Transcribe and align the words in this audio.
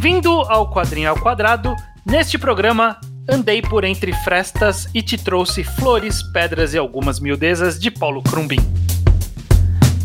Bem-vindo 0.00 0.30
ao 0.30 0.70
Quadrinho 0.70 1.10
ao 1.10 1.20
Quadrado. 1.20 1.76
Neste 2.06 2.38
programa, 2.38 2.98
andei 3.28 3.60
por 3.60 3.84
entre 3.84 4.14
frestas 4.24 4.88
e 4.94 5.02
te 5.02 5.18
trouxe 5.18 5.62
flores, 5.62 6.22
pedras 6.32 6.72
e 6.72 6.78
algumas 6.78 7.20
miudezas 7.20 7.78
de 7.78 7.90
Paulo 7.90 8.22
Crumbin. 8.22 8.60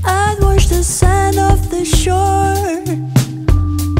I'd 0.04 0.44
wash 0.44 0.68
the 0.68 0.84
sand 0.84 1.38
off 1.40 1.66
the 1.70 1.86
shore. 1.86 2.84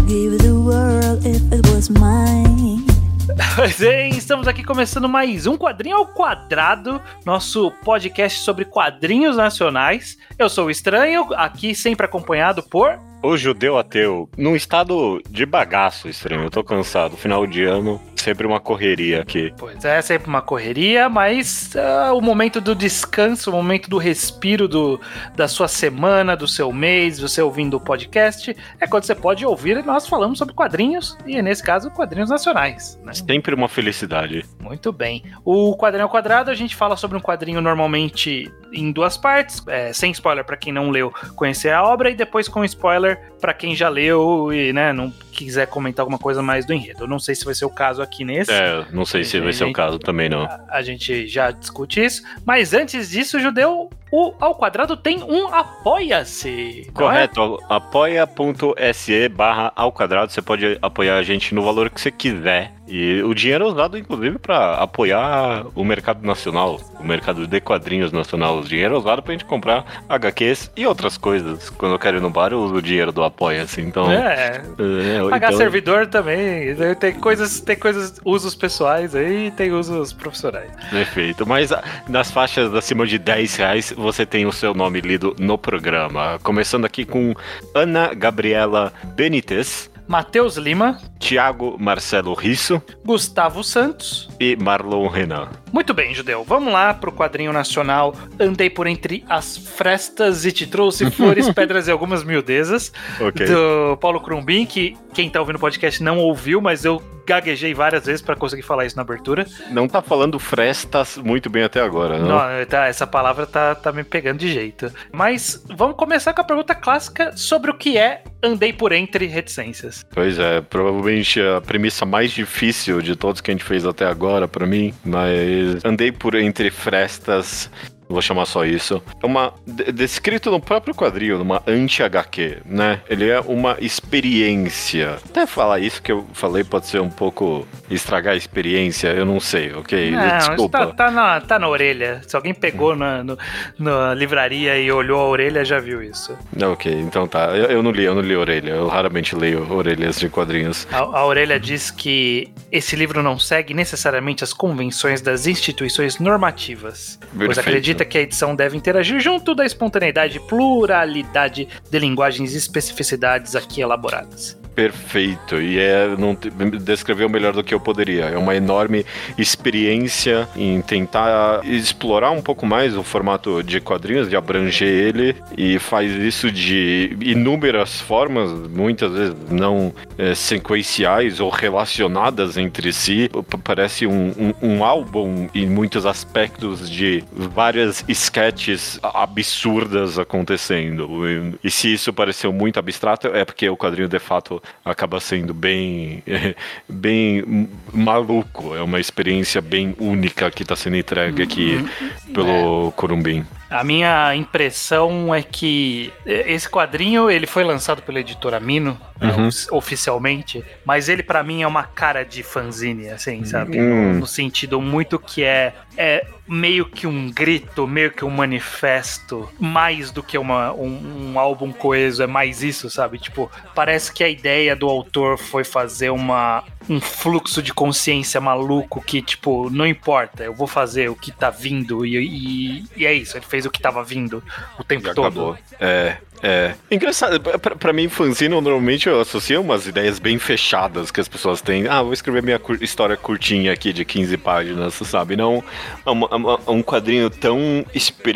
Give 0.06 0.38
the 0.38 0.52
world 0.52 1.26
if 1.26 1.42
it 1.54 1.66
was 1.72 1.88
mine. 1.88 2.84
Pois 3.56 3.82
é, 3.82 4.10
estamos 4.10 4.50
aqui 4.50 4.66
começando 4.66 5.08
mais 5.08 5.48
um 5.48 5.58
Quadrinho 5.58 5.96
ao 5.96 6.08
Quadrado, 6.08 7.02
nosso 7.26 7.72
podcast 7.86 8.40
sobre 8.40 8.66
quadrinhos 8.66 9.38
nacionais. 9.38 10.18
Eu 10.38 10.50
sou 10.50 10.66
o 10.66 10.70
Estranho, 10.70 11.34
aqui 11.34 11.74
sempre 11.74 12.06
acompanhado 12.06 12.62
por 12.62 13.00
O 13.26 13.36
judeu 13.36 13.76
ateu, 13.76 14.30
num 14.38 14.56
estado 14.56 15.20
de 15.28 15.48
bagaço 15.48 16.08
estranho, 16.08 16.44
eu 16.44 16.52
tô 16.52 16.64
cansado. 16.64 17.18
Final 17.18 17.48
de 17.48 17.64
ano, 17.64 18.00
sempre 18.16 18.46
uma 18.46 18.60
correria 18.60 19.22
aqui. 19.22 19.52
Pois 19.58 19.84
é, 19.84 20.00
sempre 20.04 20.28
uma 20.28 20.44
correria, 20.44 21.10
mas 21.10 21.76
ah, 21.76 22.14
o 22.14 22.22
momento 22.22 22.62
do 22.62 22.76
descanso, 22.76 23.50
o 23.50 23.54
momento 23.54 23.90
do 23.90 23.98
respiro 23.98 24.68
do, 24.68 25.02
da 25.36 25.48
sua 25.48 25.68
semana, 25.68 26.36
do 26.36 26.48
seu 26.48 26.72
mês, 26.72 27.20
você 27.20 27.42
ouvindo 27.42 27.78
o 27.78 27.80
podcast, 27.80 28.56
é 28.80 28.86
quando 28.86 29.06
você 29.06 29.16
pode 29.16 29.44
ouvir 29.44 29.84
nós 29.84 30.08
falamos 30.08 30.38
sobre 30.38 30.54
quadrinhos, 30.54 31.18
e 31.26 31.42
nesse 31.42 31.64
caso, 31.64 31.90
quadrinhos 31.90 32.30
nacionais. 32.30 33.00
Né? 33.04 33.12
Sempre 33.12 33.56
uma 33.56 33.68
felicidade. 33.68 34.46
Muito 34.60 34.92
bem. 34.92 35.24
O 35.44 35.76
quadrinho 35.76 36.04
ao 36.04 36.12
quadrado, 36.12 36.52
a 36.52 36.56
gente 36.56 36.76
fala 36.76 36.96
sobre 36.96 37.18
um 37.18 37.22
quadrinho 37.22 37.60
normalmente 37.60 38.52
em 38.72 38.92
duas 38.92 39.18
partes, 39.18 39.64
é, 39.68 39.94
sem 39.94 40.12
spoiler 40.12 40.44
para 40.44 40.58
quem 40.58 40.74
não 40.74 40.90
leu, 40.90 41.14
conhecer 41.36 41.72
a 41.72 41.84
obra, 41.84 42.10
e 42.10 42.16
depois 42.16 42.48
com 42.48 42.64
spoiler 42.66 43.34
para 43.40 43.54
quem 43.54 43.76
já 43.76 43.90
leu 43.90 44.52
e 44.52 44.74
né, 44.74 44.92
não 44.92 45.12
quiser 45.36 45.68
comentar 45.68 46.04
alguma 46.04 46.18
coisa 46.18 46.42
mais 46.42 46.66
do 46.66 46.74
enredo. 46.74 47.04
Eu 47.04 47.08
não 47.08 47.20
sei 47.20 47.36
se 47.36 47.44
vai 47.46 47.54
ser 47.54 47.66
o 47.66 47.70
caso 47.70 48.02
aqui 48.02 48.24
nesse. 48.24 48.52
É, 48.52 48.86
não 48.92 49.06
sei 49.06 49.24
se 49.24 49.40
vai 49.40 49.54
ser 49.54 49.66
o 49.66 49.74
caso 49.74 50.00
também, 50.00 50.30
não. 50.30 50.44
A, 50.44 50.60
a 50.70 50.82
gente 50.82 51.28
já 51.28 51.52
discute 51.52 52.04
isso. 52.04 52.24
Mas 52.46 52.74
antes 52.74 53.10
disso, 53.10 53.40
Judeu, 53.40 53.90
o 54.12 54.34
Ao 54.40 54.56
Quadrado 54.56 54.96
tem 54.96 55.22
um 55.24 55.48
Apoia-se. 55.54 56.88
é? 56.88 56.92
Correto, 56.92 57.60
apoia.se 57.70 59.30
barra 59.30 59.72
ao 59.76 59.92
quadrado, 59.92 60.32
você 60.32 60.42
pode 60.42 60.78
apoiar 60.82 61.18
a 61.18 61.24
gente 61.24 61.54
no 61.54 61.64
valor 61.64 61.90
que 61.90 62.00
você 62.00 62.12
quiser. 62.12 62.72
E 62.88 63.22
o 63.24 63.34
dinheiro 63.34 63.66
é 63.66 63.68
usado, 63.68 63.98
inclusive, 63.98 64.38
para 64.38 64.76
apoiar 64.76 65.66
o 65.74 65.84
mercado 65.84 66.24
nacional, 66.26 66.80
o 67.00 67.04
mercado 67.04 67.48
de 67.48 67.60
quadrinhos 67.60 68.12
nacional. 68.12 68.60
O 68.60 68.64
dinheiro 68.64 68.94
é 68.94 68.98
usado 68.98 69.24
pra 69.24 69.32
gente 69.32 69.44
comprar 69.46 70.04
HQs 70.08 70.72
e 70.78 70.86
outras 70.86 71.18
coisas. 71.18 71.72
Quando 71.72 71.94
eu 71.94 72.00
quero 72.00 72.18
ir 72.18 72.22
no 72.22 72.30
bar, 72.30 72.52
eu 72.52 72.60
uso 72.62 72.76
o 72.76 72.82
dinheiro 72.82 73.12
do 73.12 73.24
Apoia-se. 73.24 73.82
Então, 73.82 74.12
É, 74.12 74.62
é, 74.78 75.25
pagar 75.30 75.48
então- 75.48 75.58
servidor 75.58 76.08
também. 76.08 76.76
Tem 77.00 77.14
coisas, 77.14 77.60
tem 77.60 77.76
coisas, 77.76 78.20
usos 78.24 78.56
pessoais 78.56 79.16
aí 79.16 79.48
e 79.48 79.52
tem 79.52 79.72
usos 79.72 80.14
profissionais. 80.14 80.72
Perfeito. 80.90 81.46
Mas 81.46 81.72
ah, 81.72 81.84
nas 82.08 82.32
faixas 82.32 82.74
acima 82.74 83.06
de 83.06 83.18
10 83.18 83.56
reais, 83.56 83.94
você 83.96 84.26
tem 84.26 84.46
o 84.46 84.52
seu 84.52 84.74
nome 84.74 85.02
lido 85.02 85.36
no 85.40 85.58
programa. 85.58 86.40
Começando 86.44 86.86
aqui 86.86 87.06
com 87.06 87.34
Ana 87.74 88.14
Gabriela 88.14 88.92
Benítez, 89.16 89.90
Matheus 90.08 90.56
Lima, 90.58 90.98
Tiago 91.20 91.76
Marcelo 91.80 92.34
Risso 92.34 92.82
Gustavo 93.04 93.64
Santos. 93.64 94.30
e 94.40 94.56
Marlon 94.56 95.08
Renan. 95.08 95.50
Muito 95.72 95.94
bem, 95.94 96.14
Judeu. 96.14 96.44
Vamos 96.44 96.72
lá 96.72 96.94
pro 96.94 97.12
quadrinho 97.12 97.52
nacional. 97.52 98.16
Andei 98.40 98.70
por 98.70 98.88
entre 98.88 99.26
as 99.28 99.58
frestas 99.58 100.46
e 100.46 100.52
te 100.52 100.68
trouxe 100.68 101.10
flores, 101.12 101.50
pedras 101.50 101.88
e 101.88 101.92
algumas 101.92 102.24
miudezas. 102.24 102.92
Ok. 103.20 103.46
do 103.46 103.98
Paulo 103.98 104.22
Crumbin, 104.22 104.66
que 104.66 104.96
quem 105.14 105.30
tá 105.30 105.40
ouvindo 105.40 105.56
o 105.58 105.60
podcast 105.60 106.02
não 106.04 106.20
ouviu, 106.20 106.62
mas 106.62 106.86
eu 106.86 107.02
gaguejei 107.26 107.74
várias 107.74 108.06
vezes 108.06 108.22
pra 108.22 108.36
conseguir 108.36 108.62
falar 108.62 108.86
isso 108.86 108.96
na 108.96 109.02
abertura. 109.02 109.46
Não 109.72 109.88
tá 109.88 110.02
falando 110.02 110.40
frestas 110.40 111.18
muito 111.18 111.50
bem 111.50 111.64
até 111.64 111.82
agora, 111.82 112.20
não? 112.20 112.28
Não, 112.28 112.66
tá, 112.66 112.88
essa 112.88 113.08
palavra 113.08 113.46
tá, 113.46 113.76
tá 113.76 113.92
me 113.92 114.04
pegando 114.04 114.40
de 114.40 114.52
jeito. 114.52 114.92
Mas 115.12 115.64
vamos 115.76 115.96
começar 115.96 116.34
com 116.34 116.42
a 116.42 116.44
pergunta 116.44 116.76
clássica 116.76 117.36
sobre 117.36 117.72
o 117.72 117.74
que 117.74 117.98
é 117.98 118.24
andei 118.44 118.72
por 118.72 118.92
entre 118.92 119.26
reticências. 119.26 120.06
Pois 120.14 120.38
é, 120.38 120.62
provavelmente 120.62 121.42
a 121.42 121.60
premissa 121.62 122.06
mais 122.06 122.32
difícil 122.32 123.02
de 123.02 123.16
todos 123.16 123.42
que 123.42 123.52
a 123.52 123.54
gente 123.54 123.64
fez 123.64 123.86
até 123.86 124.06
agora 124.06 124.48
pra 124.48 124.66
mim, 124.66 124.94
mas 125.04 125.84
andei 125.84 126.12
por 126.12 126.36
entre 126.36 126.70
frestas, 126.70 127.70
vou 128.08 128.22
chamar 128.22 128.46
só 128.46 128.64
isso. 128.66 129.02
É 129.22 129.26
uma 129.26 129.54
de- 129.66 129.92
descrito 129.92 130.50
no 130.52 130.60
próprio 130.60 130.94
quadril, 130.96 131.38
numa 131.38 131.62
anti-HQ, 131.68 132.60
né? 132.66 133.02
Ele 133.10 133.30
é 133.30 133.40
uma 133.42 133.78
experiência. 133.80 135.18
Até 135.30 135.46
falar 135.46 135.80
isso 135.80 136.02
que 136.02 136.12
eu 136.12 136.26
falei 136.34 136.64
pode 136.64 136.88
ser 136.88 137.02
um 137.02 137.10
pouco 137.10 137.68
estragar 137.90 138.34
a 138.34 138.38
experiência, 138.38 139.08
eu 139.10 139.26
não 139.26 139.40
sei, 139.40 139.74
OK? 139.74 140.12
Não, 140.12 140.38
Desculpa. 140.38 140.78
tá, 140.88 140.94
tá 140.94 141.12
na, 141.12 141.42
tá 141.42 141.60
na 141.60 141.68
orelha. 141.70 142.22
Se 142.28 142.36
alguém 142.36 142.54
pegou 142.54 142.96
na, 142.96 143.24
no- 143.24 143.38
na 143.78 144.14
livraria 144.14 144.78
e 144.78 144.92
olhou 144.92 145.20
a 145.20 145.28
orelha, 145.28 145.64
já 145.64 145.80
viu 145.80 146.02
isso. 146.04 146.38
Ok, 146.62 146.92
então 146.92 147.28
tá. 147.28 147.56
Eu, 147.56 147.66
eu 147.66 147.84
não 147.84 147.92
li, 147.92 148.04
eu 148.04 148.16
não 148.16 148.22
li 148.22 148.34
a 148.34 148.40
orelha. 148.40 148.72
Eu 148.72 148.88
raramente 148.88 149.36
leio 149.36 149.72
orelhas 149.72 150.20
de 150.20 150.30
quadrinhos. 150.30 150.88
A, 150.92 150.98
a 151.00 151.26
orelha 151.26 151.60
diz 151.60 151.92
que 151.92 152.50
esse 152.72 152.96
livro 152.96 153.22
não 153.24 153.38
segue 153.40 153.74
necessariamente 153.74 154.44
as 154.44 154.54
convenções 154.54 155.22
das 155.22 155.48
instituições 155.48 156.20
normativas, 156.20 157.20
pois 157.36 157.56
Perfeito. 157.56 157.64
Acredita 157.96 158.06
que 158.06 158.18
a 158.18 158.22
edição 158.22 158.56
deve 158.56 158.76
interagir 158.76 159.20
junto 159.20 159.56
da 159.56 159.66
espontaneidade 159.66 160.38
e 160.38 160.42
pluralidade 160.42 161.68
de 161.90 162.00
linguagens 162.00 162.54
e 162.54 162.58
especificidades 162.58 163.56
aqui 163.56 163.82
elaboradas. 163.82 164.65
Perfeito, 164.76 165.62
e 165.62 165.80
é 165.80 166.16
não 166.18 166.38
descreveu 166.82 167.30
melhor 167.30 167.54
do 167.54 167.64
que 167.64 167.74
eu 167.74 167.80
poderia. 167.80 168.26
É 168.26 168.38
uma 168.38 168.54
enorme 168.54 169.06
experiência 169.38 170.50
em 170.54 170.82
tentar 170.82 171.62
explorar 171.66 172.32
um 172.32 172.42
pouco 172.42 172.66
mais 172.66 172.98
o 172.98 173.02
formato 173.02 173.64
de 173.64 173.80
quadrinhos, 173.80 174.30
de 174.30 174.36
abranger 174.36 174.88
ele, 174.88 175.36
e 175.58 175.80
faz 175.80 176.12
isso 176.12 176.52
de 176.52 177.16
inúmeras 177.22 178.02
formas, 178.02 178.52
muitas 178.70 179.14
vezes 179.14 179.36
não 179.50 179.94
é, 180.18 180.36
sequenciais 180.36 181.40
ou 181.40 181.50
relacionadas 181.50 182.58
entre 182.58 182.92
si. 182.92 183.32
Parece 183.64 184.06
um, 184.06 184.34
um, 184.62 184.76
um 184.76 184.84
álbum 184.84 185.48
em 185.56 185.66
muitos 185.68 186.06
aspectos 186.06 186.90
de 186.90 187.24
várias 187.32 188.04
sketches 188.10 189.00
absurdas 189.02 190.20
acontecendo. 190.20 191.26
E, 191.26 191.68
e 191.68 191.72
se 191.72 191.94
isso 191.94 192.12
pareceu 192.12 192.52
muito 192.52 192.78
abstrato, 192.78 193.28
é 193.28 193.46
porque 193.46 193.70
o 193.70 193.78
quadrinho 193.78 194.10
de 194.10 194.20
fato 194.20 194.62
acaba 194.84 195.20
sendo 195.20 195.54
bem, 195.54 196.24
bem 196.88 197.70
maluco. 197.94 198.76
É 198.76 198.82
uma 198.82 199.00
experiência 199.00 199.62
bem 199.62 199.96
única 200.00 200.50
que 200.52 200.64
está 200.64 200.76
sendo 200.76 200.98
entregue 200.98 201.44
aqui 201.44 201.86
pelo 202.34 202.92
Corumbim. 202.96 203.46
A 203.70 203.84
minha 203.84 204.36
impressão 204.36 205.34
é 205.34 205.42
que 205.42 206.14
esse 206.26 206.70
quadrinho 206.70 207.30
ele 207.32 207.48
foi 207.48 207.64
lançado 207.64 208.02
pela 208.02 208.20
editora 208.20 208.60
Mino 208.60 208.98
né, 209.20 209.34
Uhum. 209.34 209.48
ofi- 209.48 209.68
oficialmente, 209.72 210.64
mas 210.86 211.10
ele 211.10 211.24
pra 211.24 211.42
mim 211.44 211.62
é 211.64 211.68
uma 211.68 211.84
cara 211.84 212.24
de 212.24 212.44
fanzine, 212.44 213.10
assim, 213.10 213.44
sabe? 213.46 213.80
Hum. 213.80 214.14
No, 214.14 214.20
no 214.20 214.28
sentido 214.28 214.80
muito 214.82 215.18
que 215.18 215.44
é 215.44 215.74
é 215.98 216.28
meio 216.46 216.86
que 216.86 217.08
um 217.08 217.32
grito, 217.32 217.88
meio 217.88 218.12
que 218.12 218.26
um 218.26 218.30
manifesto, 218.30 219.50
mais 219.60 220.12
do 220.12 220.22
que 220.22 220.38
uma, 220.38 220.74
um, 220.74 221.32
um 221.32 221.40
álbum 221.40 221.72
coeso, 221.72 222.22
é 222.22 222.28
mais 222.28 222.62
isso, 222.62 222.90
sabe? 222.90 223.18
Tipo, 223.18 223.50
parece 223.74 224.12
que 224.12 224.22
a 224.24 224.28
ideia 224.30 224.76
do 224.76 224.88
autor 224.90 225.38
foi 225.38 225.64
fazer 225.64 226.10
uma 226.10 226.64
um 226.90 227.02
fluxo 227.02 227.62
de 227.62 227.74
consciência 227.74 228.40
maluco 228.40 229.02
que, 229.02 229.22
tipo, 229.22 229.70
não 229.70 229.86
importa, 229.86 230.44
eu 230.44 230.54
vou 230.54 230.68
fazer 230.68 231.10
o 231.10 231.16
que 231.16 231.32
tá 231.32 231.50
vindo 231.50 232.06
e, 232.06 232.18
e, 232.18 232.86
e 232.96 233.06
é 233.06 233.14
isso, 233.14 233.38
ele 233.38 233.46
fez 233.46 233.66
o 233.66 233.72
que 233.72 233.82
tava 233.82 234.04
vindo 234.04 234.44
o 234.80 234.84
tempo 234.84 235.08
Já 235.08 235.14
todo. 235.14 235.28
acabou. 235.28 235.58
É, 235.80 236.18
é. 236.44 236.74
Engraçado, 236.92 237.40
pra, 237.40 237.76
pra 237.76 237.94
mim, 237.94 238.08
fanzine 238.10 238.50
normalmente 238.50 239.08
eu 239.08 239.20
associo 239.22 239.62
umas 239.62 239.88
ideias 239.88 240.20
bem 240.20 240.38
fechadas 240.38 241.10
que 241.12 241.20
as 241.20 241.28
pessoas 241.28 241.62
têm. 241.62 241.88
Ah, 241.88 242.02
vou 242.04 242.14
escrever 242.14 242.44
minha 242.44 242.60
cur- 242.60 242.78
história 242.82 243.18
curtinha 243.18 243.72
aqui 243.74 243.92
de 243.92 244.06
15 244.06 244.38
páginas, 244.38 244.94
sabe? 244.96 245.36
Não 245.36 245.64
é 246.06 246.10
uma- 246.10 246.36
uma- 246.36 246.60
um 246.68 246.82
quadrinho 246.84 247.30
tão 247.30 247.86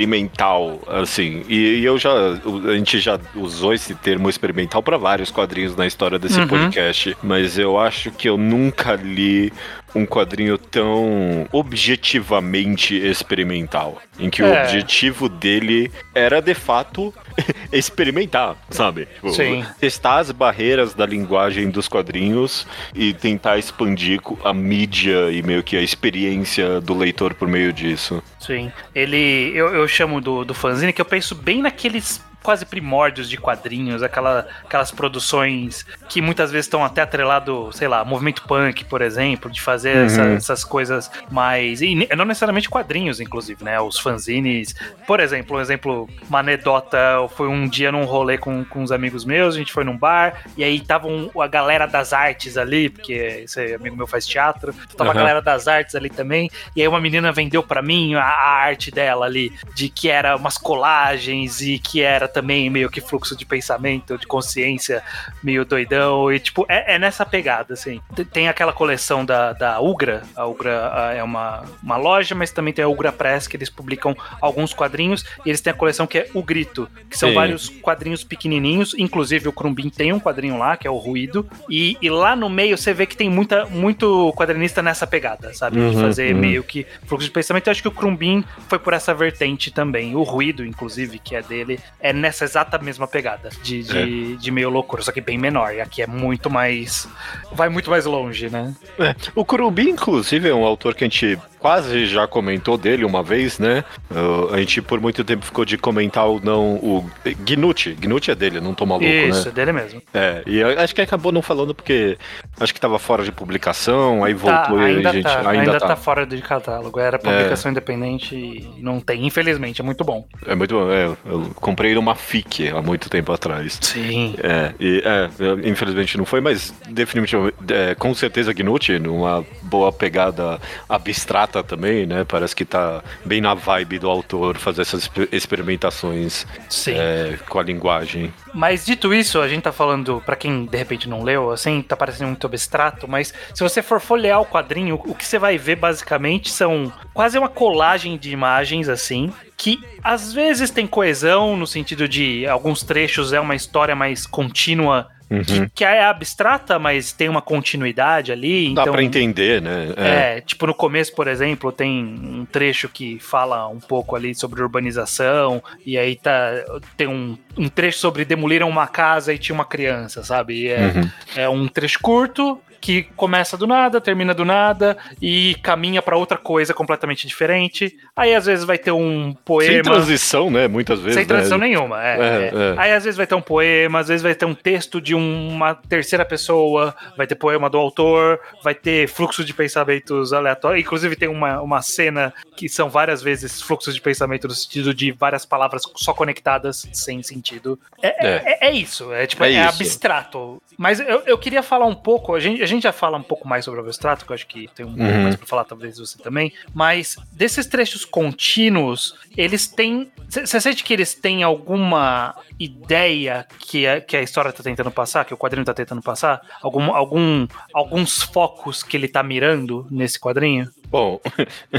experimental, 0.04 0.80
assim. 0.88 1.44
E, 1.48 1.80
e 1.80 1.86
eu 1.86 1.98
já. 1.98 2.12
A 2.14 2.74
gente 2.76 3.00
já 3.00 3.20
usou 3.36 3.74
esse 3.74 3.94
termo 3.96 4.30
experimental 4.30 4.82
pra 4.82 4.98
vários 4.98 5.30
quadrinhos 5.32 5.76
na 5.76 5.86
história 5.86 6.18
desse 6.18 6.40
Uhum. 6.40 6.48
podcast, 6.48 7.18
mas 7.22 7.58
eu 7.58 7.78
acho 7.80 8.12
que 8.12 8.28
eu 8.30 8.38
nunca 8.38 8.94
li 8.96 9.52
um 9.96 10.06
quadrinho 10.06 10.58
tão 10.58 11.48
objetivamente 11.52 12.96
experimental, 12.96 14.02
em 14.20 14.30
que 14.30 14.42
o 14.42 14.46
É. 14.46 14.64
objetivo 14.64 15.28
dele 15.28 15.92
era 16.14 16.42
de 16.42 16.54
fato 16.54 17.14
experimentar, 17.72 18.56
sabe? 18.70 19.08
Tipo, 19.16 19.30
Sim. 19.32 19.66
testar 19.80 20.20
as 20.20 20.32
barreiras 20.32 20.94
da 20.94 21.06
linguagem 21.06 21.70
dos 21.70 21.88
quadrinhos 21.88 22.68
e 22.94 23.14
tentar 23.14 23.58
expandir 23.58 24.20
a 24.44 24.54
mídia 24.54 25.32
e 25.32 25.42
meio 25.42 25.64
que 25.64 25.76
a 25.78 25.82
experiência 25.82 26.80
do 26.82 26.94
leitor 26.94 27.34
por 27.34 27.48
meio 27.48 27.72
disso. 27.74 28.22
Sim. 28.40 28.72
Ele. 28.94 29.52
Eu, 29.56 29.68
eu 29.74 29.88
chamo 29.88 30.20
do, 30.22 30.44
do 30.46 30.54
fanzine 30.54 30.94
que 30.94 31.02
eu 31.02 31.06
penso 31.06 31.34
bem 31.36 31.62
naqueles 31.62 32.22
quase 32.44 32.66
primórdios 32.66 33.30
de 33.30 33.38
quadrinhos, 33.38 34.02
aquela, 34.02 34.48
aquelas 34.64 34.92
produções 34.92 35.86
que 36.08 36.22
muitas 36.22 36.52
vezes 36.52 36.66
estão 36.68 36.84
até 36.84 37.02
atrelado, 37.02 37.70
sei 37.74 37.88
lá, 37.88 38.04
movimento 38.06 38.44
punk, 38.44 38.86
por 38.86 39.02
exemplo, 39.02 39.52
de 39.52 39.62
fazer 39.62 39.96
Uhum. 39.98 40.06
essa- 40.06 40.24
essas 40.30 40.64
coisas 40.64 41.12
mais. 41.30 41.82
E 41.82 42.08
não 42.16 42.26
necessariamente 42.26 42.70
quadrinhos, 42.70 43.20
inclusive, 43.20 43.64
né? 43.64 43.80
Os 43.80 44.00
fanzines. 44.00 44.74
Por 45.06 45.20
exemplo, 45.20 45.58
um 45.58 45.60
exemplo, 45.62 46.10
uma 46.30 46.40
anedota, 46.40 46.98
eu 47.16 47.28
fui 47.28 47.48
um 47.48 47.68
dia 47.68 47.92
num 47.92 48.06
rolê 48.06 48.38
com, 48.38 48.64
com 48.64 48.82
uns 48.84 48.92
amigos 48.92 49.26
meus, 49.26 49.56
a 49.56 49.58
gente 49.58 49.74
foi 49.74 49.84
num 49.84 49.98
bar, 49.98 50.42
e 50.56 50.64
aí 50.64 50.78
estavam 50.78 51.30
a 51.40 51.48
galera 51.48 51.86
das 51.88 52.14
artes 52.14 52.58
ali, 52.58 52.90
porque 52.90 53.14
esse 53.44 53.74
amigo 53.74 53.96
meu 53.98 54.08
faz 54.08 54.26
teatro, 54.26 54.74
tava 54.96 55.10
a 55.10 55.14
Aham. 55.14 55.20
galera 55.20 55.42
das 55.42 55.68
artes 55.68 55.94
ali 55.96 56.10
também, 56.10 56.50
e 56.76 56.82
aí 56.82 56.88
uma 56.88 57.02
menina 57.02 57.32
vendeu 57.32 57.62
pra 57.62 57.82
mim 57.82 58.16
a, 58.16 58.22
a 58.24 58.50
arte 58.62 58.92
dela 58.92 59.26
ali, 59.26 59.52
de 59.76 59.90
que 59.90 60.08
era 60.10 60.36
umas 60.36 60.58
colagens 60.58 61.62
e 61.62 61.78
que 61.80 62.02
era 62.02 62.29
também 62.30 62.70
meio 62.70 62.90
que 62.90 63.02
fluxo 63.02 63.36
de 63.36 63.46
pensamento, 63.46 64.18
de 64.18 64.26
consciência, 64.28 65.04
meio 65.44 65.66
doidão, 65.66 66.32
e 66.32 66.40
tipo, 66.40 66.66
é, 66.70 66.96
é 66.96 67.00
nessa 67.00 67.26
pegada, 67.26 67.74
assim. 67.74 68.00
Tem- 68.32 68.48
aquela 68.48 68.74
coleção 68.74 69.24
da, 69.26 69.54
da 69.54 69.80
Ugra, 69.80 70.24
a 70.36 70.46
Ugra 70.46 70.92
ah, 70.94 71.14
é 71.14 71.22
uma, 71.24 71.64
uma 71.84 71.98
loja, 71.98 72.34
mas 72.34 72.52
também 72.52 72.74
tem 72.74 72.84
a 72.84 72.88
Ugra 72.88 73.12
Press, 73.12 73.48
que 73.48 73.56
eles 73.58 73.70
publicam 73.70 74.16
alguns 74.42 74.74
quadrinhos, 74.74 75.24
e 75.46 75.50
eles 75.50 75.62
têm 75.62 75.72
a 75.72 75.76
coleção 75.76 76.08
que 76.08 76.18
é 76.20 76.30
O 76.34 76.42
Grito, 76.42 76.90
que 77.10 77.18
são 77.18 77.30
Sim. 77.30 77.36
vários 77.36 77.70
quadrinhos 77.70 78.24
pequenininhos, 78.24 78.94
inclusive 78.98 79.48
o 79.48 79.54
Crumbin 79.54 79.90
tem 79.90 80.14
um 80.14 80.20
quadrinho 80.20 80.58
lá, 80.58 80.76
que 80.78 80.88
é 80.88 80.92
o 80.92 80.98
Ruído, 80.98 81.48
e, 81.70 81.98
e 82.02 82.10
lá 82.10 82.36
no 82.36 82.50
meio 82.50 82.78
você 82.78 82.94
vê 82.94 83.06
que 83.06 83.16
tem 83.18 83.30
muita, 83.30 83.66
muito 83.66 84.34
quadrinista 84.36 84.82
nessa 84.82 85.06
pegada, 85.06 85.54
sabe? 85.54 85.78
De 85.78 85.96
Uhum, 85.96 86.02
fazer 86.02 86.34
uhum. 86.34 86.40
meio 86.40 86.64
que 86.64 86.86
fluxo 87.06 87.26
de 87.28 87.32
pensamento. 87.32 87.68
Eu 87.68 87.72
acho 87.72 87.82
que 87.82 87.88
o 87.88 87.92
Crumbin 87.92 88.44
foi 88.68 88.80
por 88.80 88.94
essa 88.94 89.14
vertente 89.14 89.72
também. 89.72 90.16
O 90.16 90.24
Ruído, 90.24 90.66
inclusive, 90.66 91.20
que 91.20 91.36
é 91.36 91.42
dele, 91.42 91.80
é 92.00 92.12
nessa 92.20 92.46
exata 92.46 92.78
mesma 92.78 93.08
pegada 93.08 93.50
de, 93.64 93.84
de, 93.84 94.38
de 94.38 94.52
meio 94.52 94.70
loucura, 94.70 95.02
só 95.02 95.12
que 95.12 95.22
bem 95.22 95.38
menor. 95.38 95.74
E 95.74 95.82
aqui 95.82 96.02
é 96.02 96.08
muito 96.08 96.50
mais. 96.50 97.08
Vai 97.52 97.70
muito 97.70 97.90
mais 97.90 98.06
longe, 98.06 98.50
né? 98.50 98.74
É, 99.00 99.16
o 99.36 99.44
Kurubi, 99.44 99.90
inclusive, 99.90 100.50
é 100.50 100.54
um 100.54 100.66
autor 100.66 100.94
que 100.94 101.04
a 101.04 101.08
gente 101.08 101.40
quase 101.60 102.06
já 102.06 102.26
comentou 102.26 102.78
dele 102.78 103.04
uma 103.04 103.22
vez, 103.22 103.60
né? 103.60 103.84
Uh, 104.10 104.54
a 104.54 104.60
gente 104.60 104.82
por 104.82 105.02
muito 105.02 105.26
tempo 105.26 105.46
ficou 105.46 105.66
de 105.66 105.78
comentar 105.78 106.26
ou 106.26 106.40
não 106.40 106.76
o 106.76 107.10
Gnucci. 107.46 107.96
Gnucci 107.96 108.32
é 108.32 108.36
dele, 108.36 108.62
não 108.62 108.74
tô 108.74 108.86
maluco, 108.86 109.06
Isso, 109.06 109.46
né? 109.46 109.50
é 109.50 109.52
dele 109.52 109.72
mesmo. 109.74 110.02
É, 110.14 110.42
e 110.46 110.64
acho 110.64 110.96
que 110.96 111.02
acabou 111.02 111.32
não 111.32 111.42
falando 111.42 111.76
porque 111.76 112.18
acho 112.60 112.74
que 112.74 112.80
tava 112.80 112.98
fora 112.98 113.24
de 113.24 113.32
publicação, 113.32 114.24
aí 114.24 114.34
voltou 114.34 114.60
Tá, 114.60 114.90
e 114.90 114.96
ainda, 114.96 115.10
a 115.10 115.14
gente 115.14 115.24
tá, 115.24 115.38
ainda, 115.38 115.50
ainda 115.50 115.80
tá. 115.80 115.88
tá 115.88 115.96
fora 115.96 116.26
de 116.26 116.42
catálogo. 116.42 117.00
Era 117.00 117.18
publicação 117.18 117.72
independente 117.72 118.36
e 118.36 118.82
não 118.82 119.00
tem, 119.00 119.26
infelizmente, 119.26 119.82
é 119.82 119.84
muito 119.84 120.04
bom. 120.04 120.28
É 120.46 120.56
muito 120.56 120.76
bom. 120.76 120.92
É, 120.92 121.06
eu 121.26 121.52
comprei 121.56 121.94
numa 121.94 122.09
FIC 122.16 122.70
há 122.70 122.82
muito 122.82 123.10
tempo 123.10 123.32
atrás. 123.32 123.78
Sim. 123.82 124.36
É, 124.42 124.74
e, 124.80 125.02
é, 125.06 125.68
infelizmente 125.70 126.18
não 126.18 126.26
foi, 126.26 126.42
mas 126.42 126.74
definitivamente, 126.90 127.56
é, 127.70 127.96
com 127.96 128.14
certeza 128.14 128.54
Gnucci, 128.54 129.00
numa 129.00 129.46
boa 129.64 129.92
pegada 129.92 130.60
abstrata 130.88 131.64
também, 131.64 132.06
né? 132.06 132.24
Parece 132.24 132.56
que 132.56 132.66
tá 132.66 133.04
bem 133.26 133.42
na 133.42 133.54
vibe 133.54 134.00
do 134.00 134.10
autor 134.10 134.58
fazer 134.58 134.82
essas 134.82 135.04
exper- 135.04 135.30
experimentações 135.32 136.46
é, 136.88 137.38
com 137.48 137.60
a 137.60 137.64
linguagem. 137.64 138.34
Mas 138.54 138.86
dito 138.86 139.14
isso, 139.14 139.40
a 139.40 139.48
gente 139.48 139.64
tá 139.64 139.72
falando, 139.72 140.22
pra 140.26 140.36
quem 140.36 140.66
de 140.66 140.78
repente 140.78 141.08
não 141.08 141.24
leu, 141.24 141.52
assim, 141.52 141.82
tá 141.82 141.96
parecendo 141.96 142.30
muito 142.30 142.46
abstrato, 142.48 143.08
mas 143.08 143.34
se 143.54 143.62
você 143.62 143.82
for 143.82 144.00
folhear 144.00 144.42
o 144.42 144.46
quadrinho, 144.46 145.00
o 145.06 145.14
que 145.16 145.26
você 145.26 145.38
vai 145.38 145.58
ver 145.58 145.76
basicamente 145.76 146.50
são 146.50 146.92
quase 147.14 147.38
uma 147.38 147.50
colagem 147.50 148.18
de 148.18 148.32
imagens, 148.32 148.90
assim, 148.90 149.32
que 149.60 149.78
às 150.02 150.32
vezes 150.32 150.72
tem 150.72 150.88
coesão, 150.88 151.58
no 151.58 151.68
sentido 151.68 152.08
de 152.08 152.48
alguns 152.48 152.82
trechos 152.82 153.34
é 153.34 153.40
uma 153.42 153.56
história 153.56 153.94
mais 153.94 154.26
contínua. 154.26 155.08
Que, 155.46 155.60
Uhum. 155.60 155.70
que 155.76 155.86
é 155.86 156.06
abstrata, 156.06 156.80
mas 156.80 157.12
tem 157.12 157.30
uma 157.30 157.40
continuidade 157.42 158.32
ali. 158.32 158.74
Dá 158.74 158.82
então, 158.82 158.94
pra 158.94 159.04
entender, 159.04 159.62
né? 159.62 159.94
É, 159.96 160.42
tipo, 160.42 160.66
no 160.66 160.74
começo, 160.74 161.14
por 161.14 161.28
exemplo, 161.28 161.72
tem 161.72 161.92
um 162.04 162.46
trecho 162.52 162.90
que 162.90 163.20
fala 163.20 163.68
um 163.68 163.80
pouco 163.80 164.16
ali 164.16 164.34
sobre 164.34 164.60
urbanização, 164.60 165.62
e 165.86 166.00
aí 166.00 166.16
tá, 166.16 166.52
tem 166.98 167.06
um, 167.08 167.38
um 167.56 167.68
trecho 167.70 168.00
sobre 168.00 168.26
demoliram 168.26 168.68
uma 168.68 168.88
casa 168.88 169.32
e 169.32 169.38
tinha 169.38 169.54
uma 169.54 169.66
criança, 169.66 170.24
sabe? 170.24 170.68
É, 170.68 170.80
Uhum. 170.96 171.10
é 171.36 171.48
um 171.50 171.68
trecho 171.68 172.00
curto 172.02 172.60
que 172.82 173.04
começa 173.16 173.58
do 173.58 173.68
nada, 173.68 174.00
termina 174.02 174.34
do 174.34 174.46
nada 174.46 174.98
e 175.22 175.56
caminha 175.62 176.02
pra 176.02 176.16
outra 176.18 176.38
coisa 176.38 176.74
completamente 176.74 177.28
diferente. 177.28 177.98
Aí 178.16 178.34
às 178.34 178.46
vezes 178.46 178.66
vai 178.66 178.78
ter 178.78 178.92
um 178.92 179.26
Sem 179.28 179.38
poema. 179.46 179.84
transição, 179.84 180.50
né? 180.50 180.68
Muitas 180.68 181.00
vezes. 181.00 181.16
Sem 181.16 181.26
transição 181.26 181.58
né? 181.58 181.68
nenhuma, 181.68 182.04
é, 182.04 182.18
É, 182.20 182.20
é. 182.20 182.48
é. 182.48 182.76
Aí 182.78 182.92
às 182.94 183.04
vezes 183.04 183.18
vai 183.18 183.28
ter 183.28 183.36
um 183.36 183.42
poema, 183.42 184.00
às 184.00 184.08
vezes 184.08 184.22
vai 184.24 184.34
ter 184.36 184.46
um 184.46 184.54
texto 184.56 185.02
de 185.02 185.14
uma 185.16 185.76
terceira 185.76 186.24
pessoa, 186.26 186.96
vai 187.18 187.28
ter 187.28 187.36
poema 187.36 187.70
do 187.70 187.78
autor, 187.78 188.40
vai 188.64 188.74
ter 188.76 189.08
fluxo 189.08 189.44
de 189.44 189.54
pensamentos 189.54 190.34
aleatórios. 190.34 190.82
Inclusive 190.84 191.16
tem 191.16 191.30
uma, 191.30 191.62
uma 191.62 191.82
cena 191.82 192.34
que 192.56 192.68
são 192.70 192.90
várias 192.90 193.22
vezes 193.22 193.62
fluxos 193.62 193.94
de 193.96 194.02
pensamento 194.02 194.48
no 194.48 194.54
sentido 194.54 194.94
de 194.94 195.12
várias 195.12 195.46
palavras 195.46 195.84
só 195.96 196.14
conectadas 196.14 196.88
sem 196.94 197.22
sentido. 197.24 197.80
É, 198.02 198.28
é. 198.28 198.44
é- 198.46 198.70
é 198.70 198.72
isso, 198.72 199.12
é 199.14 199.26
tipo, 199.26 199.44
É 199.44 199.64
abstrato. 199.64 200.62
Mas 200.78 201.00
eu, 201.00 201.22
eu 201.26 201.38
queria 201.38 201.62
falar 201.64 201.86
um 201.86 201.96
pouco, 201.96 202.34
a 202.36 202.40
gente, 202.40 202.62
gente 202.70 202.84
já 202.84 202.92
fala 202.94 203.18
um 203.18 203.24
pouco 203.24 203.48
mais 203.48 203.66
sobre 203.66 203.80
o 203.80 203.84
abstrato, 203.84 204.26
que 204.26 204.32
eu 204.32 204.36
acho 204.36 204.48
que 204.48 204.70
tem 204.76 204.86
um 204.86 204.90
pouco 204.96 205.04
Uhum. 205.12 205.24
mais 205.24 205.36
pra 205.36 205.46
falar, 205.48 205.64
talvez 205.66 205.98
você 205.98 206.18
também. 206.18 206.54
Mas 206.74 207.16
desses 207.32 207.66
trechos 207.66 208.06
contínuos, 208.06 209.16
eles 209.38 209.68
têm. 209.68 210.12
Você 210.30 210.60
sente 210.62 210.84
que 210.84 210.94
eles 210.94 211.14
têm 211.14 211.44
alguma 211.44 212.36
ideia 212.60 213.46
que 213.60 213.88
a, 213.88 214.00
que 214.02 214.16
a 214.18 214.22
história 214.22 214.52
tá 214.52 214.62
tentando 214.64 214.92
passar, 214.92 215.26
que 215.26 215.34
o 215.34 215.38
quadrinho 215.38 215.66
tá 215.66 215.74
tentando 215.74 216.02
passar? 216.02 216.42
Algum, 216.62 216.94
algum, 216.94 217.48
alguns 217.74 218.22
focos 218.22 218.84
que 218.84 218.96
ele 218.96 219.08
tá 219.08 219.24
mirando 219.24 219.88
nesse 219.90 220.20
quadrinho? 220.20 220.70
Bom, 220.88 221.20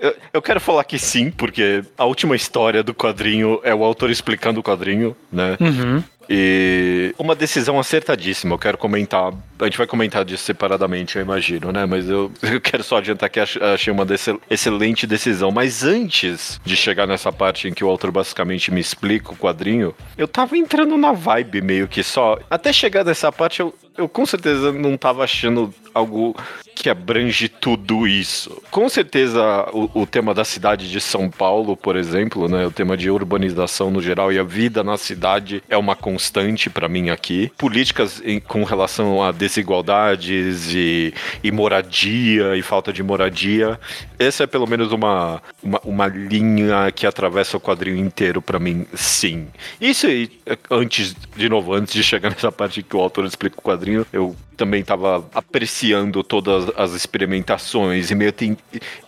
eu, 0.00 0.16
eu 0.34 0.42
quero 0.42 0.60
falar 0.60 0.84
que 0.84 0.98
sim, 0.98 1.30
porque 1.30 1.84
a 1.98 2.04
última 2.04 2.36
história 2.36 2.82
do 2.82 2.94
quadrinho 2.94 3.60
é 3.64 3.74
o 3.74 3.84
autor 3.84 4.10
explicando 4.10 4.60
o 4.60 4.62
quadrinho, 4.62 5.16
né? 5.32 5.56
Uhum. 5.60 6.02
E 6.32 7.12
uma 7.18 7.34
decisão 7.34 7.76
acertadíssima, 7.80 8.54
eu 8.54 8.58
quero 8.58 8.78
comentar. 8.78 9.32
A 9.58 9.64
gente 9.64 9.76
vai 9.76 9.86
comentar 9.86 10.24
disso 10.24 10.44
separadamente, 10.44 11.16
eu 11.16 11.22
imagino, 11.22 11.72
né? 11.72 11.84
Mas 11.86 12.08
eu, 12.08 12.30
eu 12.40 12.60
quero 12.60 12.84
só 12.84 12.98
adiantar 12.98 13.28
que 13.28 13.40
ach- 13.40 13.56
achei 13.60 13.92
uma 13.92 14.06
excelente 14.48 15.08
decisão. 15.08 15.50
Mas 15.50 15.82
antes 15.82 16.60
de 16.64 16.76
chegar 16.76 17.04
nessa 17.08 17.32
parte 17.32 17.66
em 17.66 17.74
que 17.74 17.84
o 17.84 17.88
autor 17.88 18.12
basicamente 18.12 18.70
me 18.70 18.80
explica 18.80 19.32
o 19.32 19.36
quadrinho, 19.36 19.92
eu 20.16 20.28
tava 20.28 20.56
entrando 20.56 20.96
na 20.96 21.10
vibe 21.10 21.62
meio 21.62 21.88
que 21.88 22.00
só. 22.04 22.38
Até 22.48 22.72
chegar 22.72 23.04
nessa 23.04 23.32
parte, 23.32 23.58
eu, 23.58 23.74
eu 24.00 24.08
com 24.08 24.24
certeza 24.24 24.72
não 24.72 24.96
tava 24.96 25.22
achando 25.24 25.72
algo 25.92 26.34
que 26.74 26.88
abrange 26.88 27.48
tudo 27.48 28.06
isso. 28.06 28.62
Com 28.70 28.88
certeza 28.88 29.42
o, 29.72 30.02
o 30.02 30.06
tema 30.06 30.32
da 30.32 30.44
cidade 30.44 30.90
de 30.90 30.98
São 31.00 31.28
Paulo, 31.28 31.76
por 31.76 31.94
exemplo, 31.96 32.48
né, 32.48 32.64
o 32.66 32.70
tema 32.70 32.96
de 32.96 33.10
urbanização 33.10 33.90
no 33.90 34.00
geral 34.00 34.32
e 34.32 34.38
a 34.38 34.42
vida 34.42 34.82
na 34.82 34.96
cidade 34.96 35.62
é 35.68 35.76
uma 35.76 35.94
constante 35.94 36.70
pra 36.70 36.88
mim 36.88 37.10
aqui. 37.10 37.52
Políticas 37.58 38.22
em- 38.24 38.40
com 38.40 38.64
relação 38.64 39.22
a 39.22 39.30
desigualdades 39.32 40.72
e, 40.74 41.12
e 41.42 41.50
moradia 41.52 42.56
e 42.56 42.62
falta 42.62 42.92
de 42.92 43.02
moradia. 43.02 43.78
Essa 44.18 44.44
é 44.44 44.46
pelo 44.46 44.66
menos 44.66 44.92
uma, 44.92 45.42
uma, 45.62 45.80
uma 45.84 46.06
linha 46.06 46.90
que 46.94 47.06
atravessa 47.06 47.56
o 47.56 47.60
quadrinho 47.60 47.96
inteiro 47.98 48.40
pra 48.40 48.58
mim, 48.58 48.86
sim. 48.94 49.48
Isso 49.80 50.06
aí, 50.06 50.30
antes, 50.70 51.14
de 51.36 51.48
novo, 51.48 51.74
antes 51.74 51.92
de 51.92 52.02
chegar 52.02 52.30
nessa 52.30 52.50
parte 52.52 52.82
que 52.82 52.96
o 52.96 53.00
autor 53.00 53.26
explica 53.26 53.58
o 53.58 53.62
quadrinho, 53.62 53.89
eu 54.12 54.36
também 54.56 54.82
estava 54.82 55.26
apreciando 55.34 56.22
todas 56.22 56.70
as 56.76 56.92
experimentações 56.92 58.10
e 58.10 58.14
meio, 58.14 58.30
tem- 58.30 58.58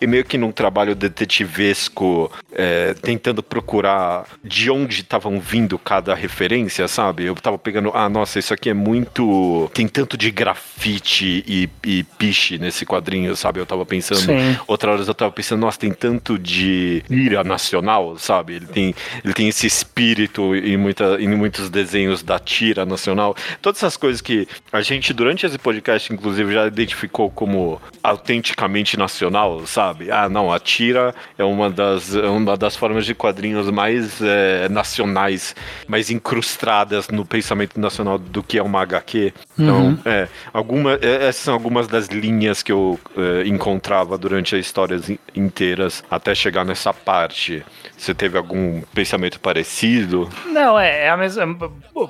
e 0.01 0.07
meio 0.07 0.25
que 0.25 0.35
num 0.35 0.51
trabalho 0.51 0.95
detetivesco, 0.95 2.31
é, 2.51 2.95
tentando 2.95 3.43
procurar 3.43 4.25
de 4.43 4.71
onde 4.71 5.01
estavam 5.01 5.39
vindo 5.39 5.77
cada 5.77 6.15
referência, 6.15 6.87
sabe? 6.87 7.25
Eu 7.25 7.35
tava 7.35 7.57
pegando, 7.59 7.91
ah, 7.93 8.09
nossa, 8.09 8.39
isso 8.39 8.51
aqui 8.53 8.69
é 8.69 8.73
muito. 8.73 9.69
Tem 9.75 9.87
tanto 9.87 10.17
de 10.17 10.31
grafite 10.31 11.43
e, 11.47 11.69
e 11.85 12.03
piche 12.03 12.57
nesse 12.57 12.85
quadrinho, 12.85 13.35
sabe? 13.35 13.59
Eu 13.59 13.65
tava 13.65 13.85
pensando. 13.85 14.21
Sim. 14.21 14.57
Outra 14.67 14.91
hora 14.91 15.01
eu 15.03 15.13
tava 15.13 15.31
pensando, 15.31 15.59
nossa, 15.61 15.77
tem 15.79 15.91
tanto 15.91 16.37
de 16.39 17.03
ira 17.09 17.43
nacional, 17.43 18.17
sabe? 18.17 18.53
Ele 18.55 18.65
tem, 18.65 18.95
ele 19.23 19.33
tem 19.33 19.47
esse 19.49 19.67
espírito 19.67 20.55
em, 20.55 20.77
muita, 20.77 21.21
em 21.21 21.27
muitos 21.35 21.69
desenhos 21.69 22.23
da 22.23 22.39
tira 22.39 22.85
nacional. 22.85 23.35
Todas 23.61 23.79
essas 23.79 23.97
coisas 23.97 24.19
que 24.21 24.47
a 24.73 24.81
gente, 24.81 25.13
durante 25.13 25.45
esse 25.45 25.57
podcast, 25.57 26.11
inclusive, 26.11 26.53
já 26.53 26.65
identificou 26.67 27.29
como 27.29 27.79
autenticamente 28.01 28.97
nacional, 28.97 29.65
sabe? 29.67 30.09
Ah, 30.11 30.27
não, 30.29 30.51
a 30.51 30.59
tira 30.59 31.13
é 31.37 31.43
uma 31.43 31.69
das, 31.69 32.15
é 32.15 32.27
uma 32.27 32.55
das 32.57 32.75
formas 32.75 33.05
de 33.05 33.13
quadrinhos 33.13 33.69
mais 33.69 34.19
é, 34.21 34.67
nacionais, 34.69 35.55
mais 35.87 36.09
incrustadas 36.09 37.09
no 37.09 37.25
pensamento 37.25 37.79
nacional 37.79 38.17
do 38.17 38.41
que 38.41 38.57
é 38.57 38.63
uma 38.63 38.81
HQ. 38.81 39.33
Então, 39.57 39.73
Uhum. 39.73 39.97
é, 40.05 40.27
alguma, 40.53 40.93
é, 41.01 41.27
essas 41.27 41.43
são 41.43 41.53
algumas 41.53 41.87
das 41.87 42.07
linhas 42.07 42.63
que 42.63 42.71
eu 42.71 42.99
é, 43.17 43.47
encontrava 43.47 44.17
durante 44.17 44.55
as 44.55 44.65
histórias 44.65 45.09
in- 45.09 45.19
inteiras 45.35 46.03
até 46.09 46.33
chegar 46.33 46.63
nessa 46.65 46.93
parte. 46.93 47.63
Você 47.97 48.13
teve 48.13 48.37
algum 48.37 48.81
pensamento 48.93 49.39
parecido? 49.39 50.29
Não, 50.47 50.79
é, 50.79 51.05
é 51.05 51.09
a 51.09 51.17
mesma, 51.17 51.45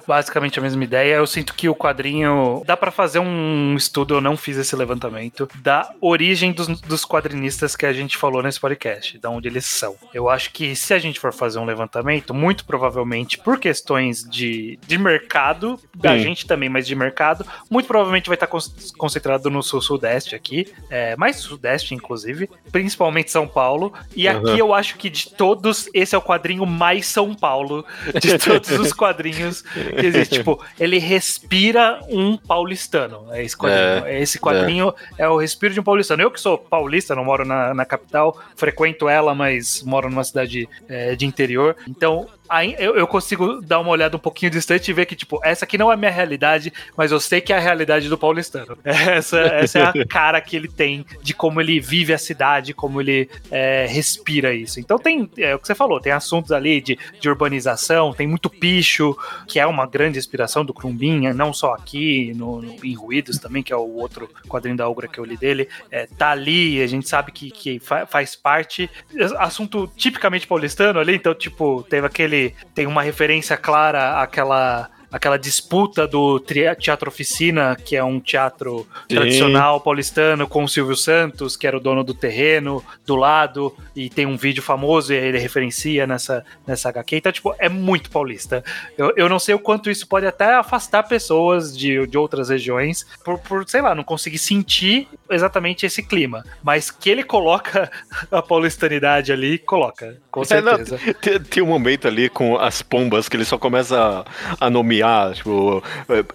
basicamente 0.07 0.59
a 0.59 0.61
mesma 0.61 0.83
ideia. 0.83 1.15
Eu 1.15 1.27
sinto 1.27 1.53
que 1.53 1.67
o 1.69 1.75
quadrinho 1.75 2.52
dá 2.65 2.75
pra 2.77 2.91
fazer 2.91 3.19
um 3.19 3.75
estudo. 3.75 4.15
Eu 4.15 4.21
não 4.21 4.35
fiz 4.37 4.57
esse 4.57 4.75
levantamento 4.75 5.47
da 5.55 5.89
origem 6.01 6.51
dos, 6.51 6.67
dos 6.81 7.05
quadrinistas 7.05 7.75
que 7.75 7.85
a 7.85 7.93
gente 7.93 8.17
falou 8.17 8.43
nesse 8.43 8.59
podcast, 8.59 9.17
da 9.17 9.29
onde 9.29 9.47
eles 9.47 9.65
são. 9.65 9.95
Eu 10.13 10.29
acho 10.29 10.51
que 10.51 10.75
se 10.75 10.93
a 10.93 10.99
gente 10.99 11.19
for 11.19 11.33
fazer 11.33 11.59
um 11.59 11.65
levantamento, 11.65 12.33
muito 12.33 12.65
provavelmente 12.65 13.37
por 13.37 13.59
questões 13.59 14.23
de, 14.23 14.77
de 14.85 14.97
mercado, 14.97 15.79
da 15.95 16.15
Sim. 16.17 16.23
gente 16.23 16.45
também, 16.45 16.69
mas 16.69 16.85
de 16.85 16.95
mercado, 16.95 17.45
muito 17.69 17.87
provavelmente 17.87 18.27
vai 18.27 18.35
estar 18.35 18.47
con- 18.47 18.59
concentrado 18.97 19.49
no 19.49 19.63
sul-sudeste 19.63 20.35
aqui, 20.35 20.71
é, 20.89 21.15
mais 21.15 21.37
sudeste 21.37 21.93
inclusive, 21.95 22.49
principalmente 22.71 23.31
São 23.31 23.47
Paulo. 23.47 23.93
E 24.15 24.27
Aham. 24.27 24.39
aqui 24.39 24.59
eu 24.59 24.73
acho 24.73 24.97
que 24.97 25.09
de 25.09 25.29
todos 25.29 25.89
esse 25.93 26.15
é 26.15 26.17
o 26.17 26.21
quadrinho 26.21 26.65
mais 26.65 27.05
São 27.05 27.33
Paulo 27.33 27.85
de 28.21 28.37
todos 28.37 28.69
os 28.71 28.91
quadrinhos 28.93 29.61
que 29.61 30.05
existe. 30.05 30.33
Tipo, 30.37 30.59
ele 30.79 30.97
respira 30.99 31.99
um 32.09 32.37
paulistano. 32.47 33.27
É 33.31 33.43
esse 33.43 33.57
quadrinho. 33.57 34.07
esse 34.07 34.39
quadrinho 34.39 34.93
é. 35.17 35.27
o 35.27 35.37
respiro 35.37 35.73
de 35.73 35.79
um 35.79 35.83
paulistano. 35.83 36.21
Eu 36.21 36.31
que 36.31 36.39
sou 36.39 36.57
paulista, 36.57 37.15
não 37.15 37.25
moro 37.25 37.45
na, 37.45 37.73
na 37.73 37.85
capital, 37.85 38.37
frequento 38.55 39.07
ela, 39.09 39.33
mas 39.33 39.81
moro 39.83 40.09
numa 40.09 40.23
cidade 40.23 40.67
é, 40.87 41.15
de 41.15 41.25
interior. 41.25 41.75
Então, 41.87 42.27
aí 42.49 42.75
eu, 42.77 42.95
eu 42.95 43.07
consigo 43.07 43.61
dar 43.61 43.79
uma 43.79 43.89
olhada 43.89 44.15
um 44.15 44.19
pouquinho 44.19 44.51
distante 44.51 44.89
e 44.89 44.93
ver 44.93 45.05
que, 45.05 45.15
tipo, 45.15 45.39
essa 45.43 45.65
aqui 45.65 45.77
não 45.77 45.89
é 45.91 45.93
a 45.93 45.97
minha 45.97 46.11
realidade, 46.11 46.71
mas 46.97 47.11
eu 47.11 47.19
sei 47.19 47.41
que 47.41 47.51
é 47.53 47.57
a 47.57 47.59
realidade 47.59 48.09
do 48.09 48.17
paulistano. 48.17 48.77
Essa, 48.85 49.39
essa 49.39 49.79
é 49.79 49.83
a 49.83 50.05
cara 50.05 50.39
que 50.41 50.55
ele 50.55 50.67
tem 50.67 51.05
de 51.21 51.33
como 51.33 51.59
ele 51.61 51.79
vive 51.79 52.13
a 52.13 52.17
cidade, 52.17 52.73
como 52.73 52.99
ele 53.01 53.29
é, 53.51 53.85
respira 53.87 54.53
isso. 54.53 54.79
Então 54.79 54.97
tem, 54.97 55.29
é 55.37 55.55
o 55.55 55.59
que 55.59 55.67
você 55.67 55.75
falou, 55.75 55.99
tem 55.99 56.11
assuntos 56.11 56.51
ali 56.51 56.81
de, 56.81 56.97
de 57.19 57.29
urbanização, 57.29 58.13
tem 58.13 58.27
muito 58.27 58.49
picho, 58.49 59.15
que 59.47 59.59
é 59.59 59.65
uma 59.65 59.85
grande 59.85 60.17
inspiração 60.19 60.63
do 60.65 60.73
Crumbin, 60.73 61.31
não 61.33 61.53
só 61.53 61.73
aqui, 61.73 62.33
no, 62.35 62.61
no- 62.61 62.75
em 62.85 62.93
Ruídos 62.93 63.37
também, 63.37 63.61
que 63.63 63.71
é 63.73 63.75
o 63.75 63.95
outro 63.95 64.29
quadrinho 64.47 64.75
da 64.77 64.87
Ugra 64.87 65.07
que 65.07 65.19
eu 65.19 65.25
li 65.25 65.37
dele. 65.37 65.67
É, 65.91 66.07
tá 66.17 66.31
ali, 66.31 66.81
a 66.81 66.87
gente 66.87 67.07
sabe 67.07 67.31
que, 67.31 67.51
que 67.51 67.79
fa- 67.79 68.05
faz 68.05 68.35
parte. 68.35 68.89
Assunto 69.37 69.89
tipicamente 69.95 70.47
paulistano 70.47 70.99
ali, 70.99 71.15
então, 71.15 71.33
tipo, 71.33 71.83
teve 71.89 72.05
aquele. 72.07 72.42
Tem 72.73 72.87
uma 72.87 73.01
referência 73.01 73.57
clara 73.57 74.21
àquela. 74.21 74.89
Aquela 75.13 75.37
disputa 75.37 76.05
do 76.07 76.39
Teatro 76.39 77.07
Oficina, 77.07 77.75
que 77.75 77.95
é 77.95 78.03
um 78.03 78.19
teatro 78.19 78.87
Sim. 79.07 79.15
tradicional 79.15 79.79
paulistano, 79.79 80.47
com 80.47 80.63
o 80.63 80.67
Silvio 80.67 80.95
Santos, 80.95 81.55
que 81.55 81.65
era 81.67 81.77
o 81.77 81.79
dono 81.79 82.03
do 82.03 82.13
terreno, 82.13 82.83
do 83.05 83.15
lado, 83.15 83.73
e 83.95 84.09
tem 84.09 84.25
um 84.25 84.35
vídeo 84.35 84.63
famoso 84.63 85.13
e 85.13 85.15
ele 85.15 85.37
referencia 85.37 86.07
nessa, 86.07 86.43
nessa 86.65 86.89
HQ. 86.89 87.15
Então, 87.17 87.31
tipo, 87.31 87.53
é 87.59 87.69
muito 87.69 88.09
paulista. 88.09 88.63
Eu, 88.97 89.13
eu 89.15 89.29
não 89.29 89.37
sei 89.37 89.53
o 89.53 89.59
quanto 89.59 89.89
isso 89.89 90.07
pode 90.07 90.25
até 90.25 90.55
afastar 90.55 91.03
pessoas 91.03 91.77
de, 91.77 92.07
de 92.07 92.17
outras 92.17 92.49
regiões, 92.49 93.05
por, 93.23 93.37
por, 93.39 93.69
sei 93.69 93.81
lá, 93.81 93.93
não 93.93 94.03
conseguir 94.03 94.39
sentir 94.39 95.07
exatamente 95.29 95.85
esse 95.85 96.01
clima. 96.01 96.43
Mas 96.63 96.89
que 96.89 97.09
ele 97.09 97.23
coloca 97.23 97.91
a 98.31 98.41
paulistanidade 98.41 99.31
ali, 99.31 99.59
coloca, 99.59 100.17
com 100.31 100.41
É, 100.49 100.61
não, 100.61 100.75
certeza. 100.77 100.99
tem, 101.21 101.39
tem 101.39 101.63
um 101.63 101.67
momento 101.67 102.07
ali 102.07 102.29
com 102.29 102.57
as 102.57 102.81
pombas 102.81 103.29
que 103.29 103.37
ele 103.37 103.45
só 103.45 103.57
começa 103.57 104.25
a, 104.59 104.65
a 104.65 104.69
nomear, 104.69 105.02
tipo, 105.33 105.83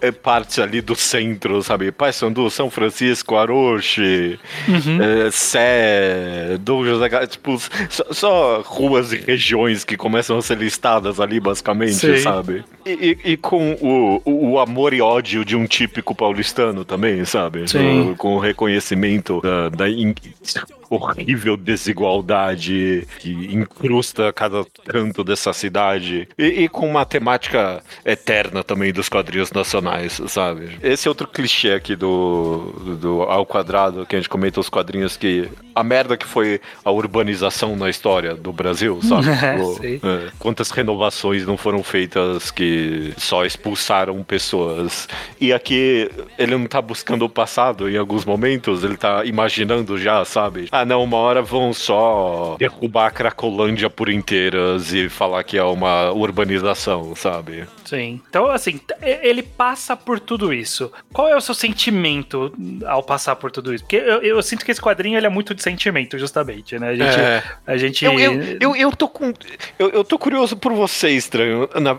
é, 0.01 0.07
é 0.07 0.11
partes 0.11 0.59
ali 0.59 0.81
do 0.81 0.95
centro, 0.95 1.61
sabe? 1.63 1.91
Paysandu, 1.91 2.49
São 2.49 2.69
Francisco, 2.69 3.35
Aroche, 3.35 4.39
Uhum. 4.67 5.01
é, 5.01 5.31
Sé, 5.31 6.57
Dom 6.61 6.85
José, 6.85 7.27
tipo, 7.27 7.59
só, 7.89 8.03
só 8.11 8.61
ruas 8.65 9.11
e 9.13 9.17
regiões 9.17 9.83
que 9.83 9.95
começam 9.97 10.37
a 10.37 10.41
ser 10.41 10.57
listadas 10.57 11.19
ali, 11.19 11.39
basicamente, 11.39 11.93
sabe? 12.21 12.63
E, 12.93 13.17
e- 13.25 13.31
e 13.33 13.37
com 13.37 13.73
o, 13.81 14.21
o, 14.25 14.51
o 14.51 14.59
amor 14.59 14.93
e 14.93 15.01
ódio 15.01 15.43
de 15.45 15.55
um 15.55 15.65
típico 15.65 16.15
paulistano 16.15 16.83
também, 16.85 17.23
sabe? 17.25 17.67
Sim. 17.69 18.11
O- 18.11 18.15
com 18.15 18.35
o 18.35 18.39
reconhecimento 18.39 19.41
da, 19.41 19.69
da 19.69 19.89
in- 19.89 20.15
horrível 20.89 21.55
desigualdade 21.55 23.07
que 23.19 23.31
incrusta 23.53 24.33
cada 24.33 24.65
canto 24.87 25.23
dessa 25.23 25.53
cidade. 25.53 26.27
E, 26.37 26.63
e 26.63 26.69
com 26.69 26.89
uma 26.89 27.05
temática 27.05 27.83
eterna 28.03 28.63
também 28.63 28.91
dos 28.91 29.07
quadrinhos 29.07 29.51
nacionais, 29.51 30.19
sabe? 30.27 30.77
Esse 30.81 31.07
é 31.07 31.11
outro 31.11 31.27
clichê 31.27 31.73
aqui 31.73 31.95
do, 31.95 32.97
do 32.99 33.21
Ao 33.23 33.45
Quadrado, 33.45 34.05
que 34.05 34.15
a 34.15 34.19
gente 34.19 34.29
comenta 34.29 34.59
os 34.59 34.69
quadrinhos 34.69 35.15
que. 35.17 35.47
A 35.75 35.83
merda 35.83 36.17
que 36.17 36.25
foi 36.25 36.59
a 36.83 36.91
urbanização 36.91 37.73
na 37.77 37.89
história 37.89 38.35
do 38.35 38.51
Brasil, 38.51 38.99
sabe? 39.01 39.29
É, 39.29 39.53
Tipo, 39.55 39.73
sei. 39.75 40.01
é, 40.03 40.29
quantas 40.37 40.71
renovações 40.71 41.45
não 41.45 41.55
foram 41.55 41.81
feitas 41.83 42.51
que 42.51 42.78
só 43.17 43.45
expulsaram 43.45 44.21
pessoas. 44.23 45.07
E 45.39 45.51
aqui 45.53 46.09
ele 46.37 46.55
não 46.57 46.65
tá 46.65 46.81
buscando 46.81 47.25
o 47.25 47.29
passado 47.29 47.89
em 47.89 47.97
alguns 47.97 48.25
momentos, 48.25 48.83
ele 48.83 48.97
tá 48.97 49.23
imaginando 49.25 49.97
já, 49.97 50.23
sabe? 50.25 50.67
Ah, 50.71 50.85
não, 50.85 51.03
uma 51.03 51.17
hora 51.17 51.41
vão 51.41 51.73
só 51.73 52.55
derrubar 52.59 53.07
a 53.07 53.11
Cracolândia 53.11 53.89
por 53.89 54.09
inteiras 54.09 54.93
e 54.93 55.09
falar 55.09 55.43
que 55.43 55.57
é 55.57 55.63
uma 55.63 56.11
urbanização, 56.11 57.15
sabe? 57.15 57.65
Sim. 57.85 58.21
Então, 58.29 58.49
assim, 58.51 58.79
ele 59.01 59.41
passa 59.43 59.95
por 59.95 60.19
tudo 60.19 60.53
isso. 60.53 60.91
Qual 61.11 61.27
é 61.27 61.35
o 61.35 61.41
seu 61.41 61.55
sentimento 61.55 62.53
ao 62.85 63.01
passar 63.01 63.35
por 63.35 63.49
tudo 63.51 63.73
isso? 63.73 63.83
Porque 63.83 63.95
eu, 63.95 64.21
eu 64.21 64.41
sinto 64.43 64.63
que 64.63 64.71
esse 64.71 64.81
quadrinho 64.81 65.17
ele 65.17 65.25
é 65.25 65.29
muito 65.29 65.55
de 65.55 65.63
sentimento, 65.63 66.17
justamente, 66.17 66.77
né? 66.77 66.89
A 66.89 66.95
gente. 66.95 67.19
É. 67.19 67.43
A 67.65 67.77
gente 67.77 68.05
Eu, 68.05 68.19
eu, 68.19 68.41
eu, 68.59 68.75
eu 68.75 68.91
tô 68.91 69.07
com. 69.07 69.33
Eu, 69.79 69.89
eu 69.89 70.03
tô 70.03 70.19
curioso 70.19 70.55
por 70.55 70.71
você, 70.73 71.09
estranho. 71.09 71.67
na- 71.81 71.97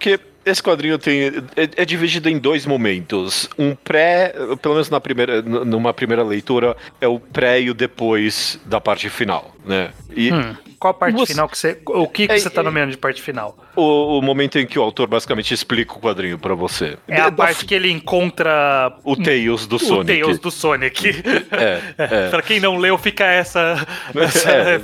porque 0.00 0.18
esse 0.46 0.62
quadrinho 0.62 0.98
tem. 0.98 1.24
É, 1.54 1.82
é 1.82 1.84
dividido 1.84 2.30
em 2.30 2.38
dois 2.38 2.64
momentos. 2.64 3.48
Um 3.58 3.74
pré, 3.74 4.32
pelo 4.62 4.74
menos 4.74 4.88
na 4.88 4.98
primeira, 4.98 5.42
numa 5.42 5.92
primeira 5.92 6.24
leitura, 6.24 6.74
é 6.98 7.06
o 7.06 7.20
pré 7.20 7.60
e 7.60 7.70
o 7.70 7.74
depois 7.74 8.58
da 8.64 8.80
parte 8.80 9.10
final, 9.10 9.54
né? 9.66 9.90
E 10.16 10.32
Hum, 10.32 10.56
qual 10.80 10.90
a 10.92 10.94
parte 10.94 11.14
Você- 11.14 11.34
final 11.34 11.46
que 11.48 11.58
você. 11.58 11.78
O 11.86 12.08
que, 12.08 12.26
que 12.26 12.32
É, 12.32 12.38
você 12.38 12.48
tá 12.50 12.62
é- 12.62 12.64
nomeando 12.64 12.90
de 12.90 12.96
parte 12.96 13.20
final? 13.22 13.56
o, 13.76 14.18
o 14.18 14.22
momento 14.22 14.58
em 14.58 14.66
que 14.66 14.78
o 14.78 14.82
autor 14.82 15.06
basicamente 15.06 15.52
explica 15.54 15.92
o 15.92 16.00
quadrinho 16.00 16.38
pra 16.38 16.54
você. 16.54 16.96
É 17.06 17.20
a 17.20 17.28
Da- 17.28 17.32
parte 17.44 17.64
que 17.66 17.74
ele 17.74 17.90
encontra 17.90 18.96
O 19.04 19.14
Tails 19.16 19.66
do 19.66 19.76
o 19.76 19.78
Sonic. 19.78 20.06
Tails 20.20 20.38
do 20.38 20.50
Sonic. 20.50 21.08
É, 21.52 21.80
é. 21.98 22.28
pra 22.30 22.42
quem 22.42 22.58
não 22.60 22.76
leu, 22.78 22.96
fica 22.98 23.24
essa. 23.24 23.86
essa 24.14 24.50
É, 24.50 24.76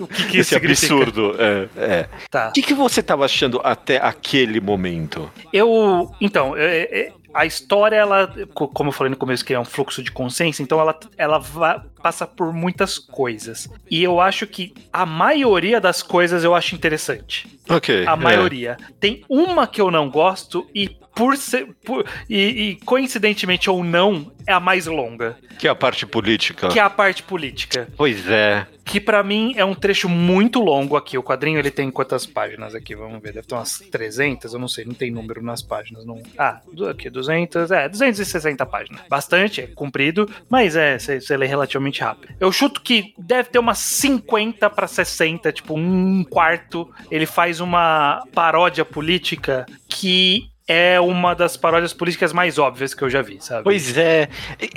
o 0.00 0.06
que, 0.06 0.24
que 0.26 0.38
esse 0.38 0.40
isso 0.40 0.54
significa? 0.54 0.94
absurdo. 0.94 1.36
É, 1.38 1.68
é. 1.76 2.08
Tá. 2.30 2.48
O 2.48 2.52
que, 2.52 2.62
que 2.62 2.74
você 2.74 3.02
tava 3.02 3.24
achando 3.26 3.60
até 3.62 3.98
aquele 3.98 4.60
momento? 4.60 5.30
Eu. 5.52 6.10
Então, 6.20 6.56
é- 6.56 6.82
é- 7.00 7.12
a 7.36 7.44
história, 7.46 7.96
ela, 7.96 8.32
co- 8.54 8.68
como 8.68 8.88
eu 8.88 8.92
falei 8.92 9.10
no 9.10 9.16
começo, 9.16 9.44
que 9.44 9.52
é 9.52 9.60
um 9.60 9.64
fluxo 9.64 10.02
de 10.02 10.10
consciência, 10.10 10.62
então 10.62 10.80
ela, 10.80 10.98
ela 11.16 11.38
va- 11.38 11.84
passa 12.02 12.26
por 12.26 12.52
muitas 12.52 12.98
coisas. 12.98 13.68
E 13.90 14.02
eu 14.02 14.20
acho 14.20 14.46
que 14.46 14.72
a 14.92 15.04
maioria 15.04 15.80
das 15.80 16.02
coisas 16.02 16.42
eu 16.44 16.54
acho 16.54 16.74
interessante. 16.74 17.46
Ok. 17.68 18.06
A 18.06 18.12
é. 18.12 18.16
maioria. 18.16 18.76
Tem 18.98 19.24
uma 19.28 19.66
que 19.66 19.80
eu 19.80 19.90
não 19.90 20.08
gosto 20.08 20.66
e 20.74 20.96
por 21.16 21.36
ser. 21.36 21.66
por- 21.84 22.04
e, 22.28 22.36
e 22.38 22.76
coincidentemente 22.84 23.68
ou 23.70 23.82
não, 23.82 24.30
é 24.46 24.52
a 24.52 24.60
mais 24.60 24.86
longa. 24.86 25.36
Que 25.58 25.66
é 25.66 25.70
a 25.70 25.74
parte 25.74 26.06
política. 26.06 26.68
Que 26.68 26.78
é 26.78 26.82
a 26.82 26.90
parte 26.90 27.22
política. 27.22 27.88
Pois 27.96 28.28
é. 28.28 28.66
Que 28.84 29.00
pra 29.00 29.22
mim 29.24 29.54
é 29.56 29.64
um 29.64 29.74
trecho 29.74 30.08
muito 30.08 30.60
longo 30.60 30.94
aqui. 30.96 31.16
O 31.18 31.22
quadrinho 31.22 31.58
ele 31.58 31.70
tem 31.70 31.90
quantas 31.90 32.24
páginas 32.26 32.74
aqui? 32.74 32.94
Vamos 32.94 33.20
ver. 33.20 33.32
Deve 33.32 33.46
ter 33.46 33.54
umas 33.54 33.78
300, 33.90 34.52
eu 34.52 34.60
não 34.60 34.68
sei, 34.68 34.84
não 34.84 34.92
tem 34.94 35.10
número 35.10 35.42
nas 35.42 35.62
páginas. 35.62 36.04
Não... 36.04 36.22
Ah, 36.38 36.60
aqui, 36.90 37.08
200, 37.10 37.70
é, 37.72 37.88
260 37.88 38.64
páginas. 38.66 39.00
Bastante, 39.08 39.62
é 39.62 39.66
comprido, 39.66 40.30
mas 40.48 40.76
é, 40.76 40.98
você 40.98 41.20
você 41.20 41.36
lê 41.36 41.46
relativamente 41.46 42.02
rápido. 42.02 42.34
Eu 42.38 42.52
chuto 42.52 42.80
que 42.82 43.14
deve 43.18 43.48
ter 43.48 43.58
umas 43.58 43.78
50 43.78 44.68
pra 44.70 44.86
60, 44.86 45.50
tipo 45.50 45.74
um 45.76 46.22
quarto. 46.22 46.88
Ele 47.10 47.26
faz 47.26 47.58
uma 47.60 48.22
paródia 48.34 48.84
política 48.84 49.64
que 49.88 50.48
é 50.68 50.98
uma 51.00 51.34
das 51.34 51.56
paródias 51.56 51.92
políticas 51.92 52.32
mais 52.32 52.58
óbvias 52.58 52.92
que 52.94 53.02
eu 53.02 53.10
já 53.10 53.22
vi, 53.22 53.38
sabe? 53.40 53.64
Pois 53.64 53.96
é. 53.96 54.28
E- 54.60 54.70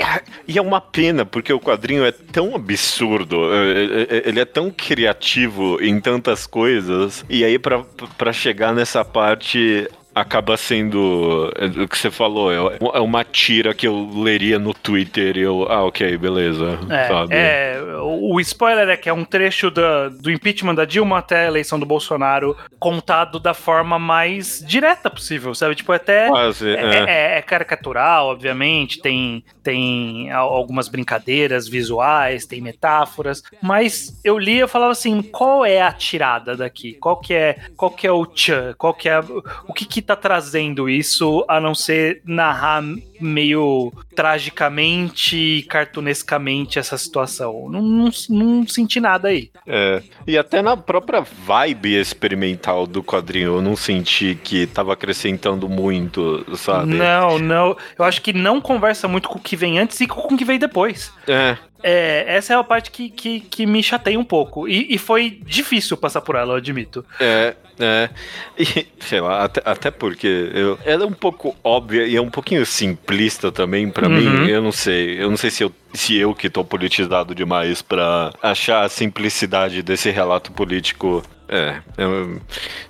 E 0.48 0.58
é 0.58 0.62
uma 0.62 0.79
pena, 0.81 1.25
porque 1.25 1.51
o 1.53 1.60
quadrinho 1.60 2.05
é 2.05 2.12
tão 2.12 2.55
absurdo, 2.55 3.38
é- 3.53 4.17
é- 4.17 4.29
ele 4.29 4.39
é 4.39 4.46
tão 4.46 4.69
criativo 4.72 5.77
em 5.81 6.00
tantas 6.00 6.46
coisas, 6.48 7.24
e 7.29 7.43
aí 7.43 7.58
pra 7.60 8.34
chegar 8.34 8.74
nessa 8.74 9.03
parte. 9.05 9.88
Acaba 10.20 10.58
sendo 10.58 11.52
é, 11.58 11.66
o 11.84 11.88
que 11.88 11.98
você 11.98 12.12
falou, 12.12 12.52
é, 12.52 12.78
é 12.94 13.00
uma 13.00 13.24
tira 13.24 13.74
que 13.74 13.88
eu 13.88 14.10
leria 14.16 14.60
no 14.60 14.74
Twitter 14.74 15.38
e 15.38 15.42
eu, 15.42 15.66
ah, 15.70 15.84
ok, 15.86 16.18
beleza, 16.18 16.78
É, 16.90 17.08
sabe? 17.08 17.36
é, 17.36 17.82
o 18.02 18.40
spoiler 18.40 18.90
é 18.90 18.98
que 18.98 19.10
é 19.10 19.14
um 19.14 19.26
trecho 19.26 19.70
da- 19.72 20.10
do 20.10 20.32
impeachment 20.32 20.76
da 20.76 20.86
Dilma 20.86 21.20
até 21.20 21.46
a 21.46 21.48
eleição 21.48 21.80
do 21.80 21.86
Bolsonaro 21.86 22.56
contado 22.80 23.40
da 23.40 23.54
forma 23.54 24.00
mais 24.00 24.64
direta 24.66 25.10
possível, 25.10 25.54
sabe? 25.54 25.76
Tipo, 25.76 25.92
até. 25.92 26.28
Quase, 26.30 26.70
É, 26.70 26.74
é. 26.82 27.04
é- 27.36 27.38
é 27.38 27.42
caricatural, 27.42 28.28
obviamente, 28.28 29.02
tem, 29.02 29.44
tem 29.64 30.32
al- 30.32 30.50
algumas 30.54 30.88
brincadeiras 30.88 31.68
visuais, 31.68 32.46
tem 32.46 32.62
metáforas, 32.62 33.44
mas 33.62 34.20
eu 34.24 34.38
li 34.38 34.56
e 34.56 34.60
eu 34.60 34.68
falava 34.68 34.92
assim, 34.92 35.22
qual 35.22 35.66
é 35.66 35.82
a 35.82 35.92
tirada 35.92 36.56
daqui? 36.56 36.94
Qual 36.94 37.18
que 37.18 37.34
é, 37.34 37.58
qual 37.76 37.92
que 37.92 38.08
é 38.08 38.12
o 38.12 38.26
tchan? 38.26 38.74
Qual 38.78 38.94
que 38.94 39.08
é, 39.10 39.20
o 39.68 39.74
que 39.74 39.86
que 39.86 40.02
tá 40.10 40.16
trazendo 40.16 40.89
isso, 40.89 41.46
a 41.48 41.60
não 41.60 41.75
ser 41.75 42.22
narrar 42.25 42.84
meio 43.20 43.92
tragicamente, 44.16 45.66
cartunescamente 45.70 46.80
essa 46.80 46.98
situação? 46.98 47.70
Não, 47.70 47.82
não, 47.82 48.10
não 48.30 48.68
senti 48.68 49.00
nada 49.00 49.28
aí. 49.28 49.51
É, 49.68 50.01
e 50.25 50.38
até 50.38 50.62
na 50.62 50.75
própria 50.75 51.22
vibe 51.22 51.96
experimental 51.96 52.88
do 52.88 53.04
quadrinho, 53.04 53.58
eu 53.58 53.62
não 53.62 53.75
senti 53.75 54.38
que 54.42 54.66
tava 54.66 54.94
acrescentando 54.94 55.70
muito, 55.70 56.46
sabe? 56.58 56.96
Não, 56.96 57.38
não. 57.38 57.78
Eu 57.98 58.06
acho 58.06 58.22
que 58.22 58.34
não 58.34 58.60
conversa 58.60 59.08
muito 59.08 59.30
com 59.30 59.38
o 59.38 59.42
que 59.42 59.56
vem 59.56 59.80
antes 59.80 60.00
e 60.01 60.08
com 60.08 60.34
o 60.34 60.38
que 60.38 60.46
vem 60.46 60.58
depois. 60.58 61.13
É, 61.28 61.58
É, 61.82 62.26
essa 62.28 62.54
é 62.54 62.56
a 62.58 62.64
parte 62.64 62.92
que, 62.92 63.10
que, 63.10 63.40
que 63.40 63.66
me 63.66 63.82
chateia 63.82 64.20
um 64.20 64.24
pouco. 64.24 64.68
E, 64.68 64.94
e 64.94 64.98
foi 64.98 65.40
difícil 65.46 65.96
passar 65.98 66.22
por 66.22 66.36
ela, 66.36 66.54
eu 66.54 66.58
admito. 66.58 67.06
é, 67.20 67.56
é. 67.80 68.10
E, 68.58 68.86
sei 69.00 69.22
lá, 69.22 69.46
até, 69.46 69.62
até 69.64 69.90
porque 69.92 70.52
eu, 70.54 70.78
ela 70.86 71.04
é 71.04 71.08
um 71.08 71.14
pouco 71.14 71.56
óbvia 71.64 72.06
e 72.06 72.16
é 72.16 72.22
um 72.22 72.30
pouquinho 72.30 72.66
simplista 72.66 73.52
também 73.52 73.90
pra 73.90 74.08
Uhum. 74.10 74.16
mim. 74.16 74.48
Eu 74.50 74.62
não 74.62 74.72
sei. 74.72 75.22
Eu 75.22 75.30
não 75.30 75.38
sei 75.38 75.50
se 75.50 75.64
eu, 75.64 75.72
se 75.94 76.16
eu 76.18 76.36
que 76.36 76.50
tô 76.50 76.64
politizado 76.66 77.34
demais 77.34 77.82
pra 77.82 78.32
achar 78.44 78.84
a 78.84 78.90
simplicidade 78.90 79.82
desse 79.82 80.10
relato 80.10 80.52
político. 80.52 81.24
É, 81.50 81.82
eu 81.98 82.39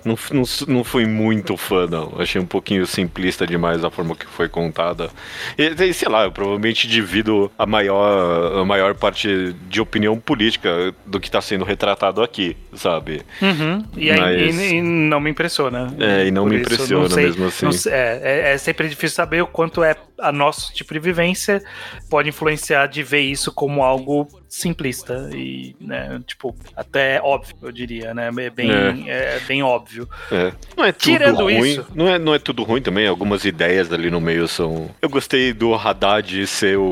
não, 0.04 0.16
não, 0.32 0.44
não 0.68 0.84
fui 0.84 1.06
muito 1.06 1.56
fã, 1.56 1.86
não. 1.86 2.14
Achei 2.18 2.40
um 2.40 2.44
pouquinho 2.46 2.86
simplista 2.86 3.46
demais 3.46 3.82
a 3.84 3.90
forma 3.90 4.14
que 4.14 4.26
foi 4.26 4.48
contada. 4.48 5.10
E, 5.56 5.92
sei 5.94 6.08
lá, 6.08 6.24
eu 6.24 6.32
provavelmente 6.32 6.86
divido 6.86 7.50
a 7.58 7.64
maior, 7.64 8.58
a 8.60 8.64
maior 8.64 8.94
parte 8.94 9.54
de 9.68 9.80
opinião 9.80 10.18
política 10.20 10.94
do 11.06 11.18
que 11.18 11.30
tá 11.30 11.40
sendo 11.40 11.64
retratado 11.64 12.22
aqui, 12.22 12.56
sabe? 12.74 13.22
Uhum. 13.40 13.84
E, 13.96 14.10
aí, 14.10 14.46
Mas- 14.46 14.58
e- 14.60 14.74
e 14.76 14.82
não 14.82 15.20
me 15.20 15.30
impressiona. 15.30 15.94
É, 15.98 16.26
e 16.26 16.30
não 16.30 16.42
Por 16.44 16.50
me 16.50 16.56
isso, 16.60 16.64
impressiona 16.74 17.08
sei- 17.08 17.24
mesmo 17.24 17.46
assim. 17.46 17.64
não 17.64 17.72
sei- 17.72 17.92
é, 17.92 18.20
é- 18.22 18.52
é 18.52 18.58
sempre 18.58 18.88
difícil 18.88 19.16
saber 19.16 19.42
o 19.42 19.46
quanto 19.46 19.82
é 19.82 19.96
a 20.18 20.30
nosso 20.30 20.72
tipo 20.74 20.92
de 20.92 21.00
vivência 21.00 21.62
pode 22.10 22.28
influenciar 22.28 22.86
de 22.88 23.02
ver 23.02 23.20
isso 23.22 23.50
como 23.52 23.82
algo 23.82 24.28
simplista 24.50 25.30
e, 25.32 25.76
né, 25.80 26.20
tipo, 26.26 26.54
até 26.74 27.20
óbvio, 27.22 27.54
eu 27.62 27.70
diria, 27.70 28.12
né? 28.12 28.30
É 28.40 28.50
bem, 28.50 29.08
é. 29.08 29.40
bem 29.46 29.62
óbvio. 29.62 30.08
É. 30.32 30.52
Não 30.76 30.84
é 30.84 30.90
tudo 30.90 31.02
Tirando 31.02 31.42
ruim. 31.44 31.60
isso. 31.60 31.86
Não 31.94 32.08
é, 32.08 32.18
não 32.18 32.34
é 32.34 32.38
tudo 32.38 32.64
ruim 32.64 32.82
também. 32.82 33.06
Algumas 33.06 33.44
ideias 33.44 33.92
ali 33.92 34.10
no 34.10 34.20
meio 34.20 34.48
são. 34.48 34.90
Eu 35.00 35.08
gostei 35.08 35.52
do 35.52 35.72
Haddad 35.74 36.46
ser 36.48 36.76
o, 36.76 36.82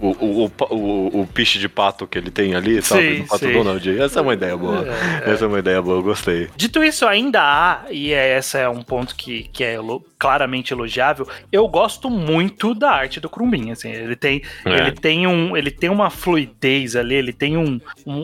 o, 0.00 0.16
o, 0.20 0.44
o, 0.44 0.74
o, 0.74 1.20
o 1.22 1.26
piche 1.26 1.58
de 1.58 1.68
pato 1.68 2.06
que 2.06 2.16
ele 2.16 2.30
tem 2.30 2.54
ali, 2.54 2.80
sabe? 2.80 3.16
Sim, 3.16 3.22
do 3.22 3.28
pato 3.28 3.46
sim. 3.46 3.52
Donald. 3.52 4.00
Essa 4.00 4.20
é 4.20 4.22
uma 4.22 4.34
ideia 4.34 4.56
boa. 4.56 4.86
Essa 5.24 5.44
é 5.44 5.48
uma 5.48 5.58
ideia 5.58 5.82
boa, 5.82 5.96
eu 5.98 6.02
gostei. 6.02 6.48
Dito 6.56 6.84
isso, 6.84 7.04
ainda 7.04 7.42
há, 7.42 7.86
e 7.90 8.12
é, 8.12 8.38
esse 8.38 8.56
é 8.58 8.68
um 8.68 8.82
ponto 8.82 9.16
que, 9.16 9.44
que 9.52 9.64
é 9.64 9.80
claramente 10.18 10.72
elogiável, 10.72 11.28
eu 11.52 11.66
gosto 11.68 12.10
muito 12.10 12.74
da 12.74 12.90
arte 12.90 13.20
do 13.20 13.28
Crumbin, 13.30 13.70
assim, 13.70 13.90
ele 13.90 14.16
tem, 14.16 14.42
É. 14.64 14.78
ele 14.78 14.92
tem, 14.92 15.26
um, 15.26 15.56
ele 15.56 15.70
tem 15.70 15.88
uma 15.88 16.10
fluidez 16.10 16.96
ali, 16.96 17.14
ele 17.14 17.32
tem 17.32 17.56
um, 17.56 17.80
um, 18.06 18.14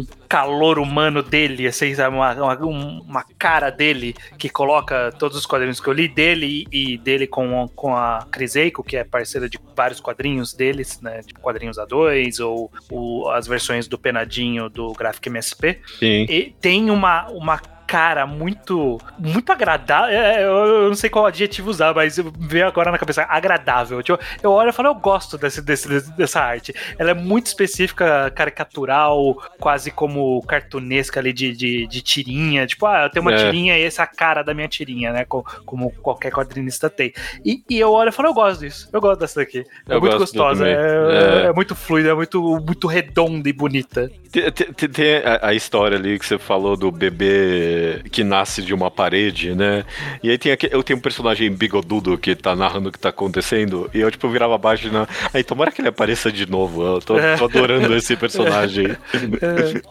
um 0.00 0.06
calor 0.28 0.78
humano 0.78 1.22
dele, 1.22 1.66
assim, 1.66 1.94
sabe, 1.94 2.16
uma, 2.16 2.32
uma, 2.34 2.64
um- 2.66 3.00
uma 3.02 3.24
cara 3.38 3.70
dele 3.70 4.14
que 4.38 4.48
coloca 4.48 5.12
todos 5.18 5.36
os 5.36 5.44
quadrinhos 5.46 5.80
que 5.80 5.88
eu 5.88 5.92
li 5.92 6.08
dele 6.08 6.66
e, 6.72 6.94
e 6.94 6.98
dele 6.98 7.26
com, 7.26 7.68
com 7.74 7.94
a 7.94 8.26
Cris 8.30 8.56
Eiko, 8.56 8.82
que 8.82 8.96
é 8.96 9.04
parceira 9.04 9.48
de 9.48 9.58
vários 9.76 10.00
quadrinhos 10.00 10.54
deles, 10.54 11.00
né, 11.02 11.20
tipo 11.22 11.40
quadrinhos 11.40 11.76
A2 11.78 12.44
ou, 12.44 12.72
ou 12.90 13.30
as 13.30 13.46
versões 13.46 13.86
do 13.86 13.98
Penadinho 13.98 14.68
do 14.68 14.92
Graphic 14.94 15.28
MSP, 15.28 15.78
Sim. 15.98 16.26
e 16.28 16.54
tem 16.60 16.90
uma, 16.90 17.26
uma 17.28 17.60
cara 17.88 18.26
muito 18.26 18.98
muito 19.18 19.50
agradável. 19.50 20.10
é, 20.14 20.44
Eu, 20.44 20.52
eu 20.66 20.88
não 20.88 20.94
sei 20.94 21.08
qual 21.10 21.26
adjetivo 21.26 21.70
usar, 21.70 21.94
mas 21.94 22.18
veio 22.38 22.66
agora 22.66 22.90
na 22.92 22.98
cabeça 22.98 23.22
agradável. 23.28 24.02
Tipo, 24.02 24.18
eu 24.42 24.52
olho 24.52 24.68
e 24.68 24.72
falo, 24.72 24.88
eu 24.90 24.94
gosto 24.94 25.38
desse, 25.38 25.62
desse- 25.62 26.10
dessa 26.16 26.40
arte. 26.40 26.74
Ela 26.98 27.10
é 27.10 27.14
muito 27.14 27.46
específica, 27.46 28.30
caricatural, 28.34 29.36
quase 29.58 29.90
como 29.90 30.42
cartunesca 30.42 31.18
ali 31.20 31.32
de, 31.32 31.52
de, 31.56 31.86
de 31.86 32.02
tirinha. 32.02 32.66
Tipo, 32.66 32.86
ah, 32.86 33.04
eu 33.04 33.10
tenho 33.10 33.22
uma 33.24 33.32
É. 33.32 33.36
tirinha 33.36 33.78
e 33.78 33.82
essa 33.84 34.02
é 34.02 34.04
a 34.04 34.06
cara 34.06 34.42
da 34.42 34.52
minha 34.52 34.68
tirinha, 34.68 35.12
né? 35.12 35.24
Co- 35.24 35.44
Como, 35.64 35.90
qualquer 36.02 36.30
quadrinista 36.30 36.90
tem. 36.90 37.12
E, 37.44 37.62
e 37.70 37.78
eu 37.80 37.90
olho 37.90 38.10
e 38.10 38.12
falo, 38.12 38.28
eu 38.28 38.34
gosto 38.34 38.60
disso. 38.60 38.88
Eu 38.92 39.00
gosto 39.00 39.20
dessa 39.20 39.40
daqui. 39.40 39.60
É 39.88 39.94
Eu 39.94 40.00
muito 40.00 40.18
gosto 40.18 40.20
gostosa. 40.36 40.68
É, 40.68 41.44
É. 41.44 41.46
é 41.46 41.52
muito 41.52 41.74
fluida, 41.74 42.10
é 42.10 42.14
muito, 42.14 42.42
muito 42.64 42.86
redonda 42.86 43.48
e 43.48 43.52
bonita. 43.52 44.10
Tem, 44.30 44.50
tem- 44.52 44.88
tem 44.88 45.16
a, 45.24 45.48
a 45.48 45.54
história 45.54 45.96
ali 45.96 46.18
que 46.18 46.26
você 46.26 46.38
falou 46.38 46.76
do 46.76 46.90
bebê 46.92 47.77
que 48.10 48.22
nasce 48.24 48.62
de 48.62 48.72
uma 48.74 48.90
parede, 48.90 49.54
né? 49.54 49.84
E 50.22 50.30
aí 50.30 50.38
tem 50.38 50.52
aqui, 50.52 50.68
eu 50.70 50.82
tenho 50.82 50.98
um 50.98 51.02
personagem 51.02 51.50
bigodudo 51.50 52.16
que 52.18 52.34
tá 52.34 52.54
narrando 52.56 52.88
o 52.88 52.92
que 52.92 52.98
tá 52.98 53.08
acontecendo, 53.10 53.90
e 53.94 54.00
eu, 54.00 54.10
tipo, 54.10 54.28
virava 54.28 54.56
a 54.56 54.58
página. 54.58 55.08
Aí, 55.32 55.42
tomara 55.44 55.70
que 55.70 55.80
ele 55.80 55.88
apareça 55.88 56.30
de 56.32 56.48
novo. 56.50 56.82
Eu 56.84 57.00
tô, 57.00 57.14
tô 57.38 57.44
adorando 57.44 57.94
esse 57.94 58.16
personagem. 58.16 58.96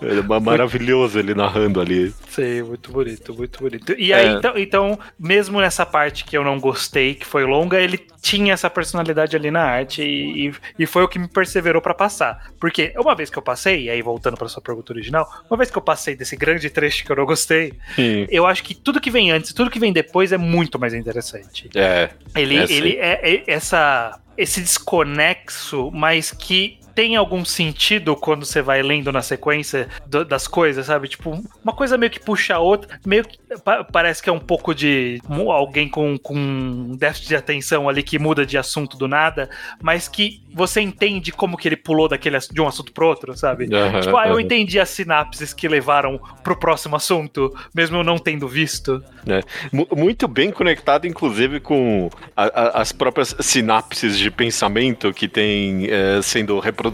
É 0.01 0.21
ma- 0.27 0.39
maravilhoso 0.39 1.19
ele 1.19 1.33
narrando 1.33 1.79
ali. 1.81 2.13
Sim, 2.29 2.63
muito 2.63 2.91
bonito, 2.91 3.33
muito 3.33 3.59
bonito. 3.59 3.95
E 3.97 4.13
aí, 4.13 4.27
É. 4.27 4.31
então, 4.33 4.53
então, 4.57 4.99
mesmo 5.19 5.59
nessa 5.59 5.85
parte 5.85 6.23
que 6.25 6.37
eu 6.37 6.43
não 6.43 6.59
gostei, 6.59 7.15
que 7.15 7.25
foi 7.25 7.43
longa, 7.45 7.79
ele 7.79 7.97
tinha 8.27 8.53
essa 8.53 8.69
personalidade 8.69 9.35
ali 9.35 9.49
na 9.49 9.63
arte 9.63 10.01
e, 10.01 10.47
e- 10.49 10.53
e 10.79 10.85
foi 10.85 11.03
o 11.03 11.07
que 11.07 11.17
me 11.17 11.27
perseverou 11.27 11.81
pra 11.81 11.93
passar. 11.93 12.51
Porque 12.59 12.93
uma 12.97 13.15
vez 13.15 13.29
que 13.29 13.37
eu 13.37 13.41
passei, 13.41 13.83
e 13.85 13.89
aí 13.89 14.01
voltando 14.01 14.35
pra 14.35 14.47
sua 14.49 14.61
pergunta 14.61 14.91
original, 14.91 15.25
uma 15.49 15.55
vez 15.57 15.71
que 15.71 15.77
eu 15.77 15.81
passei 15.81 16.15
desse 16.15 16.35
grande 16.35 16.69
trecho 16.69 17.05
que 17.05 17.11
eu 17.11 17.15
não 17.15 17.25
gostei, 17.25 17.73
Sim. 17.95 18.27
eu 18.29 18.45
acho 18.45 18.63
que 18.63 18.75
tudo 18.75 18.99
que 18.99 19.09
vem 19.09 19.31
antes, 19.31 19.53
tudo 19.53 19.71
que 19.71 19.79
vem 19.79 19.93
depois 19.93 20.31
é 20.31 20.37
muito 20.37 20.77
mais 20.77 20.93
interessante. 20.93 21.69
É. 21.75 22.09
Ele, 22.35 22.57
É, 22.57 22.63
ele 22.71 22.97
é, 22.97 23.19
é 23.35 23.43
essa, 23.47 24.19
esse 24.37 24.59
desconexo, 24.61 25.89
mas 25.93 26.31
que 26.31 26.79
tem 26.97 27.15
algum 27.15 27.45
sentido 27.45 28.15
quando 28.15 28.43
você 28.43 28.59
vai 28.59 28.81
lendo 28.81 29.11
na 29.11 29.21
sequência 29.21 29.87
do- 30.07 30.25
das 30.25 30.47
coisas, 30.47 30.87
sabe? 30.87 31.07
Tipo, 31.07 31.39
uma 31.63 31.71
coisa 31.71 31.95
meio 31.95 32.09
que 32.11 32.19
puxa 32.19 32.55
a 32.55 32.59
outra, 32.59 32.99
meio 33.05 33.23
que 33.23 33.37
pa- 33.63 33.83
parece 33.83 34.19
que 34.23 34.27
é 34.31 34.33
um 34.33 34.39
pouco 34.39 34.73
de 34.73 35.21
alguém 35.53 35.87
com, 35.87 36.17
com 36.17 36.95
déficit 36.97 37.27
de 37.27 37.35
atenção 37.35 37.87
ali 37.87 38.01
que 38.01 38.17
muda 38.17 38.43
de 38.47 38.57
assunto 38.57 38.97
do 38.97 39.07
nada, 39.07 39.47
mas 39.79 40.07
que 40.07 40.41
você 40.55 40.81
entende 40.81 41.31
como 41.31 41.55
que 41.55 41.67
ele 41.67 41.75
pulou 41.77 42.07
daquele, 42.09 42.39
de 42.39 42.59
um 42.59 42.67
assunto 42.67 42.91
pro 42.91 43.05
outro, 43.05 43.37
sabe? 43.37 43.69
Aham, 43.71 44.01
Tipo, 44.01 44.17
ah, 44.17 44.27
eu 44.27 44.39
entendi 44.39 44.79
as 44.79 44.89
sinapses 44.89 45.53
que 45.53 45.67
levaram 45.67 46.19
pro 46.43 46.55
próximo 46.57 46.95
assunto, 46.95 47.55
mesmo 47.75 47.97
eu 47.97 48.03
não 48.03 48.17
tendo 48.17 48.47
visto. 48.47 49.03
Mu- 49.71 49.87
Muito 49.95 50.27
bem 50.27 50.49
conectado, 50.49 51.05
inclusive, 51.05 51.59
com 51.59 52.09
a- 52.35 52.45
a- 52.45 52.81
as 52.81 52.91
próprias 52.91 53.35
sinapses 53.39 54.17
de 54.17 54.31
pensamento 54.31 55.13
que 55.13 55.27
tem 55.27 55.85
é, 55.91 56.19
sendo 56.23 56.57
reproduzidas 56.59 56.86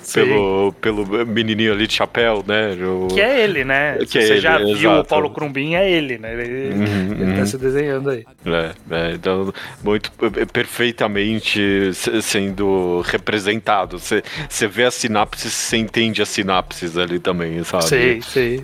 Sim. 0.00 0.20
pelo, 0.24 0.72
pelo 0.80 1.26
menininho 1.26 1.72
ali 1.72 1.86
de 1.86 1.94
chapéu, 1.94 2.44
né? 2.46 2.72
O- 2.74 3.08
Que 3.08 3.20
é 3.20 3.42
ele, 3.42 3.64
né? 3.64 3.98
Que 4.00 4.06
Se 4.06 4.18
é 4.18 4.22
você 4.22 4.32
ele, 4.34 4.40
já 4.40 4.58
viu 4.58 4.90
o. 5.00 5.04
Paulo 5.04 5.30
Crumbin, 5.30 5.74
é 5.74 5.90
ele, 5.90 6.18
né? 6.18 6.32
Ele, 6.32 6.74
Uhum, 6.74 7.12
ele 7.12 7.24
uhum. 7.32 7.36
tá 7.38 7.46
se 7.46 7.58
desenhando 7.58 8.10
aí. 8.10 8.24
É, 8.44 8.70
é, 8.90 9.12
então, 9.12 9.52
muito 9.82 10.10
é, 10.36 10.44
perfeitamente 10.46 11.92
se- 11.94 12.22
sendo 12.22 13.00
representado. 13.06 13.98
Você 13.98 14.22
vê 14.68 14.84
as 14.84 14.94
sinapses, 14.94 15.52
você 15.52 15.76
entende 15.76 16.22
as 16.22 16.28
sinapses 16.28 16.96
ali 16.96 17.18
também, 17.18 17.62
sabe? 17.64 17.84
Sei, 17.84 18.22
sei. 18.22 18.60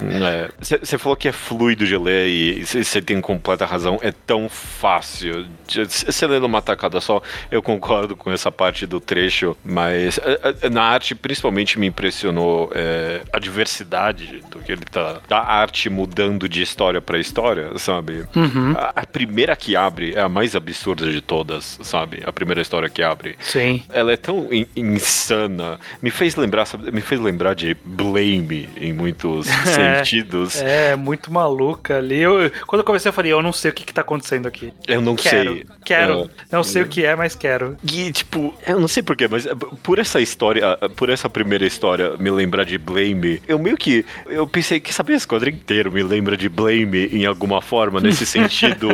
Você 0.60 0.98
falou 0.98 1.16
que 1.16 1.28
é 1.28 1.32
fluido 1.32 1.86
de 1.86 1.96
ler 1.96 2.28
e 2.28 2.64
você 2.64 3.00
tem 3.02 3.20
completa 3.20 3.64
razão. 3.66 3.98
É 4.02 4.12
tão 4.12 4.48
fácil. 4.48 5.46
Você 5.68 6.26
lê 6.26 6.38
numa 6.38 6.62
tacada 6.62 7.00
só, 7.00 7.20
eu 7.50 7.62
concordo 7.62 8.16
com 8.16 8.30
essa 8.32 8.50
parte 8.50 8.86
do 8.86 9.00
trecho, 9.00 9.56
mas 9.64 10.18
é, 10.18 10.31
é, 10.31 10.31
na 10.70 10.82
arte, 10.82 11.14
principalmente, 11.14 11.78
me 11.78 11.86
impressionou 11.86 12.70
é, 12.74 13.22
a 13.32 13.38
diversidade 13.38 14.42
do 14.50 14.58
que 14.58 14.72
ele 14.72 14.84
tá. 14.84 15.20
Da 15.28 15.40
arte 15.40 15.88
mudando 15.90 16.48
de 16.48 16.62
história 16.62 17.00
para 17.00 17.18
história, 17.18 17.70
sabe? 17.78 18.24
Uhum. 18.34 18.72
A, 18.76 18.92
a 19.02 19.06
primeira 19.06 19.54
que 19.56 19.76
abre 19.76 20.14
é 20.14 20.20
a 20.20 20.28
mais 20.28 20.54
absurda 20.56 21.10
de 21.10 21.20
todas, 21.20 21.78
sabe? 21.82 22.22
A 22.24 22.32
primeira 22.32 22.60
história 22.60 22.88
que 22.88 23.02
abre. 23.02 23.36
Sim. 23.40 23.82
Ela 23.90 24.12
é 24.12 24.16
tão 24.16 24.48
in- 24.52 24.66
insana. 24.76 25.78
Me 26.00 26.10
fez 26.10 26.36
lembrar, 26.36 26.66
sabe, 26.66 26.90
me 26.90 27.00
fez 27.00 27.20
lembrar 27.20 27.54
de 27.54 27.76
Blame 27.84 28.68
em 28.76 28.92
muitos 28.92 29.46
sentidos. 29.66 30.56
É, 30.60 30.96
muito 30.96 31.32
maluca 31.32 31.98
ali. 31.98 32.18
Eu, 32.20 32.50
quando 32.66 32.80
eu 32.80 32.84
comecei, 32.84 33.08
eu 33.08 33.12
falei, 33.12 33.32
eu 33.32 33.42
não 33.42 33.52
sei 33.52 33.70
o 33.70 33.74
que, 33.74 33.84
que 33.84 33.92
tá 33.94 34.00
acontecendo 34.02 34.46
aqui. 34.46 34.72
Eu 34.86 35.00
não 35.00 35.16
Quero, 35.16 35.54
sei. 35.54 35.66
quero. 35.84 36.20
É. 36.24 36.28
Não 36.56 36.62
sei 36.64 36.82
o 36.82 36.88
que 36.88 37.04
é, 37.04 37.14
mas 37.16 37.34
quero. 37.34 37.76
E, 37.84 38.10
tipo, 38.12 38.54
eu 38.66 38.80
não 38.80 38.88
sei 38.88 39.02
porquê, 39.02 39.28
mas 39.28 39.46
eh, 39.46 39.52
por 39.82 39.98
essa 39.98 40.20
história, 40.22 40.76
por 40.96 41.10
essa 41.10 41.28
primeira 41.28 41.66
história 41.66 42.12
me 42.18 42.30
lembrar 42.30 42.64
de 42.64 42.78
Blame, 42.78 43.42
eu 43.48 43.58
meio 43.58 43.76
que. 43.76 44.04
Eu 44.26 44.46
pensei 44.46 44.80
que, 44.80 44.92
sabe, 44.92 45.12
esse 45.12 45.26
quadro 45.26 45.48
inteiro 45.50 45.90
me 45.92 46.02
lembra 46.02 46.36
de 46.36 46.48
Blame 46.48 47.06
em 47.12 47.26
alguma 47.26 47.60
forma, 47.60 48.00
nesse 48.00 48.24
sentido. 48.26 48.88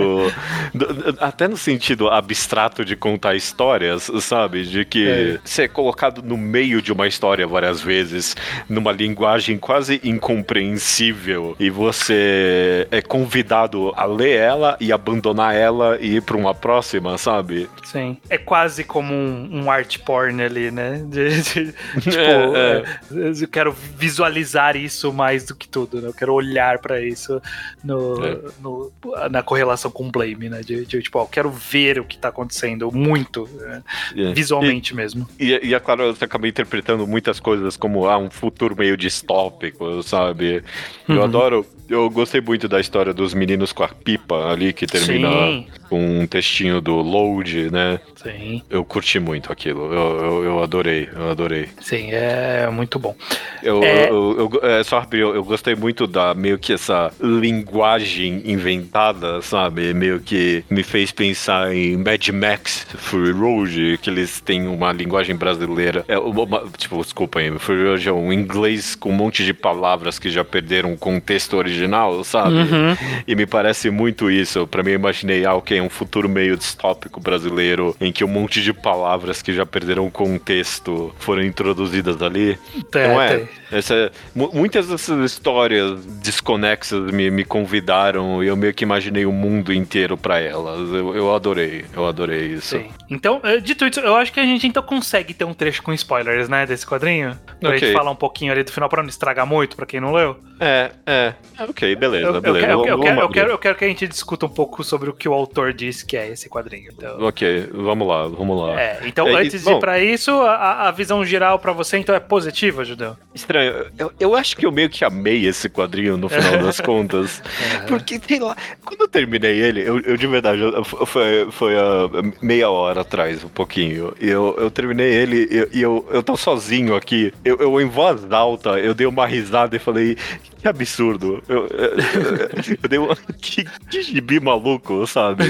do- 0.75 1.17
até 1.21 1.47
no 1.49 1.57
sentido 1.57 2.09
abstrato 2.09 2.85
de 2.85 2.97
contar 2.97 3.35
histórias, 3.35 4.11
sabe? 4.21 4.65
De 4.65 4.85
que 4.85 5.07
É. 5.09 5.39
ser 5.45 5.69
colocado 5.69 6.23
no 6.23 6.37
meio 6.37 6.81
de 6.83 6.93
uma 6.93 7.07
história 7.07 7.47
várias 7.47 7.81
vezes, 7.81 8.35
numa 8.69 8.93
linguagem 8.93 9.59
quase 9.59 10.01
incompreensível, 10.05 11.57
e 11.59 11.71
você 11.71 12.87
é 12.91 13.01
convidado 13.03 13.93
a 13.97 14.05
ler 14.05 14.37
ela 14.37 14.77
e 14.81 14.93
abandonar 14.93 15.55
ela 15.55 15.99
e 16.01 16.17
ir 16.17 16.23
pra 16.23 16.37
uma 16.37 16.55
próxima, 16.55 17.17
sabe? 17.19 17.69
Sim. 17.85 18.17
É 18.29 18.39
quase 18.39 18.85
como 18.85 19.13
um, 19.15 19.63
um 19.65 19.71
art 19.71 19.99
porn 20.01 20.43
ali, 20.43 20.71
né? 20.71 21.05
De- 21.09 21.43
de- 21.43 21.73
tipo, 22.01 22.17
É, 22.17 22.85
é, 23.13 23.43
eu 23.43 23.49
quero 23.49 23.73
visualizar 23.73 24.77
isso 24.77 25.13
mais 25.13 25.45
do 25.45 25.55
que 25.55 25.69
tudo, 25.69 26.01
né? 26.01 26.09
Eu 26.09 26.15
quero 26.15 26.33
olhar 26.35 26.79
pra 26.79 27.01
isso 27.01 27.41
no, 27.83 28.25
É. 28.25 28.39
no- 28.61 28.93
na 29.31 29.43
correlação 29.43 29.91
com 29.91 30.11
Blame, 30.11 30.49
né? 30.49 30.61
De, 30.61 30.85
de, 30.85 31.03
tipo, 31.03 31.19
ó, 31.19 31.23
eu 31.23 31.27
quero 31.29 31.51
ver 31.51 31.99
o 32.01 32.05
que 32.05 32.19
tá 32.19 32.29
acontecendo 32.29 32.91
muito, 32.93 33.49
né? 33.61 33.83
É. 34.17 34.33
visualmente 34.33 34.95
mesmo. 34.95 35.29
E, 35.39 35.59
e 35.69 35.75
é 35.75 35.81
claro, 35.81 36.15
você 36.15 36.25
acaba 36.25 36.47
interpretando 36.49 37.07
muitas 37.07 37.39
coisas 37.41 37.77
como 37.77 38.07
ah, 38.09 38.19
um 38.19 38.31
futuro 38.31 38.77
meio 38.77 38.97
distópico, 38.97 40.03
sabe? 40.03 40.63
Eu 41.09 41.17
Uhum. 41.17 41.23
adoro, 41.25 41.67
eu 41.89 42.09
gostei 42.11 42.41
muito 42.41 42.69
da 42.69 42.81
história 42.81 43.15
dos 43.15 43.33
meninos 43.33 43.73
com 43.73 43.83
a 43.83 43.89
pipa 43.89 44.51
ali, 44.51 44.73
que 44.73 44.87
termina 44.87 45.29
Sim, 45.29 45.67
com 45.89 46.21
um 46.21 46.27
textinho 46.27 46.81
do 46.81 46.97
Load, 46.97 47.71
né? 47.71 47.99
sim, 48.23 48.63
Eu 48.69 48.85
curti 48.85 49.19
muito 49.19 49.51
aquilo, 49.53 49.93
eu, 49.93 50.19
eu, 50.25 50.45
eu 50.45 50.63
adorei, 50.63 50.98
eu 51.15 51.31
adorei. 51.31 51.69
sim, 51.81 52.09
é 52.11 52.69
muito 52.73 52.99
bom. 52.99 53.15
Eu, 53.63 53.83
É. 53.85 54.09
eu, 54.09 54.51
eu, 54.63 54.69
é, 54.69 54.83
só 54.83 54.99
rapidinho, 55.01 55.35
eu 55.35 55.45
gostei 55.45 55.75
muito 55.75 56.07
da 56.07 56.35
meio 56.35 56.59
que 56.59 56.73
essa 56.73 57.13
linguagem 57.21 58.43
inventada, 58.45 59.43
sabe? 59.43 59.93
Meio 59.93 60.21
que 60.21 60.65
me 60.71 60.83
fez 60.83 61.11
pensar 61.13 61.75
em 61.75 61.97
Mad 61.97 62.29
Max 62.29 62.87
Fury 62.97 63.33
Road, 63.33 63.99
que 64.01 64.09
eles 64.11 64.41
têm 64.41 64.67
uma 64.67 64.93
linguagem 64.93 65.35
brasileira. 65.37 66.05
É, 66.09 66.19
uma- 66.19 66.65
tipo, 66.77 67.03
desculpa 67.03 67.41
aí, 67.41 67.51
Fury 67.59 67.85
Road 67.85 68.09
é 68.09 68.13
um 68.13 68.33
inglês 68.33 68.95
com 68.95 69.11
um 69.11 69.13
monte 69.13 69.45
de 69.45 69.53
palavras 69.53 70.19
que 70.19 70.31
já 70.31 70.45
perderam 70.45 70.93
o 70.93 70.97
contexto 70.99 71.57
original, 71.57 72.23
sabe? 72.25 72.55
Uhum. 72.57 72.97
E 73.27 73.35
me 73.35 73.47
parece 73.47 73.91
muito 73.91 74.31
isso. 74.31 74.67
Pra 74.67 74.83
mim, 74.83 74.91
eu 74.91 74.95
imaginei, 74.97 75.45
ah, 75.45 75.55
ok, 75.55 75.81
um 75.81 75.91
futuro 75.91 76.29
meio 76.29 76.57
distópico 76.57 77.21
brasileiro, 77.21 77.95
em 78.01 78.13
que 78.13 78.25
um 78.25 78.29
monte 78.29 78.63
de 78.63 78.73
palavras 78.73 79.43
que 79.43 79.53
já 79.53 79.67
perderam 79.67 80.07
o 80.07 80.11
contexto 80.11 80.88
foram 81.19 81.43
introduzidas 81.43 82.21
ali. 82.23 82.59
Então 82.77 83.21
é, 83.21 83.39
tem. 83.39 83.49
essa, 83.73 84.11
mu- 84.35 84.51
muitas 84.53 84.89
dessas 84.89 85.25
histórias 85.33 86.05
desconexas 86.05 87.11
me, 87.11 87.31
me 87.31 87.45
convidaram 87.45 88.43
e 88.43 88.47
eu 88.49 88.57
meio 88.57 88.73
que 88.75 88.85
imaginei 88.85 89.25
o 89.27 89.33
mundo 89.33 89.73
inteiro 89.73 90.17
pra 90.17 90.39
elas. 90.41 90.79
Eu, 90.91 91.15
eu 91.15 91.35
adorei, 91.35 91.85
eu 91.95 92.07
adorei 92.07 92.47
isso. 92.55 92.77
Sim. 92.79 92.89
Então, 93.11 93.41
eh, 93.43 93.59
dito 93.59 93.87
isso, 93.87 94.01
eu 94.01 94.15
acho 94.17 94.33
que 94.33 94.41
a 94.41 94.45
gente 94.45 94.67
então 94.67 94.83
consegue 94.83 95.35
ter 95.35 95.45
um 95.45 95.55
trecho 95.55 95.83
com 95.83 95.93
spoilers, 95.93 96.49
né, 96.49 96.67
desse 96.67 96.87
quadrinho. 96.87 97.39
Pra 97.61 97.71
Ok. 97.71 97.79
gente 97.81 97.93
falar 97.93 98.11
um 98.11 98.17
pouquinho 98.17 98.53
ali 98.53 98.63
do 98.63 98.73
final 98.73 98.89
pra 98.89 99.03
não 99.03 99.09
estragar 99.09 99.47
muito 99.47 99.77
pra 99.77 99.87
quem 99.87 100.01
não 100.01 100.13
leu. 100.13 100.37
É, 100.61 100.91
é, 101.07 101.35
é, 101.59 101.63
ok, 101.65 101.95
beleza, 101.97 102.27
Eu, 102.27 102.41
beleza. 102.41 102.67
eu, 102.67 102.83
quero, 102.83 102.89
eu, 102.89 102.99
quero, 103.01 103.23
abrir. 103.25 103.41
eu 103.53 103.59
quero 103.59 103.75
que 103.77 103.85
a 103.85 103.89
gente 103.89 104.09
discuta 104.09 104.47
um 104.47 104.49
pouco 104.49 104.83
sobre 104.83 105.09
o 105.09 105.13
que 105.13 105.29
o 105.29 105.33
autor 105.33 105.73
disse 105.73 106.05
que 106.05 106.17
é 106.17 106.29
esse 106.29 106.49
quadrinho. 106.49 106.91
Então, 106.97 107.21
Ok, 107.23 107.69
vamos 107.73 108.07
lá, 108.09 108.27
vamos 108.27 108.61
lá. 108.61 108.81
é, 108.81 109.01
então 109.07 109.27
É, 109.29 109.33
e- 109.33 109.37
antes 109.37 109.61
de 109.63 109.71
bom. 109.71 109.77
ir 109.77 109.81
pra 109.81 109.99
isso, 110.01 110.31
a, 110.33 110.89
a 110.89 110.91
visão 110.91 111.25
geral 111.25 111.59
pra 111.59 111.73
você 111.73 111.99
então 111.99 112.15
é 112.15 112.21
positiva, 112.21 112.85
Judeu? 112.85 113.17
Estranho, 113.35 113.87
eu, 113.99 114.13
eu 114.19 114.35
acho 114.35 114.57
que 114.57 114.67
eu 114.67 114.73
meio 114.73 114.89
que 114.91 115.05
amei 115.05 115.47
esse 115.47 115.69
quadrinho 115.69 116.17
no 116.17 116.29
final 116.29 116.59
das 116.63 116.81
contas. 116.81 117.43
Porque, 117.87 118.21
sei 118.27 118.41
lá, 118.41 118.57
quando 118.85 119.03
eu 119.03 119.09
terminei 119.09 119.59
ele, 119.61 119.81
eu, 119.83 120.01
eu 120.01 120.17
de 120.17 120.27
verdade, 120.27 120.61
foi, 121.07 121.49
foi 121.51 121.75
há 121.79 122.09
meia 122.43 122.69
hora 122.71 123.03
atrás, 123.03 123.45
um 123.45 123.49
pouquinho. 123.49 124.13
E 124.21 124.29
eu, 124.29 124.57
eu 124.59 124.71
terminei 124.71 125.13
ele 125.15 125.49
e 125.51 125.57
eu, 125.57 125.69
e 125.73 125.83
eu, 125.83 126.09
eu 126.11 126.23
tô 126.23 126.37
sozinho 126.37 126.95
aqui. 126.97 127.33
Eu, 127.45 127.57
eu, 127.59 127.81
em 127.81 127.89
voz 127.89 128.31
alta, 128.33 128.71
eu 128.79 128.95
dei 128.95 129.07
uma 129.07 129.27
risada 129.27 129.77
e 129.77 129.79
falei. 129.79 130.17
Que 130.61 130.67
absurdo. 130.69 131.43
Eu, 131.49 131.67
eu, 131.69 132.77
eu 132.83 132.89
dei 132.89 132.99
uma. 132.99 133.17
Que, 133.41 133.65
que 133.91 134.03
gibi 134.03 134.41
maluco, 134.41 135.07
sabe? 135.07 135.45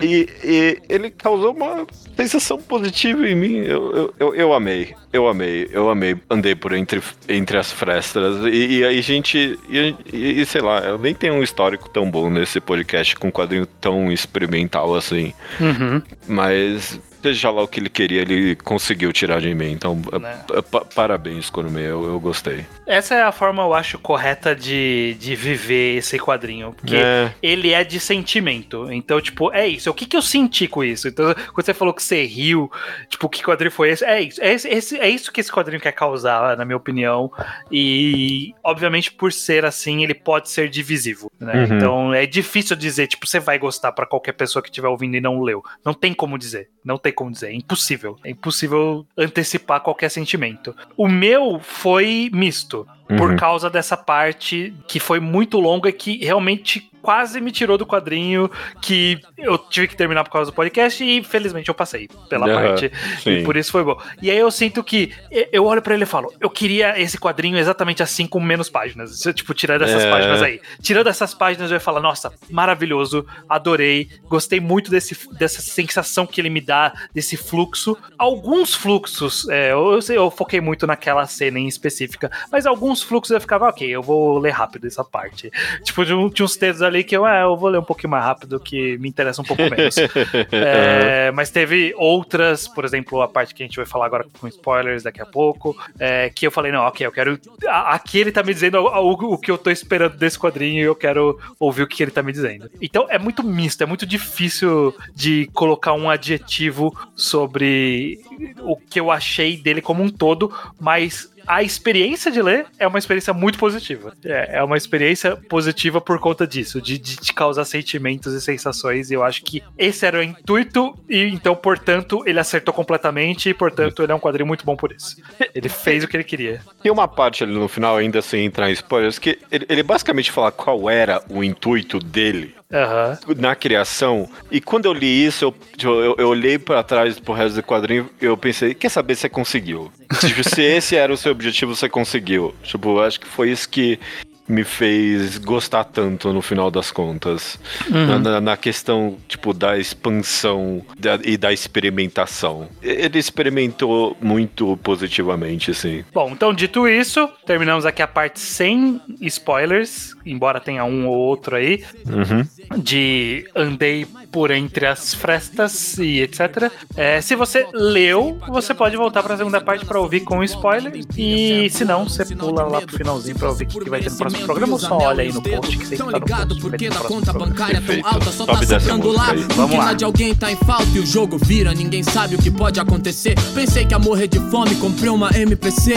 E, 0.00 0.28
e 0.42 0.78
ele 0.88 1.10
causou 1.10 1.52
uma 1.52 1.86
sensação 2.16 2.58
positiva 2.60 3.28
em 3.28 3.34
mim. 3.34 3.56
Eu, 3.58 3.92
eu, 3.94 4.14
eu, 4.18 4.34
eu 4.34 4.54
amei. 4.54 4.94
Eu 5.12 5.28
amei. 5.28 5.68
Eu 5.70 5.90
amei. 5.90 6.16
Andei 6.30 6.54
por 6.54 6.72
entre, 6.72 7.02
entre 7.28 7.58
as 7.58 7.70
frestas. 7.70 8.36
E, 8.46 8.78
e 8.78 8.84
aí, 8.84 9.02
gente. 9.02 9.58
E, 9.68 9.94
e- 10.12 10.40
e 10.40 10.46
sei 10.46 10.62
lá, 10.62 10.78
eu 10.80 10.98
nem 10.98 11.14
tenho 11.14 11.34
um 11.34 11.42
histórico 11.42 11.88
tão 11.90 12.10
bom 12.10 12.30
nesse 12.30 12.60
podcast 12.60 13.14
com 13.16 13.28
um 13.28 13.32
quadrinho 13.32 13.66
tão 13.66 14.10
experimental 14.10 14.94
assim. 14.94 15.32
Uhum. 15.60 16.00
Mas. 16.26 16.98
Seja 17.24 17.50
lá 17.50 17.62
o 17.62 17.68
que 17.68 17.80
ele 17.80 17.88
queria, 17.88 18.20
ele 18.20 18.54
conseguiu 18.54 19.10
tirar 19.12 19.40
de 19.40 19.54
mim. 19.54 19.72
Então, 19.72 19.96
Né. 20.20 20.44
pa- 20.46 20.62
pa- 20.62 20.84
parabéns, 20.94 21.48
Kurumi. 21.48 21.80
Eu, 21.80 22.04
eu 22.04 22.20
gostei. 22.20 22.66
Essa 22.86 23.14
é 23.14 23.22
a 23.22 23.32
forma, 23.32 23.62
eu 23.62 23.72
acho, 23.72 23.98
correta 23.98 24.54
de, 24.54 25.16
de 25.18 25.34
viver 25.34 25.96
esse 25.96 26.18
quadrinho. 26.18 26.74
Porque 26.74 26.96
É. 26.96 27.32
ele 27.42 27.72
é 27.72 27.82
de 27.82 27.98
sentimento. 27.98 28.92
Então, 28.92 29.18
tipo, 29.22 29.50
é 29.52 29.66
isso. 29.66 29.90
O 29.90 29.94
que, 29.94 30.04
que 30.04 30.14
eu 30.16 30.20
senti 30.20 30.68
com 30.68 30.84
isso? 30.84 31.08
Então, 31.08 31.34
quando 31.54 31.64
você 31.64 31.72
falou 31.72 31.94
que 31.94 32.02
você 32.02 32.24
riu, 32.26 32.70
tipo, 33.08 33.26
que 33.28 33.42
quadrinho 33.42 33.70
foi 33.72 33.88
esse? 33.90 34.04
É 34.04 34.20
isso. 34.20 34.42
É, 34.42 34.52
esse- 34.52 34.98
é 34.98 35.08
isso 35.08 35.32
que 35.32 35.40
esse 35.40 35.50
quadrinho 35.50 35.80
quer 35.80 35.92
causar, 35.92 36.56
na 36.58 36.64
minha 36.66 36.76
opinião. 36.76 37.32
E, 37.72 38.52
obviamente, 38.62 39.10
por 39.10 39.32
ser 39.32 39.64
assim, 39.64 40.02
ele 40.04 40.14
pode 40.14 40.50
ser 40.50 40.68
divisivo. 40.68 41.30
Né? 41.40 41.52
Uhum. 41.68 41.76
Então, 41.76 42.14
é 42.14 42.26
difícil 42.26 42.76
dizer, 42.76 43.06
tipo, 43.06 43.26
você 43.26 43.40
vai 43.40 43.58
gostar 43.58 43.92
pra 43.92 44.06
qualquer 44.06 44.32
pessoa 44.32 44.62
que 44.62 44.68
estiver 44.68 44.88
ouvindo 44.88 45.16
e 45.16 45.20
não 45.20 45.40
leu. 45.40 45.62
Não 45.84 45.94
tem 45.94 46.12
como 46.12 46.38
dizer. 46.38 46.68
Não 46.84 46.98
tem 46.98 47.12
como 47.14 47.30
dizer. 47.30 47.48
É 47.48 47.54
impossível. 47.54 48.18
É 48.24 48.30
impossível 48.30 49.06
antecipar 49.16 49.80
qualquer 49.80 50.10
sentimento. 50.10 50.76
O 50.96 51.08
meu 51.08 51.60
foi 51.60 52.30
misto 52.32 52.86
por 53.08 53.30
Uhum. 53.30 53.36
causa 53.36 53.68
dessa 53.68 53.96
parte 53.96 54.72
que 54.88 54.98
foi 54.98 55.20
muito 55.20 55.58
longa 55.60 55.88
e 55.88 55.92
que 55.92 56.24
realmente 56.24 56.90
quase 57.02 57.38
me 57.38 57.52
tirou 57.52 57.76
do 57.76 57.84
quadrinho, 57.84 58.50
que 58.80 59.20
eu 59.36 59.58
tive 59.58 59.88
que 59.88 59.94
terminar 59.94 60.24
por 60.24 60.30
causa 60.30 60.50
do 60.50 60.54
podcast 60.54 61.04
e 61.04 61.22
felizmente 61.22 61.68
eu 61.68 61.74
passei 61.74 62.08
pela 62.30 62.46
Aham, 62.50 62.68
parte. 62.68 62.90
sim. 63.22 63.30
E 63.30 63.42
por 63.44 63.58
isso 63.58 63.70
foi 63.70 63.84
bom. 63.84 64.00
E 64.22 64.30
aí 64.30 64.38
eu 64.38 64.50
sinto 64.50 64.82
que 64.82 65.12
eu 65.52 65.66
olho 65.66 65.82
pra 65.82 65.92
ele 65.92 66.04
e 66.04 66.06
falo, 66.06 66.32
eu 66.40 66.48
queria 66.48 66.98
esse 66.98 67.18
quadrinho 67.18 67.58
exatamente 67.58 68.02
assim 68.02 68.26
com 68.26 68.40
menos 68.40 68.70
páginas. 68.70 69.18
Se 69.20 69.28
eu, 69.28 69.34
Tipo, 69.34 69.52
tirando 69.52 69.82
essas 69.82 70.02
É. 70.02 70.10
páginas 70.10 70.40
aí. 70.40 70.60
Tirando 70.80 71.08
essas 71.08 71.34
páginas 71.34 71.70
eu 71.70 71.74
ia 71.74 71.80
falar, 71.80 72.00
nossa, 72.00 72.32
maravilhoso, 72.48 73.26
adorei, 73.46 74.08
gostei 74.26 74.58
muito 74.58 74.90
desse, 74.90 75.14
dessa 75.34 75.60
sensação 75.60 76.24
que 76.26 76.40
ele 76.40 76.48
me 76.48 76.60
dá, 76.62 76.90
desse 77.12 77.36
fluxo. 77.36 77.98
Alguns 78.16 78.74
fluxos, 78.74 79.46
é, 79.50 79.72
eu, 79.72 79.92
eu 79.92 80.00
sei, 80.00 80.16
eu 80.16 80.30
foquei 80.30 80.58
muito 80.62 80.86
naquela 80.86 81.26
cena 81.26 81.58
em 81.58 81.68
específica, 81.68 82.30
mas 82.50 82.64
alguns 82.64 82.93
fluxos 83.02 83.34
eu 83.34 83.40
ficava, 83.40 83.68
ok, 83.68 83.88
eu 83.88 84.02
vou 84.02 84.38
ler 84.38 84.50
rápido 84.50 84.86
essa 84.86 85.04
parte. 85.04 85.50
Tipo, 85.82 86.04
tinha 86.04 86.44
uns 86.44 86.56
textos 86.56 86.82
ali 86.82 87.02
que 87.04 87.16
eu, 87.16 87.26
é, 87.26 87.42
eu 87.42 87.56
vou 87.56 87.68
ler 87.70 87.78
um 87.78 87.84
pouquinho 87.84 88.10
mais 88.10 88.24
rápido, 88.24 88.58
que 88.60 88.96
me 88.98 89.08
interessa 89.08 89.40
um 89.42 89.44
pouco 89.44 89.62
menos. 89.62 89.94
É, 90.52 91.30
mas 91.32 91.50
teve 91.50 91.94
outras, 91.96 92.66
por 92.68 92.84
exemplo, 92.84 93.20
a 93.22 93.28
parte 93.28 93.54
que 93.54 93.62
a 93.62 93.66
gente 93.66 93.76
vai 93.76 93.86
falar 93.86 94.06
agora 94.06 94.26
com 94.40 94.46
spoilers 94.48 95.02
daqui 95.02 95.20
a 95.20 95.26
pouco, 95.26 95.76
é, 95.98 96.30
que 96.30 96.46
eu 96.46 96.50
falei, 96.50 96.70
não, 96.72 96.82
ok, 96.84 97.06
eu 97.06 97.12
quero. 97.12 97.38
Aqui 97.68 98.18
ele 98.18 98.32
tá 98.32 98.42
me 98.42 98.52
dizendo 98.52 98.78
o, 98.78 98.86
o- 98.86 99.34
o 99.34 99.38
que 99.38 99.50
eu 99.50 99.58
tô 99.58 99.70
esperando 99.70 100.16
desse 100.16 100.38
quadrinho 100.38 100.80
e 100.80 100.84
eu 100.84 100.94
quero 100.94 101.38
ouvir 101.58 101.82
o 101.82 101.86
que 101.86 102.02
ele 102.02 102.10
tá 102.10 102.22
me 102.22 102.32
dizendo. 102.32 102.70
Então 102.80 103.06
é 103.08 103.18
muito 103.18 103.42
misto, 103.42 103.82
é 103.82 103.86
muito 103.86 104.06
difícil 104.06 104.94
de 105.14 105.48
colocar 105.52 105.92
um 105.92 106.08
adjetivo 106.10 106.92
sobre 107.14 108.20
o 108.60 108.76
que 108.76 108.98
eu 109.00 109.10
achei 109.10 109.56
dele 109.56 109.80
como 109.80 110.02
um 110.02 110.08
todo, 110.10 110.52
mas 110.80 111.32
a 111.46 111.62
experiência 111.62 112.30
de 112.30 112.40
ler 112.42 112.66
é 112.78 112.86
uma 112.86 112.98
experiência 112.98 113.32
muito 113.32 113.58
positiva. 113.58 114.12
É, 114.24 114.58
é 114.58 114.62
uma 114.62 114.76
experiência 114.76 115.36
positiva 115.36 116.00
por 116.00 116.18
conta 116.18 116.46
disso, 116.46 116.80
de, 116.80 116.98
de 116.98 117.16
te 117.16 117.32
causar 117.32 117.64
sentimentos 117.64 118.32
e 118.32 118.40
sensações. 118.40 119.10
E 119.10 119.14
eu 119.14 119.22
acho 119.22 119.42
que 119.42 119.62
esse 119.76 120.06
era 120.06 120.18
o 120.18 120.22
intuito, 120.22 120.96
e 121.08 121.24
então, 121.24 121.54
portanto, 121.54 122.22
ele 122.26 122.38
acertou 122.38 122.72
completamente, 122.72 123.48
e 123.48 123.54
portanto, 123.54 124.02
ele 124.02 124.12
é 124.12 124.14
um 124.14 124.20
quadrinho 124.20 124.46
muito 124.46 124.64
bom 124.64 124.76
por 124.76 124.92
isso. 124.92 125.16
Ele 125.54 125.68
fez 125.68 126.04
o 126.04 126.08
que 126.08 126.16
ele 126.16 126.24
queria. 126.24 126.60
Tem 126.82 126.90
uma 126.90 127.08
parte 127.08 127.44
ali 127.44 127.52
no 127.52 127.68
final, 127.68 127.96
ainda 127.96 128.20
sem 128.22 128.44
entrar 128.44 128.70
em 128.70 128.72
spoilers, 128.72 129.18
que 129.18 129.38
ele, 129.50 129.66
ele 129.68 129.82
basicamente 129.82 130.30
fala 130.30 130.50
qual 130.50 130.88
era 130.88 131.22
o 131.28 131.42
intuito 131.42 131.98
dele 131.98 132.54
Aham. 132.72 133.18
na 133.36 133.54
criação. 133.54 134.28
E 134.50 134.60
quando 134.60 134.86
eu 134.86 134.92
li 134.92 135.24
isso, 135.24 135.54
eu, 135.82 136.02
eu, 136.02 136.16
eu 136.18 136.28
olhei 136.28 136.58
pra 136.58 136.82
trás 136.82 137.18
pro 137.18 137.32
resto 137.32 137.56
do 137.56 137.62
quadrinho 137.62 138.10
e 138.20 138.24
eu 138.24 138.36
pensei, 138.36 138.74
quer 138.74 138.88
saber 138.88 139.14
se 139.14 139.22
você 139.22 139.28
conseguiu? 139.28 139.92
Tipo, 140.20 140.48
se 140.48 140.62
esse 140.62 140.96
era 140.96 141.12
o 141.12 141.16
seu 141.16 141.32
objetivo, 141.32 141.74
você 141.74 141.88
conseguiu. 141.88 142.54
Tipo, 142.62 142.90
eu 142.98 143.02
acho 143.02 143.20
que 143.20 143.26
foi 143.26 143.50
isso 143.50 143.68
que 143.68 143.98
me 144.46 144.62
fez 144.62 145.38
gostar 145.38 145.84
tanto 145.84 146.30
no 146.30 146.42
final 146.42 146.70
das 146.70 146.90
contas. 146.90 147.58
Na, 147.88 148.18
na- 148.18 148.40
na 148.42 148.56
questão, 148.58 149.16
tipo, 149.26 149.54
da 149.54 149.78
expansão 149.78 150.84
da- 150.98 151.18
e 151.24 151.38
da 151.38 151.50
experimentação. 151.50 152.68
Ele 152.82 153.18
experimentou 153.18 154.14
muito 154.20 154.76
positivamente, 154.82 155.70
assim. 155.70 156.04
Bom, 156.12 156.30
então 156.32 156.52
dito 156.52 156.86
isso, 156.86 157.26
terminamos 157.46 157.86
aqui 157.86 158.02
a 158.02 158.06
parte 158.06 158.38
sem 158.38 159.00
spoilers, 159.22 160.14
embora 160.26 160.60
tenha 160.60 160.84
um 160.84 161.06
ou 161.06 161.16
outro 161.16 161.56
aí, 161.56 161.82
Uhum. 162.06 162.78
de 162.82 163.48
andei 163.56 164.06
por 164.34 164.50
entre 164.50 164.84
as 164.84 165.14
frestas 165.14 165.96
e 165.96 166.20
etc. 166.20 166.68
É, 166.96 167.20
se 167.20 167.36
você 167.36 167.64
leu, 167.72 168.36
você 168.48 168.74
pode 168.74 168.96
voltar 168.96 169.22
para 169.22 169.34
a 169.34 169.36
segunda 169.36 169.60
parte 169.60 169.86
para 169.86 170.00
ouvir 170.00 170.22
com 170.22 170.42
spoilers. 170.42 171.06
E 171.16 171.70
se 171.70 171.84
não, 171.84 172.08
você 172.08 172.24
pula 172.34 172.64
lá 172.64 172.80
pro 172.80 172.96
finalzinho 172.96 173.38
para 173.38 173.50
ouvir 173.50 173.66
o 173.66 173.68
que 173.68 173.84
que 173.84 173.88
vai 173.88 174.00
ter 174.00 174.10
no 174.10 174.16
próximo 174.16 174.44
programa. 174.44 174.72
Ou 174.72 174.78
só 174.80 174.98
olha 174.98 175.22
aí 175.22 175.32
no 175.32 175.40
post 175.40 175.78
que 175.78 175.96
Tão 175.96 176.10
tá 176.10 176.18
no 176.18 176.26
post. 176.26 176.60
porque 176.60 176.88
na 176.90 176.96
conta 176.96 177.32
bancária 177.32 177.80
tão 177.80 177.94
alta 178.04 178.32
só 178.32 178.44
tá 178.44 178.54
música 178.54 178.76
lá. 179.12 179.32
Vamos 179.54 179.76
lá. 179.76 179.92
de 179.92 180.04
alguém 180.04 180.34
tá 180.34 180.50
em 180.50 180.56
falta 180.56 180.90
e 180.96 180.98
o 180.98 181.06
jogo 181.06 181.38
vira, 181.38 181.72
ninguém 181.72 182.02
sabe 182.02 182.34
o 182.34 182.38
que 182.38 182.50
pode 182.50 182.80
acontecer. 182.80 183.36
Pensei 183.54 183.86
que 183.86 183.94
ia 183.94 184.00
morrer 184.00 184.26
de 184.26 184.40
fome, 184.50 184.74
comprei 184.74 185.10
uma 185.10 185.30
MPC. 185.38 185.94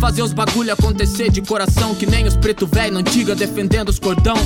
Fazer 0.00 0.22
os 0.22 0.32
bagulho 0.32 0.72
acontecer 0.72 1.28
de 1.30 1.42
coração, 1.42 1.94
que 1.94 2.06
nem 2.06 2.24
os 2.26 2.36
preto 2.36 2.66
velho 2.66 2.94
na 2.94 3.00
antiga 3.00 3.34
defendendo 3.34 3.88
os 3.88 3.98
cordão. 3.98 4.36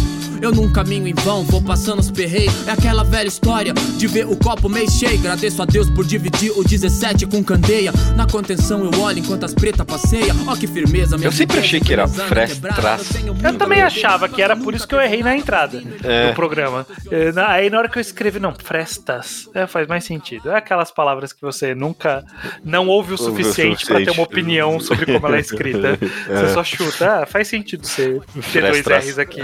Eu 0.40 0.50
num 0.50 0.72
caminho 0.72 1.06
em 1.06 1.14
vão, 1.14 1.44
vou 1.44 1.62
passando 1.62 2.00
os 2.00 2.10
perreios. 2.10 2.52
É 2.66 2.72
aquela 2.72 3.04
velha 3.04 3.28
história 3.28 3.72
de 3.96 4.06
ver 4.08 4.26
o 4.26 4.34
copo 4.36 4.68
meio 4.68 4.90
cheio. 4.90 5.16
Agradeço 5.20 5.62
a 5.62 5.64
Deus 5.64 5.88
por 5.88 6.04
dividir 6.04 6.50
o 6.56 6.64
17 6.64 7.26
com 7.26 7.44
candeia. 7.44 7.92
Na 8.16 8.26
contenção 8.26 8.84
eu 8.84 9.00
olho 9.02 9.20
enquanto 9.20 9.44
as 9.44 9.54
pretas 9.54 9.86
passeia. 9.86 10.34
Ó 10.48 10.56
que 10.56 10.66
firmeza, 10.66 11.16
minha 11.16 11.28
Eu 11.28 11.32
sempre 11.32 11.58
achei 11.60 11.78
que 11.78 11.92
era 11.92 12.08
Frestras. 12.08 13.10
eu 13.44 13.56
também 13.56 13.82
achava 13.82 14.28
que 14.28 14.42
era 14.42 14.56
por 14.56 14.74
isso 14.74 14.88
que 14.88 14.94
eu 14.96 15.00
errei 15.00 15.22
na 15.22 15.36
entrada 15.36 15.80
É. 16.02 16.30
do 16.30 16.34
programa. 16.34 16.84
É, 17.10 17.30
na- 17.30 17.52
Aí 17.52 17.70
na 17.70 17.78
hora 17.78 17.88
que 17.88 17.98
eu 17.98 18.00
escrevi, 18.00 18.40
não, 18.40 18.52
frestas, 18.54 19.48
é, 19.54 19.66
faz 19.68 19.86
mais 19.86 20.02
sentido. 20.04 20.50
É 20.50 20.56
aquelas 20.56 20.90
palavras 20.90 21.32
que 21.32 21.42
você 21.42 21.72
nunca 21.74 22.24
não 22.64 22.88
ouve 22.88 23.12
o 23.12 23.20
Ouve 23.20 23.22
o 23.22 23.44
suficiente 23.44 23.84
para 23.86 23.96
ter 23.98 24.06
suficiente. 24.06 24.18
uma 24.18 24.24
opinião 24.24 24.80
sobre 24.80 25.06
como 25.06 25.24
ela 25.26 25.36
é 25.36 25.41
escrita. 25.42 25.98
Você 26.26 26.54
só 26.54 26.64
chuta, 26.64 27.22
ah, 27.22 27.26
faz 27.26 27.48
sentido 27.48 27.86
ser 27.86 28.20
ter 28.52 28.62
dois. 28.62 28.86
R's 28.86 29.18
aqui. 29.18 29.40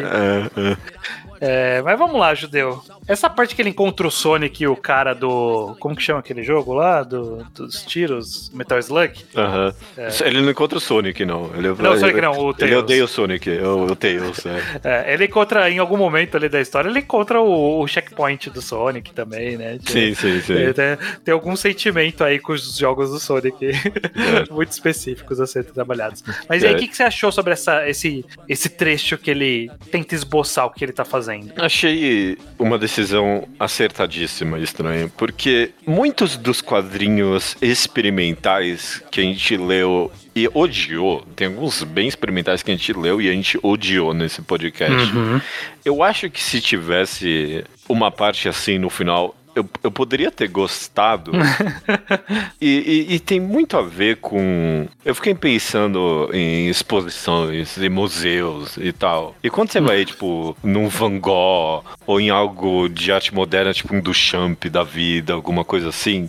É, 1.41 1.75
é. 1.77 1.79
É, 1.79 1.83
mas 1.83 1.99
vamos 1.99 2.19
lá, 2.19 2.35
Judeu. 2.35 2.83
Essa 3.07 3.29
parte 3.29 3.55
que 3.55 3.63
ele 3.63 3.71
encontra 3.71 4.07
o 4.07 4.11
Sonic 4.11 4.63
e 4.63 4.69
o 4.69 4.77
cara 4.77 5.15
do. 5.15 5.77
Como 5.81 5.95
que 5.95 6.03
chama 6.03 6.21
aquele 6.21 6.43
jogo 6.43 6.73
lá? 6.75 7.03
Do, 7.03 7.45
dos 7.55 7.83
tiros? 7.83 8.51
Metal 8.55 8.79
Slug? 8.79 9.25
Aham. 9.37 9.75
Ele 10.25 10.41
não 10.43 10.51
encontra 10.51 10.79
o 10.79 10.81
Sonic, 10.81 11.25
não. 11.25 11.51
Ele, 11.55 11.69
Não, 11.69 11.93
o 11.93 11.99
Sonic 11.99 12.21
não, 12.21 12.33
o 12.33 12.51
Ele 12.51 12.55
Tails. 12.59 12.77
odeia 12.83 13.05
o 13.05 13.09
Sonic, 13.09 13.51
o, 13.51 13.85
o 13.93 13.97
Tails. 13.97 14.45
É. 14.47 15.09
É, 15.09 15.15
ele 15.15 15.25
encontra, 15.27 15.71
em 15.71 15.79
algum 15.79 15.97
momento 15.97 16.37
ali 16.37 16.49
da 16.49 16.61
história, 16.61 16.89
ele 16.89 17.01
encontra 17.01 17.41
o, 17.41 17.81
o 17.81 17.87
checkpoint 17.87 18.51
do 18.51 18.61
Sonic 18.63 19.13
também, 19.13 19.57
né? 19.57 19.79
Sim, 19.87 20.15
sim, 20.15 20.41
sim. 20.41 20.55
É, 20.55 20.73
tem, 20.73 20.97
tem 21.25 21.33
algum 21.35 21.55
sentimento 21.57 22.25
aí 22.25 22.39
com 22.39 22.53
os 22.53 22.77
jogos 22.77 23.11
do 23.11 23.19
Sonic 23.21 23.73
muito 24.51 24.71
específicos 24.73 25.41
a 25.41 25.47
serem 25.47 25.71
trabalhados. 25.73 26.23
Mas 26.49 26.63
aí, 26.65 26.73
É. 26.73 26.75
o 26.75 26.79
que, 26.79 26.89
que 26.89 26.97
você 26.97 27.03
achou 27.05 27.31
sobre 27.33 27.53
essa, 27.53 27.89
esse, 27.89 28.25
esse 28.49 28.69
trecho 28.69 29.17
que 29.19 29.31
ele 29.31 29.71
tenta 29.91 30.15
esboçar 30.15 30.67
o 30.67 30.71
que 30.71 30.85
ele 30.85 30.93
tá 30.93 31.05
fazendo? 31.05 31.28
Achei 31.57 32.37
uma 32.59 32.79
decisão 32.79 33.47
acertadíssima, 33.59 34.59
estranho, 34.59 35.11
porque 35.17 35.71
muitos 35.87 36.37
dos 36.37 36.61
quadrinhos 36.61 37.57
experimentais 37.61 39.03
que 39.11 39.21
a 39.21 39.25
gente 39.25 39.57
leu 39.57 40.11
e 40.35 40.49
odiou, 40.55 41.27
tem 41.35 41.49
alguns 41.49 41.83
bem 41.83 42.07
experimentais 42.07 42.63
que 42.63 42.71
a 42.71 42.75
gente 42.75 42.93
leu 42.93 43.21
e 43.21 43.29
a 43.29 43.33
gente 43.33 43.59
odiou 43.63 44.15
nesse 44.15 44.41
podcast. 44.41 45.13
Eu 45.85 46.03
acho 46.03 46.31
que 46.31 46.41
se 46.41 46.61
tivesse 46.61 47.65
uma 47.89 48.11
parte 48.11 48.49
assim 48.49 48.79
no 48.79 48.89
final, 48.91 49.35
eu, 49.59 49.69
eu 49.83 49.91
poderia 49.91 50.31
ter 50.31 50.49
gostado. 50.49 51.33
e, 52.61 53.07
e- 53.11 53.15
e 53.15 53.21
tem 53.21 53.41
muito 53.41 53.77
a 53.77 53.83
ver 53.83 54.17
com. 54.17 54.87
Eu 55.05 55.15
fiquei 55.15 55.35
pensando 55.35 56.29
em 56.33 56.69
exposições 56.69 57.77
e 57.77 57.89
museus 57.89 58.77
e 58.77 58.93
tal. 58.93 59.35
E 59.43 59.51
quando 59.51 59.71
você 59.71 59.81
vai, 59.81 60.05
tipo, 60.05 60.57
num 60.63 60.89
Van 60.89 61.19
Gogh 61.19 61.85
ou 62.07 62.21
em 62.21 62.31
algo 62.31 62.89
de 62.89 63.13
arte 63.13 63.35
moderna, 63.35 63.73
tipo 63.73 63.95
um 63.95 64.01
Duchamp 64.01 64.65
da 64.67 64.83
vida, 64.83 65.33
alguma 65.33 65.65
coisa 65.65 65.89
assim, 65.89 66.29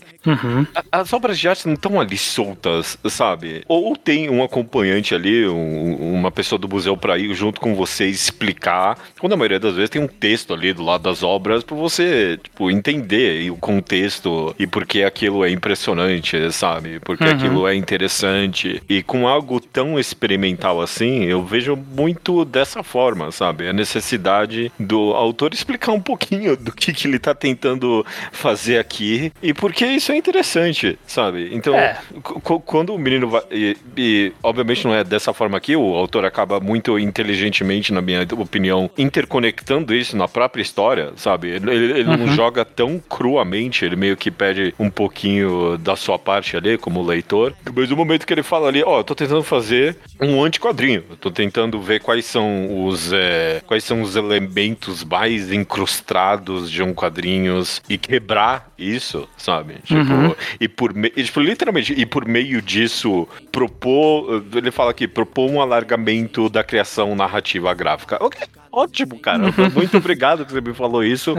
a- 0.76 0.84
as 1.02 1.14
obras 1.14 1.38
de 1.40 1.48
arte 1.48 1.66
não 1.68 1.74
estão 1.76 2.00
ali 2.00 2.18
soltas, 2.18 2.98
sabe? 3.10 3.64
Ou 3.68 3.96
tem 3.96 4.30
um 4.30 4.44
acompanhante 4.44 5.14
ali, 5.16 5.48
um- 5.48 6.14
uma 6.14 6.32
pessoa 6.32 6.60
do 6.60 6.68
museu 6.68 6.96
pra 6.98 7.18
ir 7.18 7.34
junto 7.34 7.60
com 7.62 7.76
você 7.76 8.06
explicar. 8.08 8.98
Quando 9.20 9.34
a 9.34 9.38
maioria 9.38 9.60
das 9.60 9.76
vezes 9.76 9.90
tem 9.90 10.02
um 10.02 10.08
texto 10.08 10.54
ali 10.54 10.74
do 10.74 10.84
lado 10.84 11.04
das 11.04 11.24
obras 11.24 11.64
pra 11.64 11.76
você, 11.76 12.38
tipo, 12.42 12.70
entender 12.72 13.19
e 13.20 13.52
o 13.52 13.56
contexto 13.56 14.56
e 14.58 14.66
por 14.68 14.86
que 14.86 15.04
aquilo 15.04 15.44
é 15.44 15.50
impressionante, 15.50 16.52
sabe? 16.52 17.00
Porque 17.00 17.24
aquilo 17.24 17.68
é 17.68 17.76
interessante. 17.76 18.82
E 18.90 19.02
com 19.04 19.28
algo 19.28 19.60
tão 19.60 20.00
experimental 20.00 20.82
assim, 20.82 21.24
eu 21.26 21.44
vejo 21.44 21.76
muito 21.76 22.44
dessa 22.46 22.84
forma, 22.84 23.32
sabe? 23.32 23.68
A 23.68 23.74
necessidade 23.74 24.72
do 24.80 25.14
autor 25.14 25.54
explicar 25.54 25.92
um 25.92 26.02
pouquinho 26.02 26.56
do 26.58 26.72
que, 26.72 26.94
que 26.94 27.08
ele 27.08 27.20
tá 27.20 27.34
tentando 27.36 28.06
fazer 28.32 28.78
aqui 28.80 29.32
e 29.42 29.54
porque 29.54 29.86
isso 29.86 30.12
é 30.12 30.18
interessante, 30.18 30.98
sabe? 31.06 31.50
Então, 31.54 31.76
É. 31.76 31.98
qu- 32.24 32.60
quando 32.60 32.94
o 32.94 32.98
menino 33.00 33.28
vai. 33.30 33.42
E, 33.52 33.78
e, 33.98 34.32
obviamente 34.44 34.86
não 34.86 34.94
é 34.94 35.04
dessa 35.04 35.34
forma 35.34 35.58
aqui, 35.58 35.76
o 35.76 35.96
autor 35.96 36.26
acaba 36.26 36.60
muito 36.60 36.98
inteligentemente, 37.00 37.94
na 37.94 38.02
minha 38.02 38.26
opinião, 38.38 38.90
interconectando 38.98 39.94
isso 39.94 40.16
na 40.18 40.28
própria 40.28 40.62
história, 40.62 41.12
sabe? 41.16 41.50
Ele, 41.50 41.72
ele- 41.72 42.00
ele 42.00 42.18
não 42.18 42.28
joga 42.34 42.64
tão 42.66 43.00
cruamente, 43.10 43.84
ele 43.84 43.96
meio 43.96 44.16
que 44.16 44.30
pede 44.30 44.74
um 44.80 44.90
pouquinho 44.90 45.78
da 45.78 45.96
sua 45.96 46.20
parte 46.20 46.56
ali, 46.56 46.78
como 46.78 47.02
leitor. 47.02 47.54
Mas 47.76 47.90
no 47.90 47.96
momento 47.98 48.26
que 48.26 48.34
ele 48.34 48.44
fala 48.44 48.68
ali, 48.68 48.84
ó, 48.86 49.00
eu 49.00 49.04
tô 49.04 49.16
tentando 49.16 49.44
fazer 49.44 49.98
um 50.22 50.44
anti-quadrinho, 50.44 51.04
eu 51.10 51.18
tô 51.18 51.32
tentando 51.32 51.80
ver 51.82 52.00
quais 52.02 52.26
são 52.26 52.86
os. 52.88 53.12
é, 53.12 53.62
quais 53.66 53.84
são 53.84 54.02
os 54.02 54.16
elementos 54.16 55.04
mais 55.04 55.52
incrustados 55.52 56.70
de 56.70 56.84
um 56.84 56.94
quadrinhos 56.94 57.82
e 57.90 57.98
quebrar 57.98 58.72
isso, 58.78 59.28
sabe? 59.38 59.76
Tipo, 59.84 60.36
e 60.60 60.68
por 60.68 60.94
me- 60.94 61.12
e, 61.16 61.24
tipo, 61.24 61.40
literalmente, 61.40 61.94
e 61.94 62.06
por 62.06 62.26
meio 62.28 62.62
disso 62.62 63.28
propor, 63.52 64.44
ele 64.56 64.72
fala 64.72 64.92
aqui, 64.92 65.08
propor 65.08 65.50
um 65.50 65.62
alargamento 65.62 66.50
da 66.50 66.64
criação 66.64 67.16
narrativa 67.16 67.74
gráfica. 67.74 68.18
Ok, 68.22 68.42
Ótimo, 68.72 69.18
cara. 69.20 69.44
Muito 69.74 69.98
obrigado 69.98 70.46
que 70.46 70.52
você 70.52 70.62
me 70.62 70.74
falou 70.74 71.04
isso, 71.04 71.34